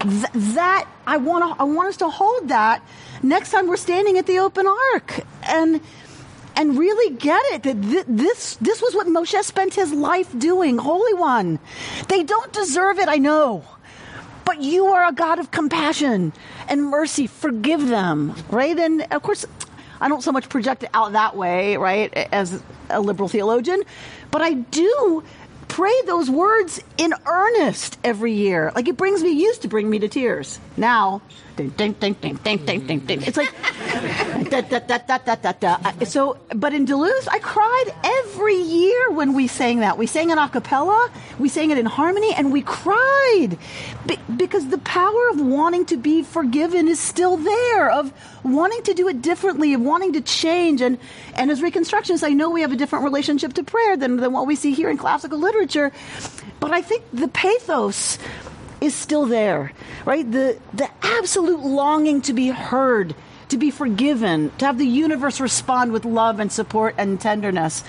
Th- 0.00 0.26
that 0.54 0.88
I 1.06 1.16
want 1.16 1.56
to. 1.56 1.60
I 1.60 1.64
want 1.64 1.88
us 1.88 1.96
to 1.98 2.08
hold 2.08 2.48
that 2.48 2.82
next 3.22 3.50
time 3.50 3.66
we're 3.66 3.76
standing 3.76 4.16
at 4.16 4.26
the 4.26 4.38
open 4.38 4.66
ark 4.94 5.24
and 5.42 5.80
and 6.56 6.78
really 6.78 7.14
get 7.16 7.42
it 7.46 7.62
that 7.64 7.82
th- 7.82 8.04
this 8.08 8.56
this 8.56 8.80
was 8.80 8.94
what 8.94 9.06
Moshe 9.08 9.42
spent 9.44 9.74
his 9.74 9.92
life 9.92 10.36
doing. 10.38 10.78
Holy 10.78 11.14
One, 11.14 11.58
they 12.08 12.22
don't 12.22 12.52
deserve 12.52 12.98
it. 12.98 13.08
I 13.08 13.16
know. 13.16 13.64
But 14.48 14.62
you 14.62 14.86
are 14.86 15.06
a 15.06 15.12
God 15.12 15.38
of 15.38 15.50
compassion. 15.50 16.32
and 16.68 16.84
mercy, 16.84 17.26
forgive 17.26 17.86
them, 17.86 18.34
right? 18.48 18.78
And 18.78 19.06
of 19.10 19.22
course, 19.22 19.44
I 20.00 20.08
don't 20.08 20.22
so 20.22 20.32
much 20.32 20.48
project 20.48 20.84
it 20.84 20.90
out 20.94 21.12
that 21.12 21.36
way, 21.36 21.76
right, 21.76 22.10
as 22.32 22.62
a 22.88 22.98
liberal 22.98 23.28
theologian, 23.28 23.82
but 24.30 24.40
I 24.40 24.54
do 24.54 25.22
pray 25.68 25.92
those 26.06 26.30
words 26.30 26.82
in 26.96 27.12
earnest 27.26 27.98
every 28.02 28.32
year. 28.32 28.72
Like 28.74 28.88
it 28.88 28.96
brings 28.96 29.22
me, 29.22 29.32
used 29.32 29.60
to 29.62 29.68
bring 29.68 29.90
me 29.90 29.98
to 29.98 30.08
tears. 30.08 30.58
Now, 30.78 31.20
It's 33.26 33.36
like, 33.36 33.52
da, 34.50 34.60
da, 34.60 34.78
da, 34.78 34.98
da, 34.98 35.18
da, 35.18 35.34
da, 35.34 35.52
da. 35.52 36.04
So, 36.04 36.38
but 36.54 36.72
in 36.72 36.84
Duluth, 36.84 37.28
I 37.30 37.38
cried 37.38 37.84
every 38.04 38.56
year 38.56 39.10
when 39.10 39.34
we 39.34 39.46
sang 39.46 39.80
that. 39.80 39.98
We 39.98 40.06
sang 40.06 40.30
it 40.30 40.38
a 40.38 40.48
cappella, 40.48 41.10
we 41.38 41.48
sang 41.48 41.70
it 41.70 41.78
in 41.78 41.86
harmony, 41.86 42.32
and 42.34 42.52
we 42.52 42.62
cried 42.62 43.58
Be- 44.06 44.18
because 44.36 44.68
the 44.68 44.78
power 44.78 45.28
of 45.30 45.40
wanting 45.40 45.86
to 45.86 45.96
be 45.96 46.22
forgiven 46.22 46.88
is 46.88 47.00
still 47.00 47.36
there, 47.36 47.90
of 47.90 48.12
wanting 48.44 48.82
to 48.84 48.94
do 48.94 49.08
it 49.08 49.20
differently, 49.22 49.74
of 49.74 49.80
wanting 49.80 50.12
to 50.14 50.20
change. 50.20 50.80
And, 50.80 50.98
and 51.34 51.50
as 51.50 51.60
Reconstructionists, 51.60 52.24
I 52.24 52.30
know 52.30 52.50
we 52.50 52.60
have 52.60 52.72
a 52.72 52.76
different 52.76 53.04
relationship 53.04 53.54
to 53.54 53.64
prayer 53.64 53.96
than, 53.96 54.16
than 54.16 54.32
what 54.32 54.46
we 54.46 54.54
see 54.54 54.72
here 54.72 54.90
in 54.90 54.96
classical 54.96 55.38
literature, 55.38 55.92
but 56.60 56.72
I 56.72 56.82
think 56.82 57.04
the 57.12 57.28
pathos 57.28 58.18
is 58.80 58.94
still 58.94 59.26
there, 59.26 59.72
right? 60.04 60.30
The, 60.30 60.58
the 60.72 60.88
absolute 61.02 61.60
longing 61.60 62.22
to 62.22 62.32
be 62.32 62.48
heard, 62.48 63.14
to 63.48 63.56
be 63.56 63.70
forgiven, 63.70 64.52
to 64.58 64.66
have 64.66 64.78
the 64.78 64.86
universe 64.86 65.40
respond 65.40 65.92
with 65.92 66.04
love 66.04 66.40
and 66.40 66.50
support 66.50 66.94
and 66.98 67.20
tenderness 67.20 67.82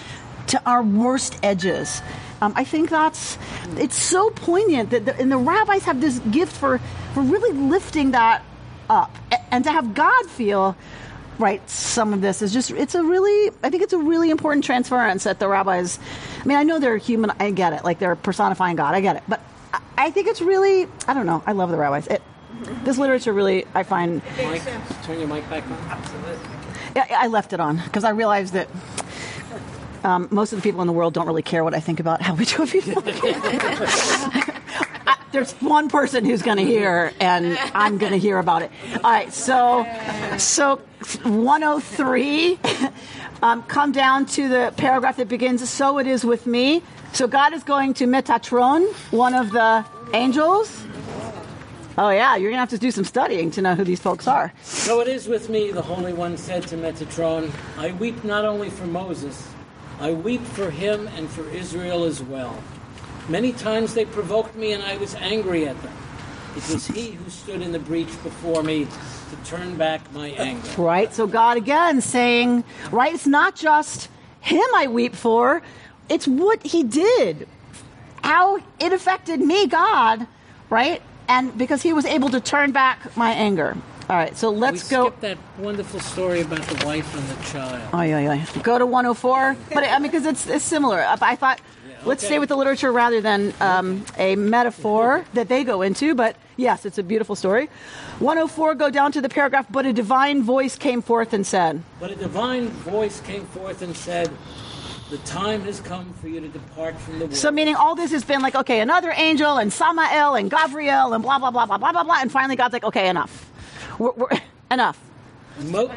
to 0.48 0.62
our 0.66 0.82
worst 0.82 1.38
edges. 1.44 2.02
Um, 2.42 2.54
I 2.56 2.64
think 2.64 2.90
that's, 2.90 3.38
it's 3.76 3.96
so 3.96 4.30
poignant 4.30 4.92
that, 4.92 5.06
the, 5.06 5.16
and 5.18 5.32
the 5.32 5.38
rabbis 5.38 5.84
have 5.84 6.02
this 6.02 6.20
gift 6.20 6.54
for, 6.54 6.80
for 7.14 7.22
really 7.22 7.52
lifting 7.52 8.12
that 8.12 8.44
up. 8.90 9.16
And 9.52 9.64
to 9.66 9.72
have 9.72 9.94
God 9.94 10.26
feel, 10.28 10.76
right, 11.38 11.68
some 11.70 12.14
of 12.14 12.22
this 12.22 12.42
is 12.42 12.54
just, 12.54 12.72
it's 12.72 12.96
a 12.96 13.04
really, 13.04 13.52
I 13.62 13.70
think 13.70 13.84
it's 13.84 13.94
a 13.94 14.00
really 14.00 14.30
important 14.30 14.64
transference 14.64 15.26
that 15.26 15.40
the 15.40 15.48
rabbis, 15.48 16.00
I 16.42 16.46
mean, 16.46 16.58
I 16.58 16.64
know 16.64 16.80
they're 16.80 16.98
human, 16.98 17.32
I 17.40 17.52
get 17.52 17.74
it, 17.74 17.84
like 17.84 18.00
they're 18.00 18.16
personifying 18.16 18.78
God, 18.78 18.96
I 18.96 19.02
get 19.02 19.18
it. 19.18 19.24
But 19.28 19.42
I- 20.00 20.06
I 20.08 20.12
think 20.12 20.28
it's 20.28 20.42
really, 20.42 20.88
I 21.08 21.14
don't 21.14 21.26
know, 21.26 21.44
I 21.46 21.52
love 21.52 21.70
the 21.72 21.78
rabbis. 21.78 22.08
It, 22.08 22.22
this 22.84 22.98
literature 22.98 23.34
really, 23.34 23.66
I 23.76 23.84
find, 23.84 24.22
Mike, 24.44 24.64
turn 25.04 25.20
your 25.20 25.28
mic 25.28 25.48
back 25.50 25.64
on. 25.66 25.78
I, 26.96 27.26
I 27.26 27.28
left 27.28 27.54
it 27.54 27.60
on 27.60 27.78
because 27.78 28.04
I 28.04 28.10
realized 28.12 28.54
that 28.54 28.68
um, 30.04 30.28
most 30.32 30.54
of 30.54 30.60
the 30.60 30.64
people 30.64 30.82
in 30.82 30.88
the 30.88 30.94
world 30.94 31.14
don't 31.14 31.28
really 31.28 31.42
care 31.44 31.64
what 31.64 31.74
I 31.74 31.80
think 31.80 32.00
about 32.00 32.22
how 32.22 32.34
we 32.36 32.46
do 32.46 32.66
people. 32.66 33.04
I- 35.06 35.16
There's 35.32 35.52
one 35.62 35.90
person 35.90 36.26
who's 36.26 36.42
going 36.42 36.58
to 36.58 36.66
hear, 36.66 37.14
and 37.20 37.58
I'm 37.76 37.98
going 38.00 38.14
to 38.14 38.18
hear 38.18 38.40
about 38.40 38.64
it. 38.64 38.72
All 39.04 39.12
right, 39.12 39.32
so 39.34 39.86
so 40.38 40.78
103, 41.24 42.60
um, 43.44 43.62
come 43.64 43.92
down 43.92 44.26
to 44.28 44.48
the 44.50 44.74
paragraph 44.76 45.18
that 45.18 45.30
begins. 45.30 45.68
So 45.70 46.00
it 46.00 46.08
is 46.08 46.26
with 46.26 46.48
me. 46.48 46.82
So 47.14 47.28
God 47.28 47.54
is 47.54 47.64
going 47.64 47.94
to 47.96 48.06
Metatron, 48.06 48.94
one 49.12 49.34
of 49.34 49.52
the 49.52 49.86
angels. 50.14 50.86
Oh 51.98 52.10
yeah, 52.10 52.38
you're 52.38 52.50
gonna 52.50 52.62
have 52.62 52.70
to 52.70 52.78
do 52.78 52.92
some 52.92 53.04
studying 53.04 53.52
to 53.52 53.62
know 53.62 53.76
who 53.76 53.84
these 53.84 54.00
folks 54.00 54.26
are. 54.26 54.54
So 54.64 55.02
it 55.02 55.10
is 55.10 55.28
with 55.28 55.50
me, 55.50 55.72
the 55.72 55.82
Holy 55.82 56.14
One 56.14 56.38
said 56.38 56.64
to 56.68 56.78
Metatron, 56.78 57.52
I 57.78 57.92
weep 57.92 58.24
not 58.24 58.46
only 58.46 58.70
for 58.70 58.86
Moses, 58.86 59.50
I 60.00 60.14
weep 60.14 60.42
for 60.42 60.72
him 60.72 61.08
and 61.18 61.30
for 61.30 61.46
Israel 61.50 62.06
as 62.06 62.24
well. 62.24 62.64
Many 63.28 63.52
times 63.52 63.96
they 63.96 64.06
provoked 64.06 64.56
me 64.56 64.72
and 64.72 64.82
I 64.82 64.96
was 64.98 65.14
angry 65.16 65.68
at 65.68 65.82
them. 65.84 65.94
It 66.56 66.68
was 66.74 66.88
he 66.88 67.12
who 67.12 67.30
stood 67.30 67.62
in 67.62 67.74
the 67.74 67.80
breach 67.80 68.12
before 68.24 68.64
me 68.64 68.86
to 68.86 69.36
turn 69.50 69.76
back 69.76 70.12
my 70.14 70.30
anger. 70.30 70.82
Right? 70.82 71.14
So 71.14 71.28
God 71.28 71.58
again 71.58 72.02
saying, 72.02 72.64
right, 72.92 73.14
it's 73.14 73.28
not 73.28 73.56
just 73.56 74.10
him 74.40 74.64
I 74.74 74.88
weep 74.88 75.16
for, 75.16 75.62
it's 76.10 76.28
what 76.28 76.64
he 76.64 76.84
did. 76.84 77.48
How 78.24 78.58
it 78.80 78.92
affected 78.92 79.40
me, 79.40 79.68
God, 79.68 80.28
right? 80.70 81.02
And 81.28 81.58
because 81.58 81.82
he 81.82 81.94
was 81.94 82.06
able 82.06 82.30
to 82.30 82.42
turn 82.42 82.72
back 82.72 83.16
my 83.16 83.32
anger. 83.32 83.78
All 84.10 84.16
right, 84.16 84.36
so 84.36 84.50
let's 84.50 84.90
we 84.90 84.96
go. 84.96 85.04
skipped 85.06 85.22
that 85.22 85.38
wonderful 85.60 86.00
story 86.00 86.42
about 86.42 86.64
the 86.64 86.84
wife 86.84 87.16
and 87.16 87.28
the 87.30 87.44
child. 87.44 87.80
Oh, 87.94 88.02
yeah, 88.02 88.20
yeah. 88.34 88.62
Go 88.64 88.80
to 88.80 88.86
104. 88.88 89.56
But 89.72 89.84
I 89.84 90.00
mean, 90.00 90.12
because 90.12 90.26
it's, 90.26 90.48
it's 90.48 90.66
similar. 90.66 91.06
I 91.08 91.36
thought, 91.36 91.62
let's 92.06 92.26
stay 92.26 92.40
with 92.40 92.50
the 92.50 92.56
literature 92.56 92.92
rather 92.92 93.22
than 93.22 93.54
um, 93.62 94.04
a 94.18 94.36
metaphor 94.36 95.26
that 95.36 95.48
they 95.48 95.64
go 95.64 95.84
into. 95.84 96.16
But 96.16 96.38
yes, 96.58 96.88
it's 96.88 96.98
a 96.98 97.04
beautiful 97.04 97.36
story. 97.36 97.70
104, 98.18 98.74
go 98.74 98.90
down 98.90 99.12
to 99.12 99.22
the 99.22 99.30
paragraph, 99.30 99.68
but 99.70 99.86
a 99.86 99.94
divine 99.94 100.42
voice 100.42 100.76
came 100.76 101.04
forth 101.04 101.32
and 101.32 101.46
said. 101.46 101.84
But 102.00 102.10
a 102.10 102.16
divine 102.16 102.70
voice 102.70 103.22
came 103.22 103.46
forth 103.46 103.84
and 103.84 103.96
said, 103.96 104.32
The 105.10 105.18
time 105.20 105.62
has 105.62 105.80
come 105.80 106.14
for 106.14 106.28
you 106.28 106.40
to 106.40 106.48
depart 106.48 106.96
from 107.00 107.18
the 107.18 107.26
world. 107.26 107.36
So, 107.36 107.50
meaning 107.50 107.76
all 107.76 107.96
this 107.96 108.12
has 108.12 108.24
been 108.24 108.42
like, 108.42 108.54
okay, 108.54 108.80
another 108.80 109.12
angel 109.16 109.58
and 109.58 109.74
Samael 109.74 110.36
and 110.36 110.52
Gabriel 110.52 111.14
and 111.14 111.24
blah, 111.24 111.40
blah, 111.40 111.50
blah, 111.50 111.66
blah, 111.66 111.80
blah, 111.80 111.92
blah, 111.92 112.04
blah. 112.04 112.18
And 112.22 112.32
finally, 112.32 112.56
God's 112.56 112.74
like, 112.74 112.84
okay, 112.84 113.10
enough. 113.10 113.52
We're, 113.98 114.12
we're, 114.12 114.30
enough. 114.72 115.00
Mo- 115.60 115.92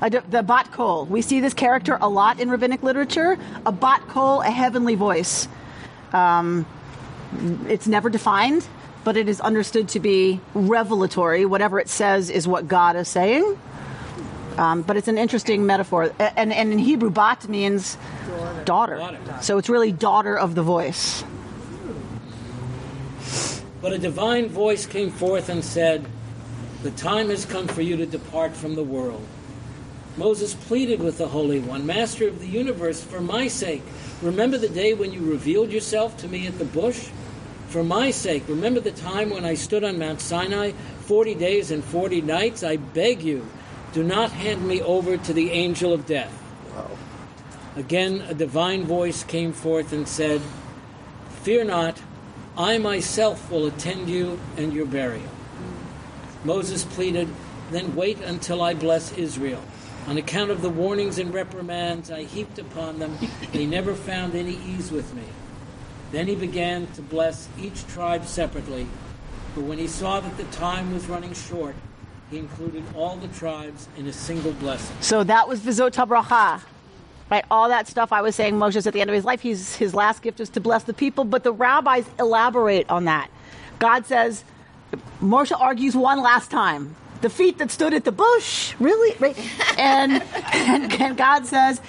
the 0.00 0.42
bat 0.46 0.70
kol. 0.72 1.04
We 1.06 1.20
see 1.20 1.40
this 1.40 1.52
character 1.52 1.98
a 2.00 2.08
lot 2.08 2.38
in 2.38 2.48
rabbinic 2.48 2.84
literature. 2.84 3.36
A 3.66 3.72
bat 3.72 4.02
kol, 4.08 4.40
a 4.40 4.50
heavenly 4.50 4.94
voice. 4.94 5.48
Um, 6.12 6.66
it's 7.66 7.88
never 7.88 8.08
defined, 8.08 8.66
but 9.02 9.16
it 9.16 9.28
is 9.28 9.40
understood 9.40 9.88
to 9.90 10.00
be 10.00 10.40
revelatory. 10.54 11.44
Whatever 11.44 11.80
it 11.80 11.88
says 11.88 12.30
is 12.30 12.46
what 12.46 12.68
God 12.68 12.94
is 12.96 13.08
saying. 13.08 13.58
Um, 14.60 14.82
but 14.82 14.98
it's 14.98 15.08
an 15.08 15.16
interesting 15.16 15.64
metaphor. 15.64 16.12
And, 16.18 16.52
and 16.52 16.70
in 16.70 16.78
Hebrew, 16.78 17.08
bat 17.08 17.48
means 17.48 17.96
daughter. 18.66 19.18
So 19.40 19.56
it's 19.56 19.70
really 19.70 19.90
daughter 19.90 20.38
of 20.38 20.54
the 20.54 20.62
voice. 20.62 21.24
But 23.80 23.94
a 23.94 23.98
divine 23.98 24.50
voice 24.50 24.84
came 24.84 25.10
forth 25.10 25.48
and 25.48 25.64
said, 25.64 26.04
The 26.82 26.90
time 26.90 27.30
has 27.30 27.46
come 27.46 27.68
for 27.68 27.80
you 27.80 27.96
to 27.96 28.04
depart 28.04 28.52
from 28.52 28.74
the 28.74 28.84
world. 28.84 29.26
Moses 30.18 30.52
pleaded 30.52 31.00
with 31.00 31.16
the 31.16 31.28
Holy 31.28 31.60
One, 31.60 31.86
Master 31.86 32.28
of 32.28 32.40
the 32.40 32.46
universe, 32.46 33.02
for 33.02 33.22
my 33.22 33.48
sake, 33.48 33.82
remember 34.20 34.58
the 34.58 34.68
day 34.68 34.92
when 34.92 35.10
you 35.10 35.22
revealed 35.22 35.70
yourself 35.70 36.18
to 36.18 36.28
me 36.28 36.46
at 36.46 36.58
the 36.58 36.66
bush? 36.66 37.08
For 37.68 37.82
my 37.82 38.10
sake, 38.10 38.42
remember 38.46 38.80
the 38.80 38.90
time 38.90 39.30
when 39.30 39.46
I 39.46 39.54
stood 39.54 39.84
on 39.84 39.98
Mount 39.98 40.20
Sinai, 40.20 40.72
40 41.02 41.36
days 41.36 41.70
and 41.70 41.82
40 41.82 42.20
nights? 42.20 42.62
I 42.62 42.76
beg 42.76 43.22
you, 43.22 43.46
do 43.92 44.02
not 44.02 44.30
hand 44.30 44.66
me 44.66 44.80
over 44.82 45.16
to 45.16 45.32
the 45.32 45.50
angel 45.50 45.92
of 45.92 46.06
death. 46.06 46.36
Again, 47.76 48.22
a 48.28 48.34
divine 48.34 48.84
voice 48.84 49.24
came 49.24 49.52
forth 49.52 49.92
and 49.92 50.06
said, 50.06 50.40
Fear 51.42 51.64
not, 51.64 52.00
I 52.56 52.78
myself 52.78 53.50
will 53.50 53.66
attend 53.66 54.08
you 54.08 54.38
and 54.56 54.72
your 54.72 54.86
burial. 54.86 55.30
Moses 56.44 56.84
pleaded, 56.84 57.28
Then 57.70 57.94
wait 57.94 58.20
until 58.20 58.62
I 58.62 58.74
bless 58.74 59.12
Israel. 59.12 59.62
On 60.06 60.18
account 60.18 60.50
of 60.50 60.62
the 60.62 60.68
warnings 60.68 61.18
and 61.18 61.32
reprimands 61.32 62.10
I 62.10 62.24
heaped 62.24 62.58
upon 62.58 62.98
them, 62.98 63.16
they 63.52 63.66
never 63.66 63.94
found 63.94 64.34
any 64.34 64.58
ease 64.66 64.90
with 64.90 65.14
me. 65.14 65.24
Then 66.10 66.26
he 66.26 66.34
began 66.34 66.88
to 66.94 67.02
bless 67.02 67.48
each 67.58 67.86
tribe 67.86 68.26
separately. 68.26 68.86
But 69.54 69.64
when 69.64 69.78
he 69.78 69.86
saw 69.86 70.20
that 70.20 70.36
the 70.36 70.44
time 70.44 70.92
was 70.92 71.08
running 71.08 71.34
short, 71.34 71.76
he 72.30 72.38
included 72.38 72.84
all 72.94 73.16
the 73.16 73.28
tribes 73.28 73.88
in 73.96 74.06
a 74.06 74.12
single 74.12 74.52
blessing. 74.52 74.96
So 75.00 75.24
that 75.24 75.48
was 75.48 75.60
Vizot 75.60 75.92
Bracha. 76.06 76.62
Right, 77.30 77.44
all 77.48 77.68
that 77.68 77.86
stuff 77.86 78.12
I 78.12 78.22
was 78.22 78.34
saying, 78.34 78.58
Moses 78.58 78.88
at 78.88 78.92
the 78.92 79.00
end 79.00 79.08
of 79.08 79.14
his 79.14 79.24
life, 79.24 79.40
he's, 79.40 79.76
his 79.76 79.94
last 79.94 80.20
gift 80.20 80.40
is 80.40 80.48
to 80.50 80.60
bless 80.60 80.82
the 80.82 80.92
people, 80.92 81.22
but 81.22 81.44
the 81.44 81.52
rabbis 81.52 82.04
elaborate 82.18 82.90
on 82.90 83.04
that. 83.04 83.30
God 83.78 84.04
says, 84.04 84.44
Moshe 85.22 85.58
argues 85.58 85.94
one 85.94 86.20
last 86.20 86.50
time. 86.50 86.96
The 87.20 87.30
feet 87.30 87.58
that 87.58 87.70
stood 87.70 87.94
at 87.94 88.04
the 88.04 88.12
bush, 88.12 88.74
really? 88.80 89.16
Right? 89.18 89.36
And, 89.78 90.22
and, 90.52 90.92
and 91.00 91.16
God 91.16 91.46
says, 91.46 91.80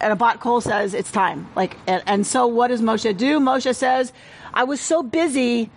and 0.00 0.12
a 0.12 0.16
bat 0.16 0.40
Kol 0.40 0.60
says, 0.60 0.92
it's 0.92 1.10
time. 1.10 1.48
Like, 1.56 1.76
and, 1.86 2.02
and 2.06 2.26
so 2.26 2.46
what 2.46 2.68
does 2.68 2.82
Moshe 2.82 3.16
do? 3.16 3.40
Moshe 3.40 3.74
says, 3.74 4.12
I 4.52 4.64
was 4.64 4.80
so 4.80 5.02
busy 5.02 5.70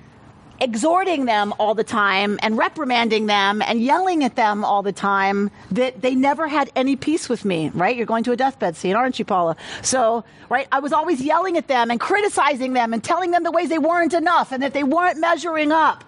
exhorting 0.61 1.25
them 1.25 1.53
all 1.59 1.73
the 1.73 1.83
time 1.83 2.39
and 2.41 2.57
reprimanding 2.57 3.25
them 3.25 3.61
and 3.61 3.81
yelling 3.81 4.23
at 4.23 4.35
them 4.35 4.65
all 4.65 4.81
the 4.81 4.91
time 4.91 5.51
that 5.71 6.01
they 6.01 6.15
never 6.15 6.47
had 6.47 6.69
any 6.75 6.95
peace 6.95 7.29
with 7.29 7.45
me, 7.45 7.69
right? 7.73 7.95
You're 7.95 8.05
going 8.05 8.23
to 8.25 8.31
a 8.31 8.37
deathbed 8.37 8.75
scene, 8.75 8.95
aren't 8.95 9.19
you, 9.19 9.25
Paula? 9.25 9.55
So, 9.81 10.23
right, 10.49 10.67
I 10.71 10.79
was 10.79 10.93
always 10.93 11.21
yelling 11.21 11.57
at 11.57 11.67
them 11.67 11.91
and 11.91 11.99
criticizing 11.99 12.73
them 12.73 12.93
and 12.93 13.03
telling 13.03 13.31
them 13.31 13.43
the 13.43 13.51
ways 13.51 13.69
they 13.69 13.79
weren't 13.79 14.13
enough 14.13 14.51
and 14.51 14.63
that 14.63 14.73
they 14.73 14.83
weren't 14.83 15.19
measuring 15.19 15.71
up. 15.71 16.03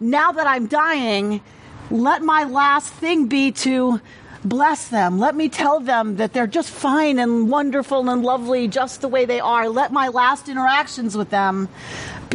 Now 0.00 0.32
that 0.32 0.46
I'm 0.46 0.66
dying, 0.66 1.40
let 1.90 2.22
my 2.22 2.44
last 2.44 2.92
thing 2.92 3.26
be 3.26 3.52
to 3.52 4.00
bless 4.44 4.88
them. 4.88 5.18
Let 5.18 5.34
me 5.34 5.48
tell 5.48 5.80
them 5.80 6.16
that 6.16 6.32
they're 6.32 6.46
just 6.46 6.70
fine 6.70 7.18
and 7.18 7.50
wonderful 7.50 8.08
and 8.08 8.22
lovely 8.22 8.68
just 8.68 9.00
the 9.00 9.08
way 9.08 9.24
they 9.24 9.40
are. 9.40 9.68
Let 9.68 9.92
my 9.92 10.08
last 10.08 10.48
interactions 10.48 11.16
with 11.16 11.30
them 11.30 11.68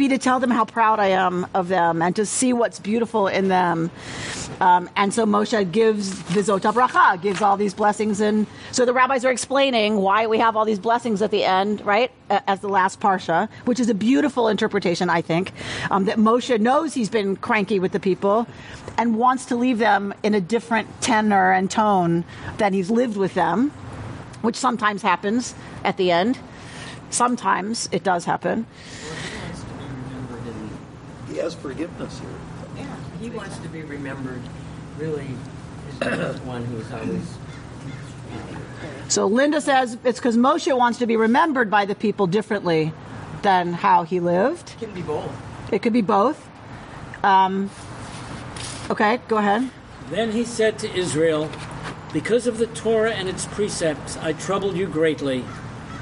be 0.02 0.08
to 0.08 0.18
tell 0.18 0.40
them 0.40 0.50
how 0.50 0.64
proud 0.64 0.98
I 0.98 1.08
am 1.08 1.46
of 1.54 1.68
them 1.68 2.02
and 2.02 2.16
to 2.16 2.26
see 2.26 2.52
what's 2.52 2.80
beautiful 2.80 3.28
in 3.28 3.46
them. 3.46 3.88
Um, 4.60 4.90
and 4.96 5.14
so 5.14 5.24
Moshe 5.24 5.70
gives 5.70 6.20
the 6.34 6.40
Zot 6.40 6.62
HaBracha, 6.62 7.22
gives 7.22 7.40
all 7.40 7.56
these 7.56 7.72
blessings. 7.72 8.20
And 8.20 8.48
so 8.72 8.84
the 8.84 8.92
rabbis 8.92 9.24
are 9.24 9.30
explaining 9.30 9.98
why 9.98 10.26
we 10.26 10.38
have 10.38 10.56
all 10.56 10.64
these 10.64 10.80
blessings 10.80 11.22
at 11.22 11.30
the 11.30 11.44
end, 11.44 11.86
right, 11.86 12.10
as 12.28 12.58
the 12.58 12.68
last 12.68 12.98
Parsha, 12.98 13.48
which 13.64 13.78
is 13.78 13.88
a 13.88 13.94
beautiful 13.94 14.48
interpretation, 14.48 15.08
I 15.08 15.22
think, 15.22 15.52
um, 15.88 16.06
that 16.06 16.16
Moshe 16.18 16.58
knows 16.58 16.94
he's 16.94 17.10
been 17.10 17.36
cranky 17.36 17.78
with 17.78 17.92
the 17.92 18.00
people 18.00 18.48
and 18.98 19.16
wants 19.16 19.46
to 19.46 19.56
leave 19.56 19.78
them 19.78 20.12
in 20.24 20.34
a 20.34 20.40
different 20.40 20.88
tenor 21.00 21.52
and 21.52 21.70
tone 21.70 22.24
than 22.58 22.72
he's 22.72 22.90
lived 22.90 23.16
with 23.16 23.34
them, 23.34 23.70
which 24.40 24.56
sometimes 24.56 25.02
happens 25.02 25.54
at 25.84 25.96
the 25.96 26.10
end. 26.10 26.40
Sometimes 27.10 27.88
it 27.92 28.02
does 28.02 28.24
happen. 28.24 28.66
He 31.32 31.38
has 31.38 31.54
forgiveness 31.54 32.18
here. 32.18 32.28
Yeah, 32.76 32.96
he 33.18 33.30
wants 33.30 33.56
to 33.58 33.68
be 33.68 33.80
remembered 33.82 34.42
really 34.98 35.28
as 36.02 36.34
the 36.34 36.40
one 36.44 36.62
who's 36.66 36.92
always. 36.92 37.36
So 39.08 39.26
Linda 39.26 39.62
says 39.62 39.96
it's 40.04 40.18
because 40.18 40.36
Moshe 40.36 40.76
wants 40.76 40.98
to 40.98 41.06
be 41.06 41.16
remembered 41.16 41.70
by 41.70 41.86
the 41.86 41.94
people 41.94 42.26
differently 42.26 42.92
than 43.40 43.72
how 43.72 44.02
he 44.02 44.20
lived. 44.20 44.74
It 44.74 44.78
can 44.84 44.94
be 44.94 45.00
both. 45.00 45.32
It 45.72 45.80
could 45.80 45.94
be 45.94 46.02
both. 46.02 46.48
Um, 47.24 47.70
okay, 48.90 49.18
go 49.28 49.38
ahead. 49.38 49.70
Then 50.10 50.32
he 50.32 50.44
said 50.44 50.78
to 50.80 50.94
Israel, 50.94 51.50
Because 52.12 52.46
of 52.46 52.58
the 52.58 52.66
Torah 52.66 53.12
and 53.12 53.26
its 53.26 53.46
precepts, 53.46 54.18
I 54.18 54.34
troubled 54.34 54.76
you 54.76 54.86
greatly. 54.86 55.44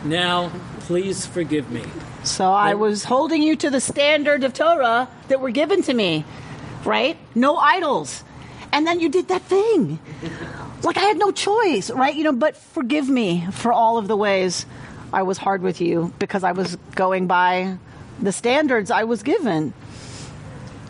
Now, 0.04 0.50
please 0.80 1.24
forgive 1.24 1.70
me. 1.70 1.84
So 2.22 2.50
I 2.52 2.74
was 2.74 3.04
holding 3.04 3.42
you 3.42 3.56
to 3.56 3.70
the 3.70 3.80
standard 3.80 4.44
of 4.44 4.52
Torah 4.52 5.08
that 5.28 5.40
were 5.40 5.50
given 5.50 5.82
to 5.82 5.94
me, 5.94 6.24
right? 6.84 7.16
No 7.34 7.56
idols. 7.56 8.24
And 8.72 8.86
then 8.86 9.00
you 9.00 9.08
did 9.08 9.28
that 9.28 9.42
thing. 9.42 9.98
Like 10.82 10.96
I 10.96 11.00
had 11.00 11.18
no 11.18 11.32
choice, 11.32 11.90
right? 11.90 12.14
You 12.14 12.24
know, 12.24 12.32
but 12.32 12.56
forgive 12.56 13.08
me 13.08 13.46
for 13.50 13.72
all 13.72 13.98
of 13.98 14.06
the 14.06 14.16
ways 14.16 14.66
I 15.12 15.22
was 15.22 15.38
hard 15.38 15.62
with 15.62 15.80
you 15.80 16.12
because 16.18 16.44
I 16.44 16.52
was 16.52 16.76
going 16.94 17.26
by 17.26 17.78
the 18.20 18.32
standards 18.32 18.90
I 18.90 19.04
was 19.04 19.22
given. 19.22 19.72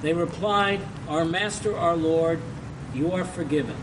They 0.02 0.12
replied, 0.12 0.80
Our 1.08 1.24
master, 1.24 1.76
our 1.76 1.96
Lord, 1.96 2.40
you 2.94 3.12
are 3.12 3.24
forgiven. 3.24 3.76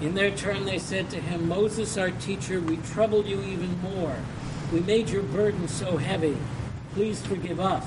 In 0.00 0.14
their 0.14 0.30
turn, 0.30 0.64
they 0.64 0.78
said 0.78 1.10
to 1.10 1.20
him, 1.20 1.48
Moses, 1.48 1.96
our 1.96 2.10
teacher, 2.10 2.60
we 2.60 2.76
troubled 2.78 3.26
you 3.26 3.40
even 3.42 3.80
more. 3.82 4.16
We 4.72 4.80
made 4.80 5.10
your 5.10 5.22
burden 5.22 5.68
so 5.68 5.98
heavy. 5.98 6.36
Please 6.94 7.20
forgive 7.20 7.60
us. 7.60 7.84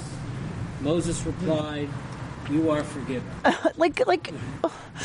Moses 0.81 1.25
replied, 1.25 1.89
You 2.51 2.69
are 2.69 2.83
forgiven. 2.83 3.27
like, 3.75 4.05
like, 4.05 4.31
oh, 4.63 4.69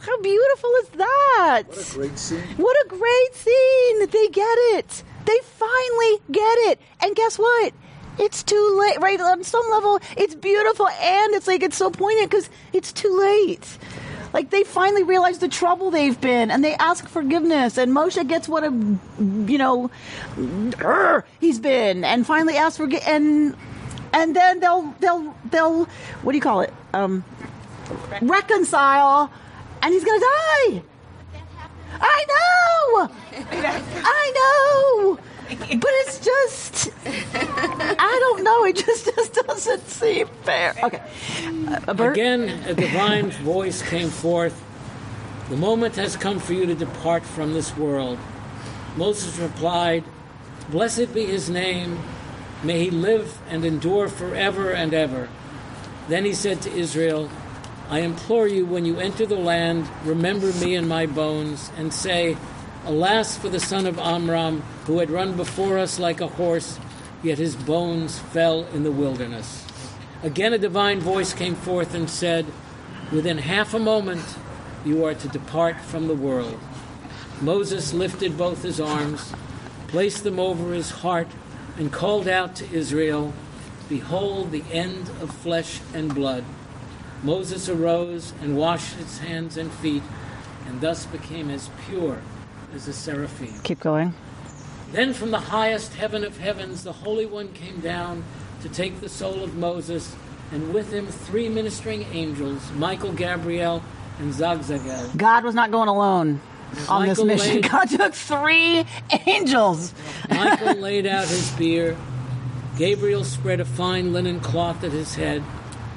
how 0.00 0.20
beautiful 0.20 0.70
is 0.82 0.88
that? 0.88 1.62
What 1.68 1.78
a 1.78 1.92
great 1.92 2.18
scene. 2.18 2.40
What 2.56 2.76
a 2.86 2.88
great 2.88 3.34
scene. 3.34 4.00
They 4.10 4.28
get 4.28 4.58
it. 4.74 5.04
They 5.26 5.38
finally 5.44 6.18
get 6.32 6.58
it. 6.70 6.80
And 7.00 7.14
guess 7.14 7.38
what? 7.38 7.72
It's 8.18 8.42
too 8.42 8.76
late, 8.80 9.00
right? 9.00 9.20
On 9.20 9.44
some 9.44 9.64
level, 9.70 10.00
it's 10.16 10.34
beautiful 10.34 10.88
and 10.88 11.34
it's 11.34 11.46
like 11.46 11.62
it's 11.62 11.76
so 11.76 11.90
poignant 11.90 12.30
because 12.30 12.50
it's 12.72 12.92
too 12.92 13.16
late. 13.16 13.78
Like 14.34 14.50
they 14.50 14.64
finally 14.64 15.04
realize 15.04 15.38
the 15.38 15.48
trouble 15.48 15.92
they've 15.92 16.20
been 16.20 16.50
and 16.50 16.64
they 16.64 16.74
ask 16.74 17.06
forgiveness 17.06 17.78
and 17.78 17.92
Moshe 17.92 18.26
gets 18.26 18.48
what 18.48 18.64
a, 18.64 18.72
you 19.20 19.58
know, 19.58 19.92
he's 21.40 21.60
been 21.60 22.02
and 22.02 22.26
finally 22.26 22.56
asks 22.56 22.76
for, 22.76 22.88
and, 23.06 23.56
and 24.12 24.34
then 24.34 24.58
they'll, 24.58 24.92
they'll, 24.98 25.36
they'll, 25.50 25.84
what 26.22 26.32
do 26.32 26.36
you 26.36 26.42
call 26.42 26.62
it? 26.62 26.74
Um, 26.92 27.24
reconcile 28.20 29.30
and 29.82 29.94
he's 29.94 30.04
gonna 30.04 30.18
die. 30.18 30.82
I 32.00 32.24
know! 32.28 33.10
I 34.04 34.32
know! 34.34 35.18
But 35.48 35.90
it's 35.90 36.18
just, 36.20 36.90
I 37.06 38.18
don't 38.20 38.44
know. 38.44 38.64
It 38.64 38.76
just, 38.76 39.04
just 39.16 39.34
doesn't 39.34 39.88
seem 39.88 40.26
fair. 40.42 40.74
Okay. 40.82 41.02
Uh, 41.86 41.94
Bert? 41.94 42.12
Again, 42.12 42.48
a 42.66 42.74
divine 42.74 43.30
voice 43.30 43.82
came 43.82 44.08
forth. 44.08 44.62
The 45.50 45.56
moment 45.56 45.96
has 45.96 46.16
come 46.16 46.38
for 46.38 46.54
you 46.54 46.66
to 46.66 46.74
depart 46.74 47.24
from 47.24 47.52
this 47.52 47.76
world. 47.76 48.18
Moses 48.96 49.38
replied, 49.38 50.04
Blessed 50.70 51.12
be 51.12 51.26
his 51.26 51.50
name. 51.50 51.98
May 52.62 52.84
he 52.84 52.90
live 52.90 53.38
and 53.50 53.64
endure 53.64 54.08
forever 54.08 54.70
and 54.70 54.94
ever. 54.94 55.28
Then 56.08 56.24
he 56.24 56.32
said 56.32 56.62
to 56.62 56.72
Israel, 56.72 57.28
I 57.90 57.98
implore 58.00 58.48
you, 58.48 58.64
when 58.64 58.86
you 58.86 58.98
enter 58.98 59.26
the 59.26 59.36
land, 59.36 59.86
remember 60.04 60.52
me 60.54 60.74
and 60.74 60.88
my 60.88 61.04
bones, 61.04 61.70
and 61.76 61.92
say, 61.92 62.38
Alas 62.86 63.38
for 63.38 63.48
the 63.48 63.60
son 63.60 63.86
of 63.86 63.98
Amram, 63.98 64.60
who 64.84 64.98
had 64.98 65.08
run 65.10 65.34
before 65.38 65.78
us 65.78 65.98
like 65.98 66.20
a 66.20 66.26
horse, 66.26 66.78
yet 67.22 67.38
his 67.38 67.56
bones 67.56 68.18
fell 68.18 68.66
in 68.74 68.82
the 68.82 68.92
wilderness. 68.92 69.64
Again 70.22 70.52
a 70.52 70.58
divine 70.58 71.00
voice 71.00 71.32
came 71.32 71.54
forth 71.54 71.94
and 71.94 72.10
said, 72.10 72.44
Within 73.10 73.38
half 73.38 73.72
a 73.72 73.78
moment 73.78 74.22
you 74.84 75.02
are 75.02 75.14
to 75.14 75.28
depart 75.28 75.80
from 75.80 76.08
the 76.08 76.14
world. 76.14 76.60
Moses 77.40 77.94
lifted 77.94 78.36
both 78.36 78.62
his 78.62 78.78
arms, 78.78 79.32
placed 79.88 80.22
them 80.22 80.38
over 80.38 80.74
his 80.74 80.90
heart, 80.90 81.28
and 81.78 81.90
called 81.90 82.28
out 82.28 82.54
to 82.56 82.70
Israel, 82.70 83.32
Behold 83.88 84.50
the 84.50 84.64
end 84.70 85.08
of 85.22 85.34
flesh 85.34 85.80
and 85.94 86.14
blood. 86.14 86.44
Moses 87.22 87.66
arose 87.66 88.34
and 88.42 88.58
washed 88.58 88.96
his 88.96 89.20
hands 89.20 89.56
and 89.56 89.72
feet, 89.72 90.02
and 90.66 90.82
thus 90.82 91.06
became 91.06 91.48
as 91.48 91.70
pure 91.88 92.20
as 92.74 92.86
the 92.86 92.92
seraphim. 92.92 93.60
Keep 93.62 93.80
going. 93.80 94.14
Then 94.92 95.12
from 95.12 95.30
the 95.30 95.40
highest 95.40 95.94
heaven 95.94 96.24
of 96.24 96.38
heavens, 96.38 96.84
the 96.84 96.92
Holy 96.92 97.26
One 97.26 97.52
came 97.52 97.80
down 97.80 98.24
to 98.62 98.68
take 98.68 99.00
the 99.00 99.08
soul 99.08 99.42
of 99.42 99.54
Moses, 99.56 100.14
and 100.52 100.72
with 100.72 100.92
him 100.92 101.06
three 101.06 101.48
ministering 101.48 102.02
angels, 102.12 102.70
Michael, 102.72 103.12
Gabriel, 103.12 103.82
and 104.18 104.32
Zagzagel. 104.32 105.16
God 105.16 105.42
was 105.44 105.54
not 105.54 105.70
going 105.70 105.88
alone 105.88 106.40
on 106.88 107.06
Michael 107.08 107.26
this 107.26 107.40
mission. 107.42 107.60
laid- 107.62 107.70
God 107.70 107.84
took 107.90 108.14
three 108.14 108.84
angels. 109.26 109.92
Michael 110.30 110.74
laid 110.80 111.06
out 111.06 111.26
his 111.26 111.46
spear. 111.46 111.96
Gabriel 112.78 113.24
spread 113.24 113.60
a 113.60 113.64
fine 113.64 114.12
linen 114.12 114.40
cloth 114.40 114.82
at 114.84 114.92
his 114.92 115.14
head, 115.14 115.42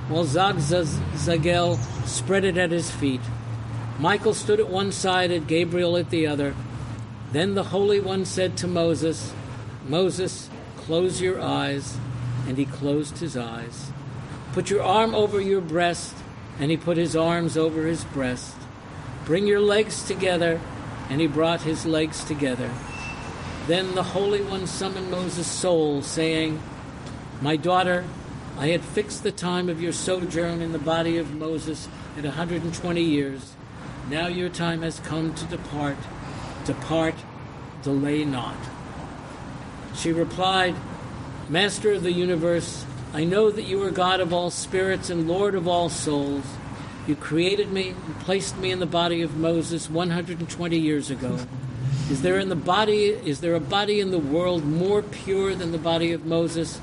while 0.09 0.25
Zagzagel 0.25 1.78
spread 2.07 2.43
it 2.45 2.57
at 2.57 2.71
his 2.71 2.89
feet. 2.91 3.21
Michael 3.99 4.34
stood 4.34 4.59
at 4.59 4.69
one 4.69 4.91
side 4.91 5.32
and 5.32 5.47
Gabriel 5.47 5.97
at 5.97 6.09
the 6.11 6.28
other. 6.28 6.53
Then 7.32 7.55
the 7.55 7.63
Holy 7.63 7.99
One 7.99 8.25
said 8.25 8.55
to 8.57 8.67
Moses, 8.67 9.34
Moses, 9.88 10.49
close 10.78 11.21
your 11.21 11.41
eyes. 11.41 11.97
And 12.47 12.57
he 12.57 12.65
closed 12.65 13.17
his 13.17 13.36
eyes. 13.36 13.91
Put 14.53 14.69
your 14.69 14.82
arm 14.82 15.13
over 15.13 15.41
your 15.41 15.59
breast. 15.59 16.15
And 16.59 16.71
he 16.71 16.78
put 16.78 16.95
his 16.95 17.15
arms 17.15 17.57
over 17.57 17.86
his 17.86 18.05
breast. 18.05 18.55
Bring 19.25 19.45
your 19.45 19.59
legs 19.59 20.03
together. 20.03 20.61
And 21.09 21.19
he 21.19 21.28
brought 21.28 21.63
his 21.63 21.86
legs 21.86 22.23
together. 22.23 22.71
Then 23.67 23.95
the 23.95 24.03
Holy 24.03 24.41
One 24.41 24.65
summoned 24.65 25.11
Moses' 25.11 25.47
soul, 25.47 26.01
saying, 26.01 26.61
My 27.41 27.57
daughter, 27.57 28.05
I 28.57 28.67
had 28.67 28.82
fixed 28.82 29.23
the 29.23 29.32
time 29.32 29.67
of 29.67 29.82
your 29.82 29.91
sojourn 29.91 30.61
in 30.61 30.71
the 30.71 30.80
body 30.80 31.17
of 31.17 31.36
Moses 31.36 31.89
at 32.17 32.23
120 32.23 33.01
years. 33.01 33.53
Now 34.09 34.28
your 34.28 34.47
time 34.47 34.84
has 34.84 35.01
come 35.01 35.34
to 35.36 35.45
depart. 35.45 35.97
Depart, 36.68 37.15
delay 37.82 38.26
not. 38.26 38.57
She 39.95 40.11
replied, 40.11 40.76
Master 41.49 41.93
of 41.93 42.03
the 42.03 42.11
universe, 42.11 42.86
I 43.13 43.24
know 43.24 43.49
that 43.49 43.63
you 43.63 43.82
are 43.84 43.89
God 43.89 44.20
of 44.20 44.34
all 44.34 44.51
spirits 44.51 45.09
and 45.09 45.30
Lord 45.30 45.55
of 45.55 45.65
all 45.65 45.88
souls. 45.88 46.43
You 47.07 47.15
created 47.15 47.72
me 47.72 47.91
and 47.91 48.20
placed 48.20 48.57
me 48.57 48.70
in 48.70 48.80
the 48.80 48.86
body 48.86 49.22
of 49.22 49.38
Moses 49.38 49.89
120 49.89 50.78
years 50.78 51.09
ago. 51.09 51.39
Is 52.11 52.22
there 52.22 52.38
in 52.38 52.49
the 52.49 52.55
body 52.55 53.05
is 53.05 53.39
there 53.39 53.55
a 53.55 53.61
body 53.61 54.01
in 54.01 54.11
the 54.11 54.20
world 54.20 54.65
more 54.65 55.01
pure 55.01 55.55
than 55.55 55.72
the 55.72 55.78
body 55.78 56.11
of 56.11 56.26
Moses? 56.26 56.82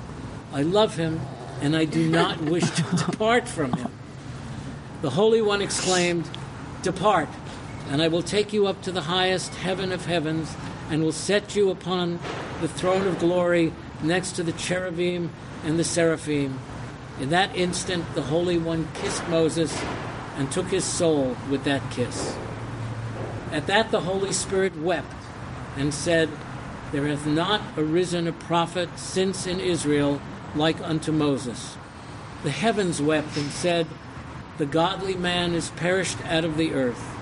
I 0.53 0.63
love 0.63 0.97
him 0.97 1.21
and 1.61 1.77
I 1.77 1.85
do 1.85 2.09
not 2.09 2.41
wish 2.41 2.69
to 2.71 2.83
depart 3.11 3.47
from 3.47 3.75
him. 3.75 3.91
The 5.03 5.11
Holy 5.11 5.43
One 5.43 5.61
exclaimed, 5.61 6.27
Depart, 6.83 7.29
and 7.89 8.03
I 8.03 8.09
will 8.09 8.23
take 8.23 8.53
you 8.53 8.67
up 8.67 8.83
to 8.83 8.93
the 8.93 9.03
highest 9.03 9.55
heaven 9.57 9.93
of 9.93 10.07
heavens, 10.07 10.55
and 10.91 11.03
will 11.03 11.13
set 11.13 11.57
you 11.57 11.71
upon 11.71 12.19
the 12.61 12.69
throne 12.69 13.07
of 13.07 13.19
glory 13.19 13.73
next 14.03 14.33
to 14.33 14.43
the 14.43 14.53
cherubim 14.53 15.31
and 15.65 15.79
the 15.79 15.85
seraphim. 15.85 16.59
In 17.21 17.31
that 17.31 17.55
instant, 17.57 18.15
the 18.15 18.23
Holy 18.23 18.59
One 18.59 18.89
kissed 18.95 19.27
Moses 19.29 19.83
and 20.37 20.51
took 20.51 20.67
his 20.67 20.85
soul 20.85 21.37
with 21.49 21.65
that 21.65 21.91
kiss. 21.91 22.37
At 23.53 23.67
that, 23.69 23.91
the 23.91 24.01
Holy 24.01 24.33
Spirit 24.33 24.77
wept 24.77 25.15
and 25.77 25.95
said, 25.95 26.29
There 26.93 27.07
hath 27.07 27.27
not 27.27 27.61
arisen 27.77 28.27
a 28.27 28.33
prophet 28.33 28.99
since 28.99 29.47
in 29.47 29.61
Israel 29.61 30.21
like 30.55 30.81
unto 30.81 31.13
Moses. 31.13 31.77
The 32.43 32.51
heavens 32.51 33.01
wept 33.01 33.37
and 33.37 33.51
said, 33.51 33.87
The 34.59 34.67
godly 34.67 35.15
man 35.15 35.55
is 35.55 35.71
perished 35.71 36.19
out 36.27 36.45
of 36.45 36.57
the 36.57 36.73
earth. 36.73 37.14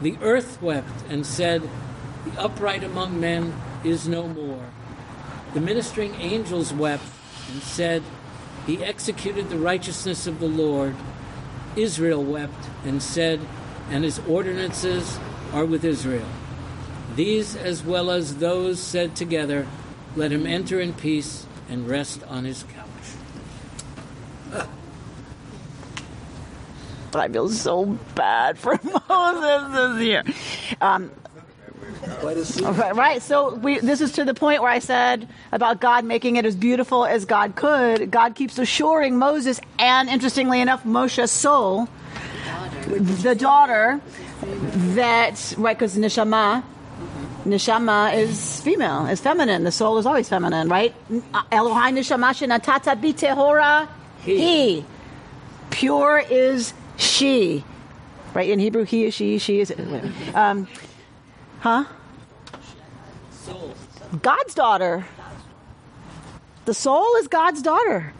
The 0.00 0.16
earth 0.22 0.62
wept 0.62 1.04
and 1.08 1.26
said, 1.26 1.62
The 2.24 2.40
upright 2.40 2.82
among 2.82 3.20
men 3.20 3.54
is 3.84 4.08
no 4.08 4.26
more. 4.26 4.70
The 5.52 5.60
ministering 5.60 6.14
angels 6.14 6.72
wept 6.72 7.04
and 7.52 7.62
said, 7.62 8.02
He 8.66 8.82
executed 8.82 9.50
the 9.50 9.58
righteousness 9.58 10.26
of 10.26 10.40
the 10.40 10.48
Lord. 10.48 10.94
Israel 11.76 12.22
wept 12.22 12.68
and 12.84 13.02
said, 13.02 13.40
And 13.90 14.04
his 14.04 14.20
ordinances 14.20 15.18
are 15.52 15.64
with 15.64 15.84
Israel. 15.84 16.28
These, 17.16 17.56
as 17.56 17.84
well 17.84 18.10
as 18.10 18.36
those 18.36 18.80
said 18.80 19.16
together, 19.16 19.66
let 20.16 20.32
him 20.32 20.46
enter 20.46 20.80
in 20.80 20.94
peace 20.94 21.46
and 21.68 21.88
rest 21.88 22.22
on 22.24 22.44
his 22.44 22.62
couch. 22.62 22.89
But 27.12 27.20
I 27.20 27.28
feel 27.28 27.48
so 27.48 27.86
bad 28.14 28.58
for 28.58 28.78
Moses 29.08 29.96
this 29.96 30.04
year. 30.04 30.24
Um, 30.80 31.10
right, 32.22 32.94
right. 32.94 33.22
So 33.22 33.54
we, 33.56 33.78
this 33.80 34.00
is 34.00 34.12
to 34.12 34.24
the 34.24 34.34
point 34.34 34.62
where 34.62 34.70
I 34.70 34.78
said 34.78 35.28
about 35.52 35.80
God 35.80 36.04
making 36.04 36.36
it 36.36 36.44
as 36.44 36.54
beautiful 36.54 37.04
as 37.04 37.24
God 37.24 37.56
could. 37.56 38.10
God 38.10 38.34
keeps 38.34 38.58
assuring 38.58 39.16
Moses, 39.16 39.60
and 39.78 40.08
interestingly 40.08 40.60
enough, 40.60 40.84
Moshe's 40.84 41.30
soul, 41.30 41.88
the 42.86 43.34
daughter, 43.34 44.00
that 44.94 45.54
right 45.58 45.78
because 45.78 45.96
neshama, 45.96 46.62
neshama 47.44 48.14
is 48.14 48.60
female, 48.60 49.06
is 49.06 49.20
feminine. 49.20 49.64
The 49.64 49.72
soul 49.72 49.98
is 49.98 50.06
always 50.06 50.28
feminine, 50.28 50.68
right? 50.68 50.94
Elohai 51.10 51.92
neshama 51.92 52.32
shenatata 52.32 53.00
bitehora 53.00 53.88
he. 54.22 54.84
Pure 55.70 56.24
is 56.30 56.72
she. 57.00 57.64
Right 58.34 58.48
in 58.48 58.58
Hebrew, 58.58 58.84
he 58.84 59.04
is 59.04 59.14
she, 59.14 59.38
she 59.38 59.60
is. 59.60 59.72
Um, 60.34 60.68
huh? 61.60 61.84
God's 64.22 64.54
daughter. 64.54 65.04
The 66.64 66.74
soul 66.74 67.16
is 67.16 67.28
God's 67.28 67.62
daughter. 67.62 68.12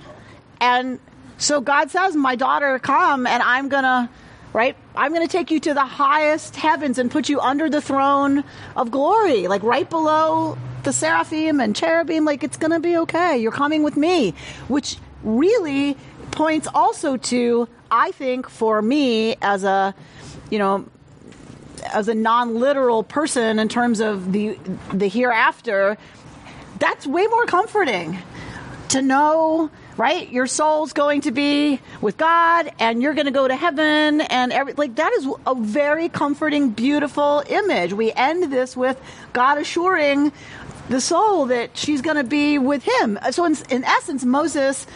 And 0.60 0.98
so 1.38 1.60
God 1.60 1.90
says, 1.90 2.16
My 2.16 2.36
daughter, 2.36 2.78
come, 2.78 3.26
and 3.26 3.42
I'm 3.42 3.68
going 3.68 3.84
to, 3.84 4.08
right? 4.52 4.76
I'm 4.94 5.12
going 5.12 5.26
to 5.26 5.30
take 5.30 5.50
you 5.50 5.60
to 5.60 5.74
the 5.74 5.84
highest 5.84 6.56
heavens 6.56 6.98
and 6.98 7.10
put 7.10 7.28
you 7.28 7.40
under 7.40 7.70
the 7.70 7.80
throne 7.80 8.44
of 8.76 8.90
glory, 8.90 9.46
like 9.46 9.62
right 9.62 9.88
below 9.88 10.58
the 10.82 10.92
seraphim 10.92 11.60
and 11.60 11.74
cherubim. 11.74 12.24
Like 12.24 12.42
it's 12.42 12.56
going 12.56 12.72
to 12.72 12.80
be 12.80 12.96
okay. 12.98 13.38
You're 13.38 13.52
coming 13.52 13.82
with 13.82 13.96
me, 13.96 14.34
which 14.68 14.96
really 15.22 15.96
points 16.32 16.68
also 16.74 17.16
to, 17.16 17.68
I 17.90 18.12
think, 18.12 18.48
for 18.48 18.80
me 18.80 19.36
as 19.42 19.64
a, 19.64 19.94
you 20.50 20.58
know, 20.58 20.86
as 21.92 22.08
a 22.08 22.14
non-literal 22.14 23.02
person 23.02 23.58
in 23.58 23.68
terms 23.68 24.00
of 24.00 24.32
the 24.32 24.58
the 24.92 25.08
hereafter, 25.08 25.96
that's 26.78 27.06
way 27.06 27.26
more 27.26 27.46
comforting 27.46 28.18
to 28.88 29.02
know 29.02 29.70
right? 30.00 30.30
Your 30.30 30.46
soul's 30.46 30.94
going 30.94 31.20
to 31.22 31.30
be 31.30 31.78
with 32.00 32.16
god 32.16 32.72
and 32.78 33.02
you're 33.02 33.12
going 33.12 33.26
to 33.26 33.32
go 33.32 33.46
to 33.46 33.54
heaven 33.54 34.22
and 34.22 34.50
every 34.50 34.72
like 34.72 34.94
that 34.96 35.12
is 35.12 35.28
a 35.46 35.54
very 35.54 36.08
comforting 36.08 36.70
beautiful 36.70 37.42
image. 37.48 37.92
We 37.92 38.10
end 38.10 38.50
this 38.50 38.74
with 38.74 38.98
god 39.34 39.58
assuring 39.58 40.32
the 40.88 41.02
soul 41.02 41.46
that 41.46 41.76
she's 41.76 42.00
going 42.00 42.16
to 42.16 42.24
be 42.24 42.58
with 42.58 42.82
him. 42.82 43.18
So 43.30 43.44
in, 43.44 43.56
in 43.68 43.84
essence 43.84 44.24
moses 44.24 44.86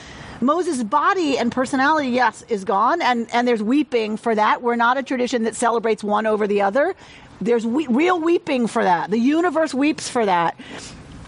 Moses' 0.41 0.83
body 0.83 1.39
and 1.39 1.51
personality, 1.51 2.09
yes, 2.09 2.43
is 2.49 2.65
gone, 2.65 3.01
and, 3.03 3.29
and 3.33 3.47
there's 3.47 3.63
weeping 3.63 4.17
for 4.17 4.35
that. 4.35 4.63
We're 4.63 4.77
not 4.77 4.99
a 4.99 5.03
tradition 5.03 5.45
that 5.45 5.57
celebrates 5.57 6.05
one 6.05 6.27
over 6.27 6.47
the 6.47 6.63
other. 6.63 6.95
There's 7.41 7.67
we- 7.67 7.87
real 7.87 8.21
weeping 8.21 8.67
for 8.67 8.83
that. 8.83 9.11
The 9.11 9.19
universe 9.19 9.75
weeps 9.75 10.09
for 10.09 10.25
that. 10.27 10.59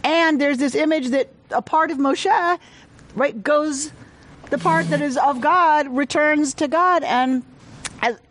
And 0.04 0.40
there's 0.40 0.58
this 0.58 0.74
image 0.74 1.08
that 1.08 1.30
a 1.50 1.62
part 1.62 1.90
of 1.90 1.98
Moshe, 1.98 2.58
right, 3.14 3.42
goes, 3.42 3.92
the 4.50 4.58
part 4.58 4.88
that 4.90 5.00
is 5.00 5.16
of 5.16 5.40
God 5.40 5.88
returns 5.88 6.54
to 6.54 6.68
God. 6.68 7.02
And 7.02 7.42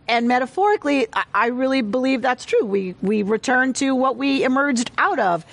and 0.07 0.27
metaphorically, 0.27 1.07
I, 1.13 1.23
I 1.33 1.47
really 1.47 1.81
believe 1.81 2.21
that's 2.21 2.45
true. 2.45 2.63
We, 2.63 2.95
we 3.01 3.23
return 3.23 3.73
to 3.73 3.95
what 3.95 4.17
we 4.17 4.43
emerged 4.43 4.91
out 4.97 5.19
of. 5.19 5.45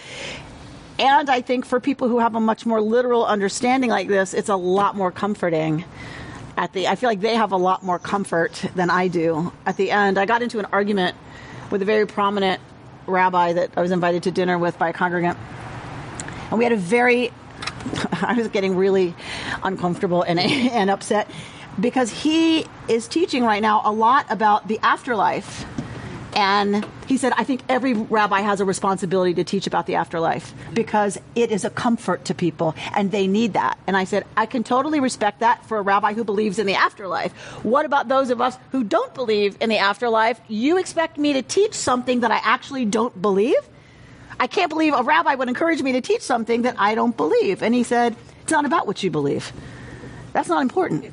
And 1.02 1.28
I 1.28 1.40
think 1.40 1.66
for 1.66 1.80
people 1.80 2.06
who 2.06 2.20
have 2.20 2.36
a 2.36 2.40
much 2.40 2.64
more 2.64 2.80
literal 2.80 3.26
understanding 3.26 3.90
like 3.90 4.06
this, 4.06 4.32
it's 4.34 4.48
a 4.48 4.54
lot 4.54 4.94
more 4.94 5.10
comforting. 5.10 5.84
At 6.56 6.72
the, 6.74 6.86
I 6.86 6.94
feel 6.94 7.10
like 7.10 7.20
they 7.20 7.34
have 7.34 7.50
a 7.50 7.56
lot 7.56 7.82
more 7.82 7.98
comfort 7.98 8.64
than 8.76 8.88
I 8.88 9.08
do. 9.08 9.52
At 9.66 9.76
the 9.76 9.90
end, 9.90 10.16
I 10.16 10.26
got 10.26 10.42
into 10.42 10.60
an 10.60 10.66
argument 10.66 11.16
with 11.72 11.82
a 11.82 11.84
very 11.84 12.06
prominent 12.06 12.60
rabbi 13.08 13.52
that 13.52 13.70
I 13.76 13.80
was 13.80 13.90
invited 13.90 14.22
to 14.24 14.30
dinner 14.30 14.56
with 14.60 14.78
by 14.78 14.90
a 14.90 14.92
congregant, 14.92 15.36
and 16.50 16.58
we 16.58 16.62
had 16.62 16.72
a 16.72 16.76
very, 16.76 17.32
I 18.12 18.34
was 18.34 18.46
getting 18.46 18.76
really 18.76 19.16
uncomfortable 19.64 20.22
and 20.22 20.38
and 20.40 20.88
upset 20.88 21.28
because 21.80 22.10
he 22.12 22.64
is 22.86 23.08
teaching 23.08 23.42
right 23.42 23.62
now 23.62 23.82
a 23.84 23.90
lot 23.90 24.26
about 24.30 24.68
the 24.68 24.78
afterlife 24.84 25.64
and 26.34 26.86
he 27.06 27.16
said, 27.16 27.32
I 27.36 27.44
think 27.44 27.62
every 27.68 27.94
rabbi 27.94 28.40
has 28.40 28.60
a 28.60 28.64
responsibility 28.64 29.34
to 29.34 29.44
teach 29.44 29.66
about 29.66 29.86
the 29.86 29.96
afterlife 29.96 30.54
because 30.72 31.18
it 31.34 31.50
is 31.50 31.64
a 31.64 31.70
comfort 31.70 32.24
to 32.26 32.34
people 32.34 32.74
and 32.94 33.10
they 33.10 33.26
need 33.26 33.52
that. 33.52 33.78
And 33.86 33.96
I 33.96 34.04
said, 34.04 34.24
I 34.36 34.46
can 34.46 34.64
totally 34.64 35.00
respect 35.00 35.40
that 35.40 35.64
for 35.66 35.78
a 35.78 35.82
rabbi 35.82 36.14
who 36.14 36.24
believes 36.24 36.58
in 36.58 36.66
the 36.66 36.74
afterlife. 36.74 37.32
What 37.64 37.84
about 37.84 38.08
those 38.08 38.30
of 38.30 38.40
us 38.40 38.56
who 38.70 38.84
don't 38.84 39.14
believe 39.14 39.56
in 39.60 39.68
the 39.68 39.78
afterlife? 39.78 40.40
You 40.48 40.78
expect 40.78 41.18
me 41.18 41.34
to 41.34 41.42
teach 41.42 41.74
something 41.74 42.20
that 42.20 42.30
I 42.30 42.40
actually 42.42 42.84
don't 42.86 43.20
believe? 43.20 43.60
I 44.40 44.46
can't 44.46 44.70
believe 44.70 44.94
a 44.94 45.02
rabbi 45.02 45.34
would 45.34 45.48
encourage 45.48 45.82
me 45.82 45.92
to 45.92 46.00
teach 46.00 46.22
something 46.22 46.62
that 46.62 46.76
I 46.78 46.94
don't 46.94 47.16
believe. 47.16 47.62
And 47.62 47.74
he 47.74 47.82
said, 47.82 48.16
It's 48.42 48.52
not 48.52 48.64
about 48.64 48.86
what 48.86 49.02
you 49.02 49.10
believe. 49.10 49.52
That's 50.32 50.48
not 50.48 50.62
important. 50.62 51.04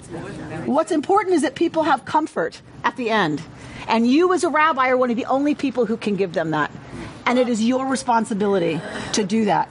What's 0.66 0.92
important 0.92 1.36
is 1.36 1.42
that 1.42 1.56
people 1.56 1.84
have 1.84 2.06
comfort 2.06 2.62
at 2.84 2.96
the 2.96 3.10
end. 3.10 3.42
And 3.88 4.08
you, 4.08 4.34
as 4.34 4.44
a 4.44 4.50
rabbi, 4.50 4.90
are 4.90 4.98
one 4.98 5.10
of 5.10 5.16
the 5.16 5.26
only 5.26 5.56
people 5.56 5.86
who 5.86 5.98
can 5.98 6.16
give 6.16 6.34
them 6.34 6.52
that. 6.52 6.72
And 7.26 7.38
it 7.38 7.48
is 7.48 7.64
your 7.64 7.86
responsibility 7.86 8.82
to 9.14 9.24
do 9.24 9.46
that. 9.46 9.70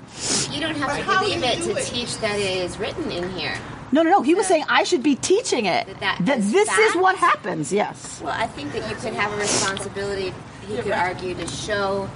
You 0.50 0.60
don't 0.60 0.76
have 0.76 0.98
to 0.98 1.04
believe 1.04 1.42
it 1.42 1.62
to 1.62 1.74
teach 1.82 2.18
that 2.18 2.38
it 2.38 2.58
is 2.58 2.78
written 2.78 3.10
in 3.10 3.30
here. 3.30 3.58
No, 3.90 4.02
no, 4.02 4.10
no. 4.10 4.22
He 4.22 4.34
was 4.34 4.46
saying 4.46 4.64
I 4.68 4.84
should 4.84 5.02
be 5.02 5.16
teaching 5.16 5.66
it. 5.66 5.86
That, 6.00 6.18
That 6.24 6.38
is 6.38 6.52
this 6.52 6.68
is 6.68 6.94
what 6.94 7.16
happens. 7.16 7.72
Yes. 7.72 8.20
Well, 8.22 8.34
I 8.36 8.46
think 8.46 8.72
that 8.72 8.88
you 8.88 8.96
could 8.96 9.14
have 9.14 9.32
a 9.32 9.36
responsibility, 9.36 10.34
he 10.66 10.76
could 10.76 10.92
argue, 10.92 11.34
to 11.34 11.46
show 11.46 12.08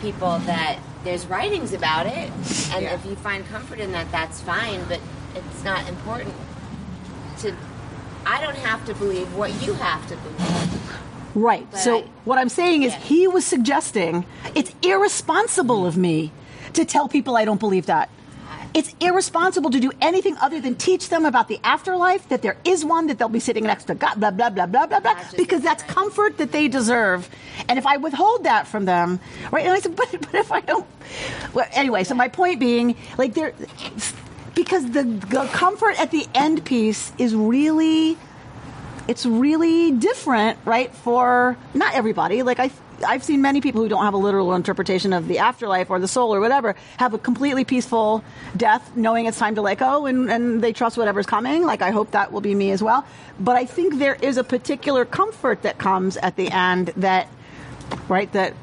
people 0.00 0.38
that 0.40 0.78
there's 1.04 1.26
writings 1.26 1.72
about 1.72 2.06
it. 2.06 2.30
And 2.72 2.84
if 2.84 3.04
you 3.04 3.16
find 3.16 3.44
comfort 3.46 3.80
in 3.80 3.92
that, 3.92 4.10
that's 4.12 4.40
fine, 4.40 4.84
but 4.84 5.00
it's 5.34 5.64
not 5.64 5.88
important 5.88 6.34
to. 7.40 7.54
I 8.24 8.40
don't 8.40 8.56
have 8.56 8.84
to 8.86 8.94
believe 8.94 9.34
what 9.34 9.50
you 9.62 9.72
have 9.74 10.06
to 10.08 10.16
believe. 10.16 11.00
Right. 11.34 11.66
But 11.70 11.80
so 11.80 11.98
I- 12.00 12.04
what 12.24 12.38
I'm 12.38 12.48
saying 12.48 12.82
is 12.82 12.94
he 12.94 13.28
was 13.28 13.44
suggesting 13.44 14.24
it's 14.54 14.72
irresponsible 14.82 15.86
of 15.86 15.96
me 15.96 16.32
to 16.74 16.84
tell 16.84 17.08
people 17.08 17.36
I 17.36 17.44
don't 17.44 17.60
believe 17.60 17.86
that. 17.86 18.08
It's 18.72 18.94
irresponsible 19.00 19.70
to 19.70 19.80
do 19.80 19.90
anything 20.00 20.36
other 20.36 20.60
than 20.60 20.76
teach 20.76 21.08
them 21.08 21.24
about 21.24 21.48
the 21.48 21.58
afterlife, 21.64 22.28
that 22.28 22.40
there 22.42 22.56
is 22.64 22.84
one, 22.84 23.08
that 23.08 23.18
they'll 23.18 23.28
be 23.28 23.40
sitting 23.40 23.64
next 23.64 23.84
to 23.84 23.96
God, 23.96 24.20
blah, 24.20 24.30
blah, 24.30 24.48
blah, 24.48 24.66
blah, 24.66 24.86
blah, 24.86 25.00
blah, 25.00 25.16
because 25.36 25.60
that's 25.60 25.82
comfort 25.82 26.38
that 26.38 26.52
they 26.52 26.68
deserve. 26.68 27.28
And 27.68 27.80
if 27.80 27.86
I 27.86 27.96
withhold 27.96 28.44
that 28.44 28.68
from 28.68 28.84
them, 28.84 29.18
right? 29.50 29.64
And 29.64 29.72
I 29.74 29.80
said, 29.80 29.96
but, 30.00 30.08
but 30.12 30.34
if 30.36 30.52
I 30.52 30.60
don't. 30.60 30.86
Well, 31.52 31.66
anyway, 31.72 32.04
so 32.04 32.14
my 32.14 32.28
point 32.28 32.60
being, 32.60 32.94
like, 33.18 33.34
there, 33.34 33.54
because 34.54 34.88
the, 34.92 35.02
the 35.02 35.48
comfort 35.52 35.98
at 36.00 36.12
the 36.12 36.28
end 36.32 36.64
piece 36.64 37.12
is 37.18 37.34
really 37.34 38.16
it's 39.08 39.26
really 39.26 39.92
different, 39.92 40.58
right? 40.64 40.94
For 40.94 41.56
not 41.74 41.94
everybody. 41.94 42.42
Like 42.42 42.60
I, 42.60 42.70
I've 43.06 43.24
seen 43.24 43.40
many 43.42 43.60
people 43.60 43.82
who 43.82 43.88
don't 43.88 44.04
have 44.04 44.14
a 44.14 44.18
literal 44.18 44.54
interpretation 44.54 45.12
of 45.12 45.26
the 45.26 45.38
afterlife 45.38 45.90
or 45.90 45.98
the 45.98 46.08
soul 46.08 46.34
or 46.34 46.40
whatever 46.40 46.76
have 46.98 47.14
a 47.14 47.18
completely 47.18 47.64
peaceful 47.64 48.22
death, 48.56 48.94
knowing 48.96 49.26
it's 49.26 49.38
time 49.38 49.54
to 49.54 49.62
let 49.62 49.78
go, 49.78 50.06
and, 50.06 50.30
and 50.30 50.62
they 50.62 50.72
trust 50.72 50.96
whatever's 50.96 51.26
coming. 51.26 51.64
Like 51.64 51.82
I 51.82 51.90
hope 51.90 52.12
that 52.12 52.32
will 52.32 52.40
be 52.40 52.54
me 52.54 52.70
as 52.70 52.82
well. 52.82 53.06
But 53.38 53.56
I 53.56 53.64
think 53.64 53.98
there 53.98 54.14
is 54.14 54.36
a 54.36 54.44
particular 54.44 55.04
comfort 55.04 55.62
that 55.62 55.78
comes 55.78 56.16
at 56.16 56.36
the 56.36 56.48
end 56.48 56.88
that, 56.96 57.28
right, 58.08 58.30
that 58.32 58.54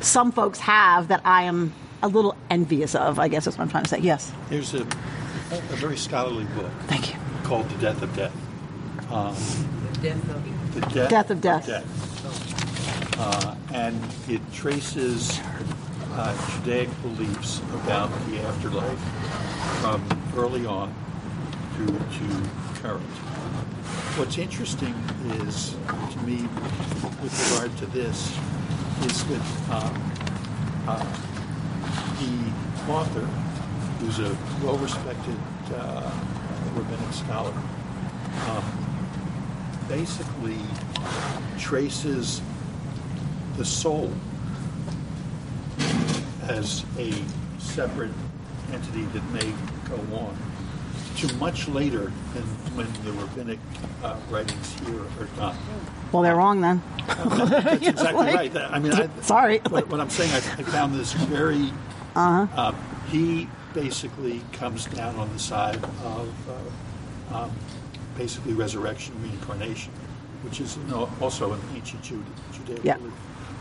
some 0.00 0.32
folks 0.32 0.60
have 0.60 1.08
that 1.08 1.20
I 1.24 1.42
am 1.42 1.74
a 2.02 2.08
little 2.08 2.36
envious 2.48 2.94
of. 2.94 3.18
I 3.18 3.28
guess 3.28 3.46
is 3.46 3.58
what 3.58 3.64
I'm 3.64 3.70
trying 3.70 3.84
to 3.84 3.90
say. 3.90 3.98
Yes. 3.98 4.32
There's 4.48 4.72
a, 4.72 4.82
a 4.82 5.76
very 5.76 5.96
scholarly 5.96 6.44
book. 6.44 6.70
Thank 6.86 7.12
you. 7.12 7.20
Called 7.42 7.68
The 7.68 7.78
Death 7.78 8.02
of 8.02 8.14
Death. 8.14 8.32
Um, 9.10 9.34
Death 10.02 10.30
of 10.30 10.74
the 10.74 10.80
death, 10.80 11.10
Death 11.10 11.30
of 11.30 11.40
Death. 11.40 13.18
Uh, 13.18 13.54
and 13.74 14.00
it 14.28 14.40
traces 14.52 15.38
uh, 16.12 16.34
Judaic 16.52 16.88
beliefs 17.02 17.60
about 17.74 18.10
the 18.28 18.40
afterlife 18.40 18.98
from 19.80 20.02
early 20.36 20.64
on 20.64 20.94
through 21.74 21.98
to 21.98 22.80
current. 22.80 23.02
What's 24.16 24.38
interesting 24.38 24.94
is, 25.44 25.76
to 26.12 26.18
me, 26.24 26.42
with 27.22 27.52
regard 27.52 27.76
to 27.78 27.86
this, 27.86 28.34
is 29.04 29.24
that 29.26 29.42
um, 29.70 30.12
uh, 30.88 31.04
the 32.20 32.90
author, 32.90 33.26
who's 34.00 34.18
a 34.18 34.36
well-respected 34.64 35.36
uh, 35.74 36.10
rabbinic 36.74 37.12
scholar, 37.12 37.52
um, 38.48 38.89
basically 39.90 40.56
traces 41.58 42.40
the 43.56 43.64
soul 43.64 44.10
as 46.42 46.84
a 46.96 47.12
separate 47.58 48.12
entity 48.72 49.02
that 49.06 49.24
may 49.32 49.52
go 49.88 49.96
on 50.16 50.36
to 51.16 51.34
much 51.34 51.66
later 51.66 52.12
than 52.34 52.44
when 52.76 52.86
the 53.04 53.10
rabbinic 53.20 53.58
uh, 54.04 54.16
writings 54.30 54.78
here 54.86 55.02
are 55.18 55.26
done. 55.36 55.56
Well, 56.12 56.22
they're 56.22 56.36
wrong 56.36 56.60
then. 56.60 56.80
That's 57.08 57.82
exactly 57.88 58.26
right. 58.26 58.56
I 58.56 58.78
mean, 58.78 58.92
I, 58.92 59.08
sorry. 59.22 59.58
What, 59.70 59.88
what 59.88 60.00
I'm 60.00 60.08
saying, 60.08 60.30
I, 60.30 60.36
I 60.36 60.62
found 60.62 60.94
this 60.94 61.12
very. 61.14 61.72
Uh-huh. 62.14 62.46
Uh, 62.54 62.74
he 63.08 63.48
basically 63.74 64.40
comes 64.52 64.86
down 64.86 65.16
on 65.16 65.32
the 65.32 65.38
side 65.40 65.82
of 66.04 66.32
uh, 67.32 67.36
um, 67.36 67.50
basically 68.20 68.52
resurrection, 68.52 69.14
reincarnation, 69.22 69.92
which 70.44 70.60
is 70.60 70.76
you 70.76 70.84
know, 70.92 71.08
also 71.20 71.52
an 71.54 71.60
ancient 71.74 72.02
Jude, 72.02 72.24
Judaic 72.52 72.84
Yeah. 72.84 72.96
belief. 72.98 73.12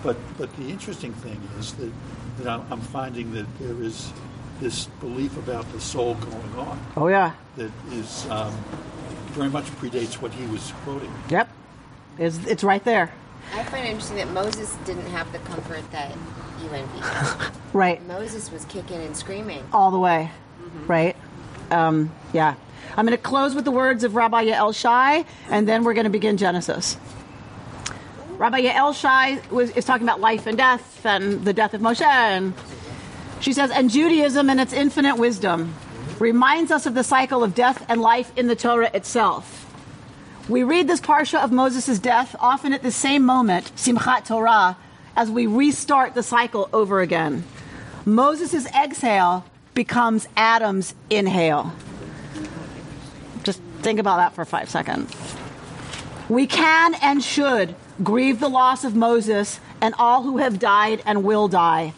But 0.03 0.18
but 0.38 0.49
the 0.57 0.68
interesting 0.69 1.14
thing 1.14 1.40
is 1.60 1.73
that 1.76 1.91
that 2.40 2.48
I'm, 2.48 2.64
I'm 2.72 2.81
finding 2.81 3.34
that 3.34 3.45
there 3.60 3.81
is 3.90 4.11
this 4.61 4.88
belief 4.99 5.38
about 5.38 5.65
the 5.72 5.80
soul 5.80 6.15
going 6.15 6.53
on 6.68 6.77
Oh 6.98 7.07
yeah. 7.07 7.31
that 7.56 7.72
is 7.91 8.27
um, 8.30 8.53
very 9.38 9.49
much 9.49 9.65
predates 9.80 10.15
what 10.22 10.31
he 10.34 10.45
was 10.48 10.73
quoting. 10.84 11.14
Yep. 11.30 11.48
It's 12.18 12.38
it's 12.45 12.64
right 12.64 12.84
there. 12.84 13.11
I 13.56 13.64
find 13.64 13.86
it 13.86 13.90
interesting 13.91 14.18
that 14.18 14.31
Moses 14.31 14.76
didn't 14.86 15.07
have 15.18 15.31
the 15.31 15.40
comfort 15.40 15.84
that 15.91 16.11
you 16.61 16.69
envy. 16.72 17.02
Right. 17.73 17.99
Moses 18.07 18.52
was 18.52 18.65
kicking 18.65 18.99
and 19.07 19.15
screaming. 19.15 19.64
all 19.72 19.91
the 19.91 19.99
way, 19.99 20.31
right? 20.88 21.15
Um, 21.72 22.10
yeah. 22.34 22.56
I'm 22.97 23.06
going 23.06 23.18
to 23.18 23.23
close 23.23 23.56
with 23.56 23.65
the 23.65 23.72
words 23.72 24.03
of 24.03 24.15
Rabbi 24.15 24.45
Yael 24.45 24.76
Shy, 24.76 25.26
and 25.49 25.68
then 25.68 25.84
we're 25.84 25.93
going 25.93 26.06
to 26.06 26.10
begin 26.10 26.38
Genesis. 26.38 26.97
Rabbi 28.38 28.61
Yael 28.61 28.95
Shy 28.95 29.41
was, 29.51 29.72
is 29.72 29.85
talking 29.85 30.07
about 30.07 30.22
life 30.22 30.47
and 30.47 30.57
death 30.57 31.06
and 31.06 31.43
the 31.43 31.53
death 31.53 31.73
of 31.73 31.81
Moshe. 31.81 32.01
And 32.01 32.53
she 33.41 33.53
says, 33.53 33.69
and 33.69 33.89
Judaism 33.89 34.49
and 34.49 34.61
its 34.61 34.73
infinite 34.73 35.18
wisdom 35.18 35.73
reminds 36.19 36.72
us 36.72 36.85
of 36.85 36.93
the 36.93 37.03
cycle 37.03 37.43
of 37.43 37.53
death 37.56 37.85
and 37.89 38.01
life 38.01 38.31
in 38.38 38.47
the 38.47 38.56
Torah 38.56 38.91
itself. 38.93 39.65
We 40.47 40.64
read 40.64 40.88
this 40.88 41.01
parsha 41.01 41.43
of 41.43 41.51
Moses' 41.51 41.99
death 41.99 42.35
often 42.39 42.73
at 42.73 42.81
the 42.81 42.91
same 42.91 43.23
moment, 43.23 43.72
Simchat 43.76 44.26
Torah, 44.26 44.77
as 45.15 45.30
we 45.30 45.45
restart 45.45 46.15
the 46.15 46.23
cycle 46.23 46.69
over 46.73 47.01
again. 47.01 47.43
Moses' 48.06 48.65
exhale 48.73 49.45
becomes 49.73 50.27
Adam's 50.35 50.95
inhale. 51.10 51.73
Think 53.81 53.99
about 53.99 54.18
that 54.18 54.34
for 54.35 54.45
five 54.45 54.69
seconds. 54.69 55.14
We 56.27 56.45
can 56.47 56.95
and 56.95 57.23
should 57.23 57.76
grieve 58.03 58.39
the 58.39 58.49
loss 58.49 58.84
of 58.84 58.95
Moses 58.95 59.60
and 59.81 59.95
all 59.97 60.23
who 60.23 60.38
have 60.38 60.60
died 60.60 61.01
and 61.06 61.23
will 61.23 61.47
die. 61.47 61.93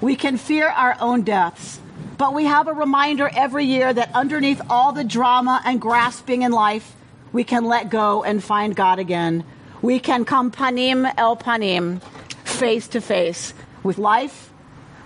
We 0.00 0.16
can 0.16 0.36
fear 0.36 0.68
our 0.68 0.96
own 1.00 1.22
deaths, 1.22 1.80
but 2.16 2.34
we 2.34 2.44
have 2.44 2.66
a 2.66 2.72
reminder 2.72 3.30
every 3.34 3.64
year 3.64 3.92
that 3.92 4.14
underneath 4.14 4.60
all 4.68 4.92
the 4.92 5.04
drama 5.04 5.60
and 5.64 5.80
grasping 5.80 6.42
in 6.42 6.52
life, 6.52 6.96
we 7.32 7.44
can 7.44 7.64
let 7.64 7.90
go 7.90 8.24
and 8.24 8.42
find 8.42 8.74
God 8.74 8.98
again. 8.98 9.44
We 9.82 9.98
can 10.00 10.24
come 10.24 10.50
panim 10.50 11.12
el 11.16 11.36
panim, 11.36 12.02
face 12.44 12.88
to 12.88 13.00
face, 13.00 13.54
with 13.82 13.98
life, 13.98 14.50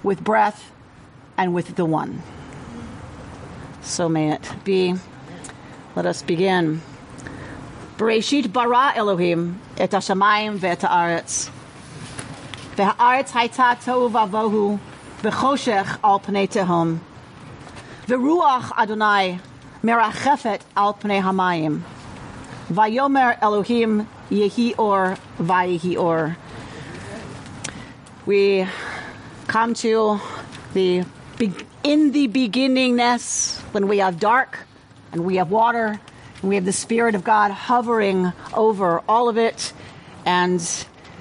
with 0.03 0.23
breath, 0.23 0.71
and 1.37 1.53
with 1.53 1.77
the 1.77 1.85
one. 1.85 2.23
So 3.83 4.09
may 4.09 4.33
it 4.33 4.51
be. 4.65 4.95
Let 5.95 6.07
us 6.07 6.23
begin. 6.23 6.81
Bereshit 7.99 8.51
bara 8.51 8.95
Elohim 8.97 9.61
et 9.77 9.91
hashamayim 9.91 10.59
ve'et 10.59 10.81
haaretz. 10.81 11.51
Ve'haaretz 12.77 13.31
hayta 13.33 13.77
tohu 13.77 14.11
vavohu 14.11 14.79
v'choshech 15.21 15.99
al 16.03 16.19
pnei 16.21 16.49
tehom. 16.49 17.01
Ve'ruach 18.07 18.73
Adonai 18.79 19.39
merachefet 19.83 20.63
al 20.75 20.95
pnei 20.95 21.21
hamayim. 21.21 21.83
Vayomer 22.71 23.37
Elohim 23.43 24.09
yehi 24.31 24.75
or 24.79 25.19
vayihi 25.39 25.99
or. 25.99 26.39
We 28.25 28.67
come 29.47 29.75
to 29.75 30.21
the 30.73 31.05
in 31.85 32.13
the 32.13 32.29
beginningness 32.29 33.61
when 33.75 33.89
we 33.89 33.99
have 33.99 34.19
dark 34.19 34.61
and 35.13 35.25
we 35.25 35.37
have 35.37 35.51
water 35.51 36.01
and 36.41 36.49
we 36.49 36.57
have 36.57 36.65
the 36.65 36.73
Spirit 36.73 37.15
of 37.15 37.23
God 37.23 37.51
hovering 37.51 38.33
over 38.53 39.01
all 39.09 39.29
of 39.29 39.39
it. 39.39 39.73
And 40.27 40.61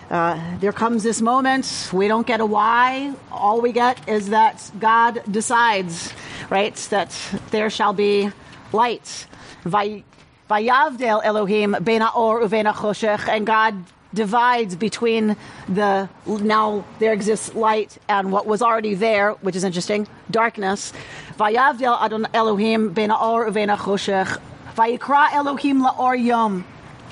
uh, 0.10 0.58
there 0.60 0.74
comes 0.74 1.04
this 1.04 1.22
moment. 1.22 1.90
We 1.94 2.08
don't 2.08 2.26
get 2.26 2.42
a 2.42 2.46
why. 2.46 3.14
All 3.32 3.62
we 3.62 3.72
get 3.72 4.10
is 4.10 4.30
that 4.30 4.70
God 4.80 5.22
decides, 5.30 6.12
right? 6.50 6.76
That 6.90 7.18
there 7.52 7.70
shall 7.70 7.94
be 7.94 8.32
light. 8.74 9.28
Vay- 9.64 10.04
Vayavdel 10.50 11.22
Elohim 11.24 11.78
ben 11.80 12.02
or 12.02 12.42
uven 12.42 12.66
choshech, 12.74 13.30
and 13.30 13.46
God 13.46 13.86
divides 14.14 14.76
between 14.76 15.36
the 15.68 16.10
now 16.26 16.86
there 17.00 17.14
exists 17.14 17.56
light 17.56 17.98
and 18.08 18.32
what 18.32 18.46
was 18.46 18.62
already 18.62 18.94
there, 18.94 19.32
which 19.42 19.56
is 19.56 19.64
interesting, 19.64 20.08
darkness. 20.30 20.94
Vayavdel 21.38 22.02
Adon 22.02 22.28
Elohim 22.34 22.90
ben 22.94 23.12
or 23.12 23.48
uven 23.50 23.76
choshech, 23.78 24.40
vayikra 24.76 25.32
Elohim 25.34 25.82
laor 25.82 26.22
yom, 26.22 26.66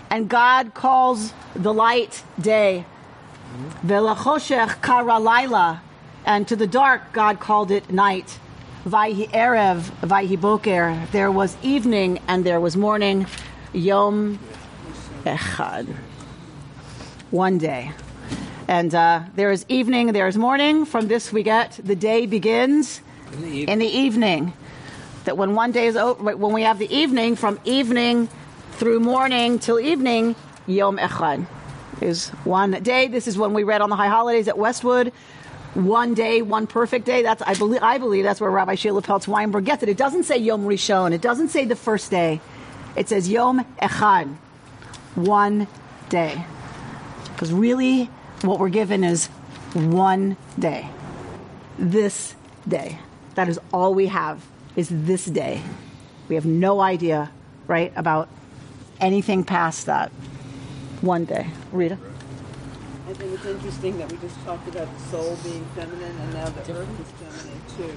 and 0.10 0.30
God 0.30 0.74
calls 0.74 1.34
the 1.56 1.74
light 1.74 2.24
day. 2.40 2.86
Velachoshech 3.86 4.82
kara 4.82 5.20
laila, 5.20 5.82
and 6.26 6.48
to 6.48 6.56
the 6.56 6.68
dark 6.68 7.12
God 7.14 7.40
called 7.40 7.72
it 7.72 7.92
night. 7.92 8.40
Vayhi 8.86 9.30
erev, 9.32 9.82
vayhi 10.02 10.40
boker. 10.40 11.08
There 11.12 11.32
was 11.32 11.58
evening 11.62 12.20
and 12.28 12.46
there 12.46 12.60
was 12.60 12.78
morning. 12.78 13.28
Yom 13.74 14.40
echad. 15.26 15.88
One 17.32 17.60
day. 17.60 17.92
And 18.68 18.94
uh, 18.94 19.22
there 19.36 19.52
is 19.52 19.66
evening, 19.68 20.14
there 20.14 20.28
is 20.28 20.38
morning. 20.38 20.86
From 20.86 21.08
this 21.08 21.32
we 21.32 21.44
get 21.44 21.80
the 21.84 21.96
day 21.96 22.26
begins 22.26 23.02
In 23.34 23.42
the 23.42 23.64
in 23.72 23.80
the 23.80 23.88
evening. 23.88 24.54
That 25.26 25.38
when 25.38 25.54
one 25.54 25.72
day 25.72 25.88
is 25.88 25.96
over, 25.96 26.36
when 26.36 26.54
we 26.54 26.64
have 26.64 26.80
the 26.80 26.92
evening, 26.92 27.36
from 27.36 27.60
evening 27.66 28.30
through 28.74 29.00
morning 29.00 29.60
till 29.60 29.80
evening, 29.80 30.36
Yom 30.66 30.98
Echad 30.98 31.46
is 32.02 32.30
one 32.46 32.72
day. 32.84 33.08
This 33.08 33.28
is 33.28 33.38
when 33.38 33.54
we 33.54 33.64
read 33.64 33.82
on 33.82 33.90
the 33.90 33.96
high 33.96 34.08
holidays 34.08 34.48
at 34.48 34.58
Westwood. 34.58 35.12
One 35.76 36.16
day, 36.16 36.42
one 36.42 36.66
perfect 36.66 37.06
day. 37.06 37.22
That's 37.22 37.44
I 37.44 37.54
believe. 37.54 37.84
I 37.84 38.00
believe 38.00 38.24
that's 38.24 38.42
where 38.42 38.50
Rabbi 38.50 38.74
Sheila 38.74 39.04
Peltz 39.04 39.28
Weinberg 39.28 39.66
gets 39.66 39.84
it. 39.84 39.90
It 39.90 39.98
doesn't 39.98 40.24
say 40.24 40.38
Yom 40.38 40.64
Rishon. 40.66 41.12
It 41.12 41.22
doesn't 41.22 41.50
say 41.50 41.66
the 41.66 41.76
first 41.76 42.10
day. 42.10 42.42
It 42.96 43.08
says 43.08 43.30
Yom 43.30 43.66
Echad, 43.80 44.36
one 45.16 45.68
day. 46.10 46.44
Because 47.40 47.54
really, 47.54 48.10
what 48.42 48.60
we're 48.60 48.68
given 48.68 49.02
is 49.02 49.28
one 49.72 50.36
day. 50.60 50.90
This 51.78 52.36
day. 52.68 53.00
That 53.36 53.48
is 53.48 53.58
all 53.72 53.94
we 53.94 54.08
have. 54.08 54.46
Is 54.76 54.90
this 54.92 55.24
day. 55.24 55.62
We 56.28 56.36
have 56.36 56.46
no 56.46 56.82
idea, 56.82 57.32
right, 57.66 57.94
about 57.96 58.28
anything 59.00 59.46
past 59.46 59.86
that. 59.86 60.12
One 61.00 61.24
day. 61.24 61.48
Rita. 61.72 61.98
I 63.08 63.14
think 63.14 63.34
it's 63.34 63.46
interesting 63.46 63.98
that 64.00 64.12
we 64.12 64.18
just 64.18 64.36
talked 64.44 64.68
about 64.68 64.94
the 64.94 65.04
soul 65.06 65.38
being 65.42 65.64
feminine 65.76 66.18
and 66.18 66.34
now 66.34 66.50
the 66.50 66.74
earth 66.74 67.00
is 67.00 67.08
feminine 67.26 67.62
too. 67.78 67.96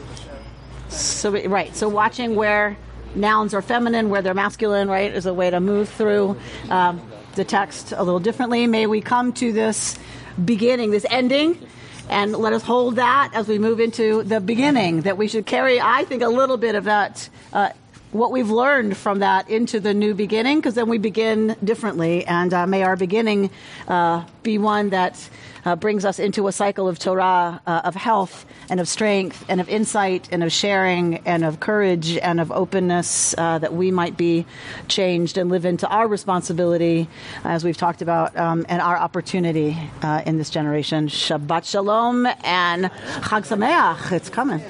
So. 0.88 1.34
So 1.34 1.48
right. 1.48 1.74
So 1.74 1.88
watching 1.88 2.36
where 2.36 2.76
nouns 3.16 3.54
are 3.54 3.62
feminine, 3.62 4.08
where 4.08 4.22
they're 4.22 4.34
masculine, 4.34 4.86
right, 4.86 5.12
is 5.12 5.26
a 5.26 5.34
way 5.34 5.50
to 5.50 5.58
move 5.58 5.88
through 5.88 6.36
um, 6.70 7.00
the 7.34 7.44
text 7.44 7.92
a 7.92 8.02
little 8.02 8.20
differently. 8.20 8.66
May 8.66 8.86
we 8.86 9.00
come 9.00 9.32
to 9.34 9.52
this 9.52 9.98
beginning, 10.44 10.90
this 10.90 11.06
ending, 11.08 11.58
and 12.08 12.32
let 12.32 12.52
us 12.52 12.62
hold 12.62 12.96
that 12.96 13.30
as 13.34 13.48
we 13.48 13.58
move 13.58 13.80
into 13.80 14.22
the 14.22 14.40
beginning. 14.40 15.02
That 15.02 15.16
we 15.16 15.28
should 15.28 15.46
carry, 15.46 15.80
I 15.80 16.04
think, 16.04 16.22
a 16.22 16.28
little 16.28 16.56
bit 16.56 16.74
of 16.74 16.84
that. 16.84 17.28
Uh, 17.52 17.70
what 18.12 18.30
we've 18.30 18.50
learned 18.50 18.94
from 18.94 19.20
that 19.20 19.48
into 19.48 19.80
the 19.80 19.94
new 19.94 20.14
beginning, 20.14 20.58
because 20.58 20.74
then 20.74 20.88
we 20.88 20.98
begin 20.98 21.56
differently, 21.64 22.26
and 22.26 22.52
uh, 22.52 22.66
may 22.66 22.82
our 22.82 22.96
beginning 22.96 23.50
uh, 23.88 24.22
be 24.42 24.58
one 24.58 24.90
that 24.90 25.16
uh, 25.64 25.76
brings 25.76 26.04
us 26.04 26.18
into 26.18 26.48
a 26.48 26.52
cycle 26.52 26.88
of 26.88 26.98
Torah, 26.98 27.60
uh, 27.66 27.82
of 27.84 27.94
health 27.94 28.46
and 28.68 28.80
of 28.80 28.88
strength 28.88 29.44
and 29.48 29.60
of 29.60 29.68
insight 29.68 30.28
and 30.32 30.42
of 30.42 30.52
sharing 30.52 31.18
and 31.26 31.44
of 31.44 31.60
courage 31.60 32.16
and 32.18 32.40
of 32.40 32.50
openness 32.52 33.34
uh, 33.38 33.58
that 33.58 33.74
we 33.74 33.90
might 33.90 34.16
be 34.16 34.46
changed 34.88 35.38
and 35.38 35.50
live 35.50 35.64
into 35.64 35.88
our 35.88 36.08
responsibility, 36.08 37.08
as 37.44 37.64
we've 37.64 37.76
talked 37.76 38.02
about, 38.02 38.36
um, 38.36 38.66
and 38.68 38.82
our 38.82 38.96
opportunity 38.96 39.76
uh, 40.02 40.22
in 40.26 40.38
this 40.38 40.50
generation. 40.50 41.08
Shabbat 41.08 41.64
Shalom 41.64 42.26
and 42.44 42.86
Chag 43.20 43.46
Sameach. 43.46 44.12
It's 44.12 44.28
coming. 44.28 44.62